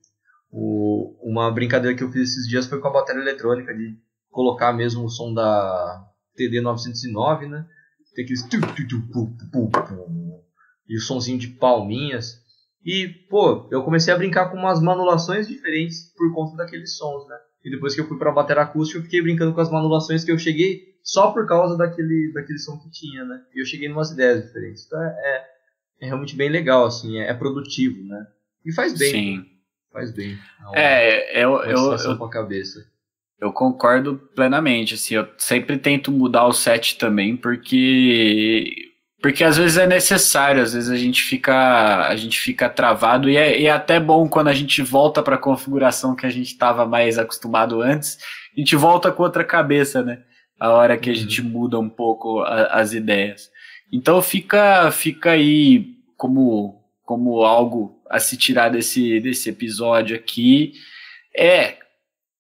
O, 0.51 1.17
uma 1.23 1.51
brincadeira 1.53 1.97
que 1.97 2.03
eu 2.03 2.11
fiz 2.11 2.31
esses 2.31 2.49
dias 2.49 2.67
foi 2.67 2.81
com 2.81 2.89
a 2.89 2.93
bateria 2.93 3.23
eletrônica, 3.23 3.73
de 3.73 3.97
colocar 4.37 4.71
mesmo 4.75 5.07
o 5.07 5.09
som 5.09 5.33
da 5.33 6.05
TD 6.37 6.61
909, 6.61 7.49
né? 7.49 7.67
Tem 8.15 8.25
aqueles 8.25 8.43
e 10.89 10.97
o 10.97 11.01
sonzinho 11.01 11.39
de 11.39 11.49
palminhas. 11.49 12.45
E, 12.85 13.09
pô, 13.29 13.67
eu 13.73 13.83
comecei 13.83 14.13
a 14.13 14.17
brincar 14.17 14.51
com 14.51 14.59
umas 14.59 14.81
manulações 14.81 15.49
diferentes 15.49 16.13
por 16.15 16.33
conta 16.35 16.55
daqueles 16.57 16.97
sons, 16.97 17.27
né? 17.27 17.37
E 17.65 17.71
depois 17.71 17.95
que 17.95 18.01
eu 18.01 18.07
fui 18.07 18.19
pra 18.19 18.31
bateria 18.31 18.63
acústica, 18.63 18.99
eu 18.99 19.03
fiquei 19.03 19.23
brincando 19.23 19.55
com 19.55 19.61
as 19.61 19.71
manulações 19.71 20.23
que 20.23 20.31
eu 20.31 20.39
cheguei 20.39 20.95
só 21.03 21.33
por 21.33 21.47
causa 21.47 21.77
daquele, 21.77 22.31
daquele 22.33 22.59
som 22.59 22.79
que 22.79 22.91
tinha, 22.91 23.25
né? 23.25 23.43
E 23.55 23.61
eu 23.61 23.67
cheguei 23.67 23.89
em 23.89 23.93
umas 23.93 24.11
ideias 24.11 24.45
diferentes. 24.45 24.87
Então 24.87 25.03
é, 25.03 25.47
é 26.03 26.07
realmente 26.07 26.37
bem 26.37 26.51
legal, 26.51 26.85
assim, 26.85 27.19
é, 27.19 27.31
é, 27.31 27.35
produtivo, 27.35 28.05
né? 28.05 28.27
E 28.65 28.73
faz 28.73 28.97
bem. 28.97 29.11
Sim. 29.11 29.47
Faz 29.93 30.13
bem. 30.13 30.39
É, 30.75 31.43
eu, 31.43 31.63
eu, 31.63 31.93
eu, 31.93 32.19
pra 32.19 32.29
cabeça. 32.29 32.87
Eu 33.41 33.53
concordo 33.53 34.17
plenamente, 34.35 34.95
assim, 34.95 35.15
eu 35.15 35.29
sempre 35.37 35.77
tento 35.77 36.11
mudar 36.11 36.47
o 36.47 36.53
set 36.53 36.97
também, 36.97 37.37
porque 37.37 38.87
porque 39.21 39.43
às 39.43 39.57
vezes 39.57 39.77
é 39.77 39.87
necessário, 39.87 40.63
às 40.63 40.73
vezes 40.73 40.91
a 40.91 40.97
gente 40.97 41.23
fica, 41.23 42.07
a 42.07 42.15
gente 42.17 42.39
fica 42.39 42.69
travado 42.69 43.29
e 43.29 43.37
é, 43.37 43.61
e 43.61 43.67
é 43.67 43.71
até 43.71 43.99
bom 43.99 44.29
quando 44.29 44.49
a 44.49 44.55
gente 44.55 44.83
volta 44.83 45.23
para 45.23 45.35
a 45.35 45.39
configuração 45.39 46.15
que 46.15 46.27
a 46.27 46.31
gente 46.31 46.47
estava 46.49 46.87
mais 46.87 47.19
acostumado 47.19 47.83
antes, 47.83 48.19
a 48.57 48.61
gente 48.61 48.77
volta 48.77 49.11
com 49.11 49.23
outra 49.23 49.43
cabeça, 49.43 50.03
né? 50.03 50.23
A 50.61 50.71
hora 50.71 50.97
que 50.97 51.11
a 51.11 51.13
uhum. 51.13 51.19
gente 51.19 51.43
muda 51.43 51.79
um 51.79 51.89
pouco 51.89 52.41
a, 52.41 52.67
as 52.67 52.93
ideias. 52.93 53.51
Então 53.93 54.23
fica, 54.23 54.91
fica 54.91 55.33
aí 55.33 55.95
como, 56.17 56.83
como 57.05 57.43
algo 57.43 58.01
a 58.09 58.19
se 58.19 58.37
tirar 58.37 58.69
desse, 58.69 59.21
desse 59.21 59.51
episódio 59.51 60.17
aqui. 60.17 60.73
É, 61.37 61.79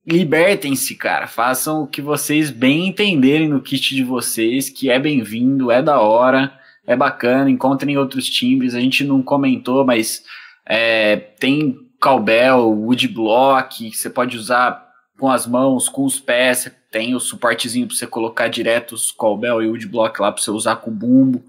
libertem-se, 0.07 0.95
cara. 0.95 1.27
Façam 1.27 1.83
o 1.83 1.87
que 1.87 2.01
vocês 2.01 2.51
bem 2.51 2.89
entenderem 2.89 3.49
no 3.49 3.61
kit 3.61 3.95
de 3.95 4.05
vocês, 4.05 4.71
que 4.71 4.91
é 4.91 4.99
bem-vindo, 4.99 5.71
é 5.71 5.83
da 5.83 6.01
hora 6.01 6.53
é 6.87 6.95
bacana, 6.95 7.51
encontrem 7.51 7.99
outros 7.99 8.31
timbres, 8.31 8.75
a 8.75 8.81
gente 8.81 9.03
não 9.03 9.21
comentou, 9.21 9.85
mas 9.85 10.23
é, 10.65 11.17
tem 11.17 11.77
cowbell, 12.01 12.71
woodblock, 12.71 13.91
que 13.91 13.97
você 13.97 14.09
pode 14.09 14.37
usar 14.37 14.87
com 15.19 15.29
as 15.29 15.47
mãos, 15.47 15.89
com 15.89 16.05
os 16.05 16.21
pés, 16.21 16.71
tem 16.91 17.15
o 17.15 17.21
suportezinho 17.21 17.87
para 17.87 17.97
você 17.97 18.07
colocar 18.07 18.49
direto 18.49 18.93
os 18.93 19.11
cowbell 19.11 19.63
e 19.63 19.67
woodblock 19.67 20.21
lá 20.21 20.31
para 20.31 20.41
você 20.41 20.51
usar 20.51 20.77
com 20.77 20.91
bumbo, 20.91 21.43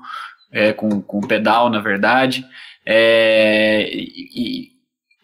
é, 0.51 0.73
com, 0.73 1.01
com 1.01 1.21
pedal, 1.21 1.69
na 1.69 1.79
verdade. 1.79 2.45
É, 2.85 3.89
e, 3.93 4.71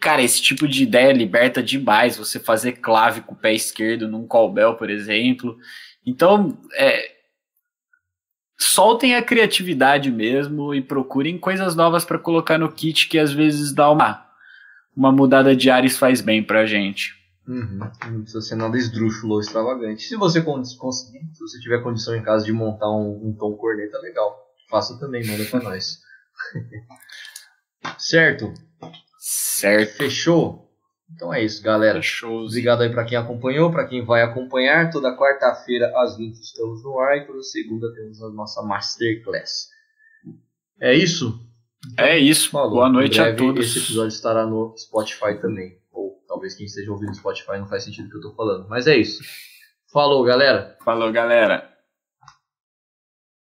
cara, 0.04 0.20
esse 0.20 0.42
tipo 0.42 0.68
de 0.68 0.82
ideia 0.82 1.10
liberta 1.14 1.62
demais 1.62 2.18
você 2.18 2.38
fazer 2.38 2.72
clave 2.72 3.22
com 3.22 3.32
o 3.32 3.36
pé 3.36 3.54
esquerdo 3.54 4.06
num 4.06 4.26
cowbell, 4.26 4.74
por 4.74 4.90
exemplo. 4.90 5.56
Então, 6.04 6.58
é, 6.76 7.10
soltem 8.60 9.14
a 9.14 9.22
criatividade 9.22 10.10
mesmo 10.10 10.74
e 10.74 10.82
procurem 10.82 11.38
coisas 11.38 11.74
novas 11.74 12.04
para 12.04 12.18
colocar 12.18 12.58
no 12.58 12.70
kit 12.70 13.08
que 13.08 13.18
às 13.18 13.32
vezes 13.32 13.72
dá 13.72 13.90
uma, 13.90 14.22
uma 14.94 15.10
mudada 15.10 15.56
de 15.56 15.70
ares 15.70 15.96
faz 15.96 16.20
bem 16.20 16.44
pra 16.44 16.66
gente. 16.66 17.14
Uhum. 17.48 17.78
Não 17.78 18.20
precisa 18.20 18.42
ser 18.42 18.56
nada 18.56 18.76
esdrúxulo 18.76 19.34
ou 19.34 19.40
extravagante. 19.40 20.02
Se 20.02 20.16
você 20.16 20.42
conseguir, 20.42 21.30
se 21.32 21.40
você 21.40 21.58
tiver 21.60 21.82
condição 21.82 22.14
em 22.14 22.22
casa 22.22 22.44
de 22.44 22.52
montar 22.52 22.90
um, 22.90 23.28
um 23.28 23.32
tom 23.32 23.56
corneta 23.56 23.98
legal, 24.00 24.38
faça 24.68 24.98
também, 25.00 25.26
manda 25.26 25.46
pra 25.46 25.60
nós. 25.60 26.02
certo? 27.98 28.52
Certo. 29.26 29.96
Fechou? 29.96 30.70
Então 31.14 31.32
é 31.32 31.42
isso, 31.42 31.62
galera. 31.62 32.02
Shows. 32.02 32.52
Obrigado 32.52 32.82
aí 32.82 32.90
para 32.90 33.06
quem 33.06 33.16
acompanhou, 33.16 33.70
para 33.70 33.86
quem 33.86 34.04
vai 34.04 34.20
acompanhar. 34.20 34.90
Toda 34.90 35.16
quarta-feira 35.16 35.90
às 35.96 36.18
20 36.18 36.34
estamos 36.34 36.84
no 36.84 36.98
ar 36.98 37.16
e 37.16 37.26
toda 37.26 37.42
segunda 37.42 37.90
temos 37.94 38.22
a 38.22 38.28
nossa 38.28 38.62
Masterclass. 38.62 39.68
É 40.78 40.92
isso? 40.92 41.40
Então, 41.90 42.04
é 42.04 42.18
isso. 42.18 42.50
Falou. 42.50 42.72
Boa 42.72 42.90
noite 42.90 43.18
a 43.18 43.34
todos. 43.34 43.64
Esse 43.64 43.78
episódio 43.78 44.14
estará 44.14 44.46
no 44.46 44.74
Spotify 44.76 45.40
também. 45.40 45.78
Ou 45.90 46.22
talvez 46.28 46.54
quem 46.54 46.66
esteja 46.66 46.92
ouvindo 46.92 47.08
no 47.08 47.14
Spotify 47.14 47.58
não 47.58 47.66
faz 47.66 47.84
sentido 47.84 48.08
o 48.08 48.10
que 48.10 48.16
eu 48.16 48.20
estou 48.20 48.34
falando. 48.34 48.68
Mas 48.68 48.86
é 48.86 48.94
isso. 48.94 49.22
Falou, 49.90 50.22
galera. 50.22 50.76
Falou, 50.84 51.10
galera. 51.10 51.73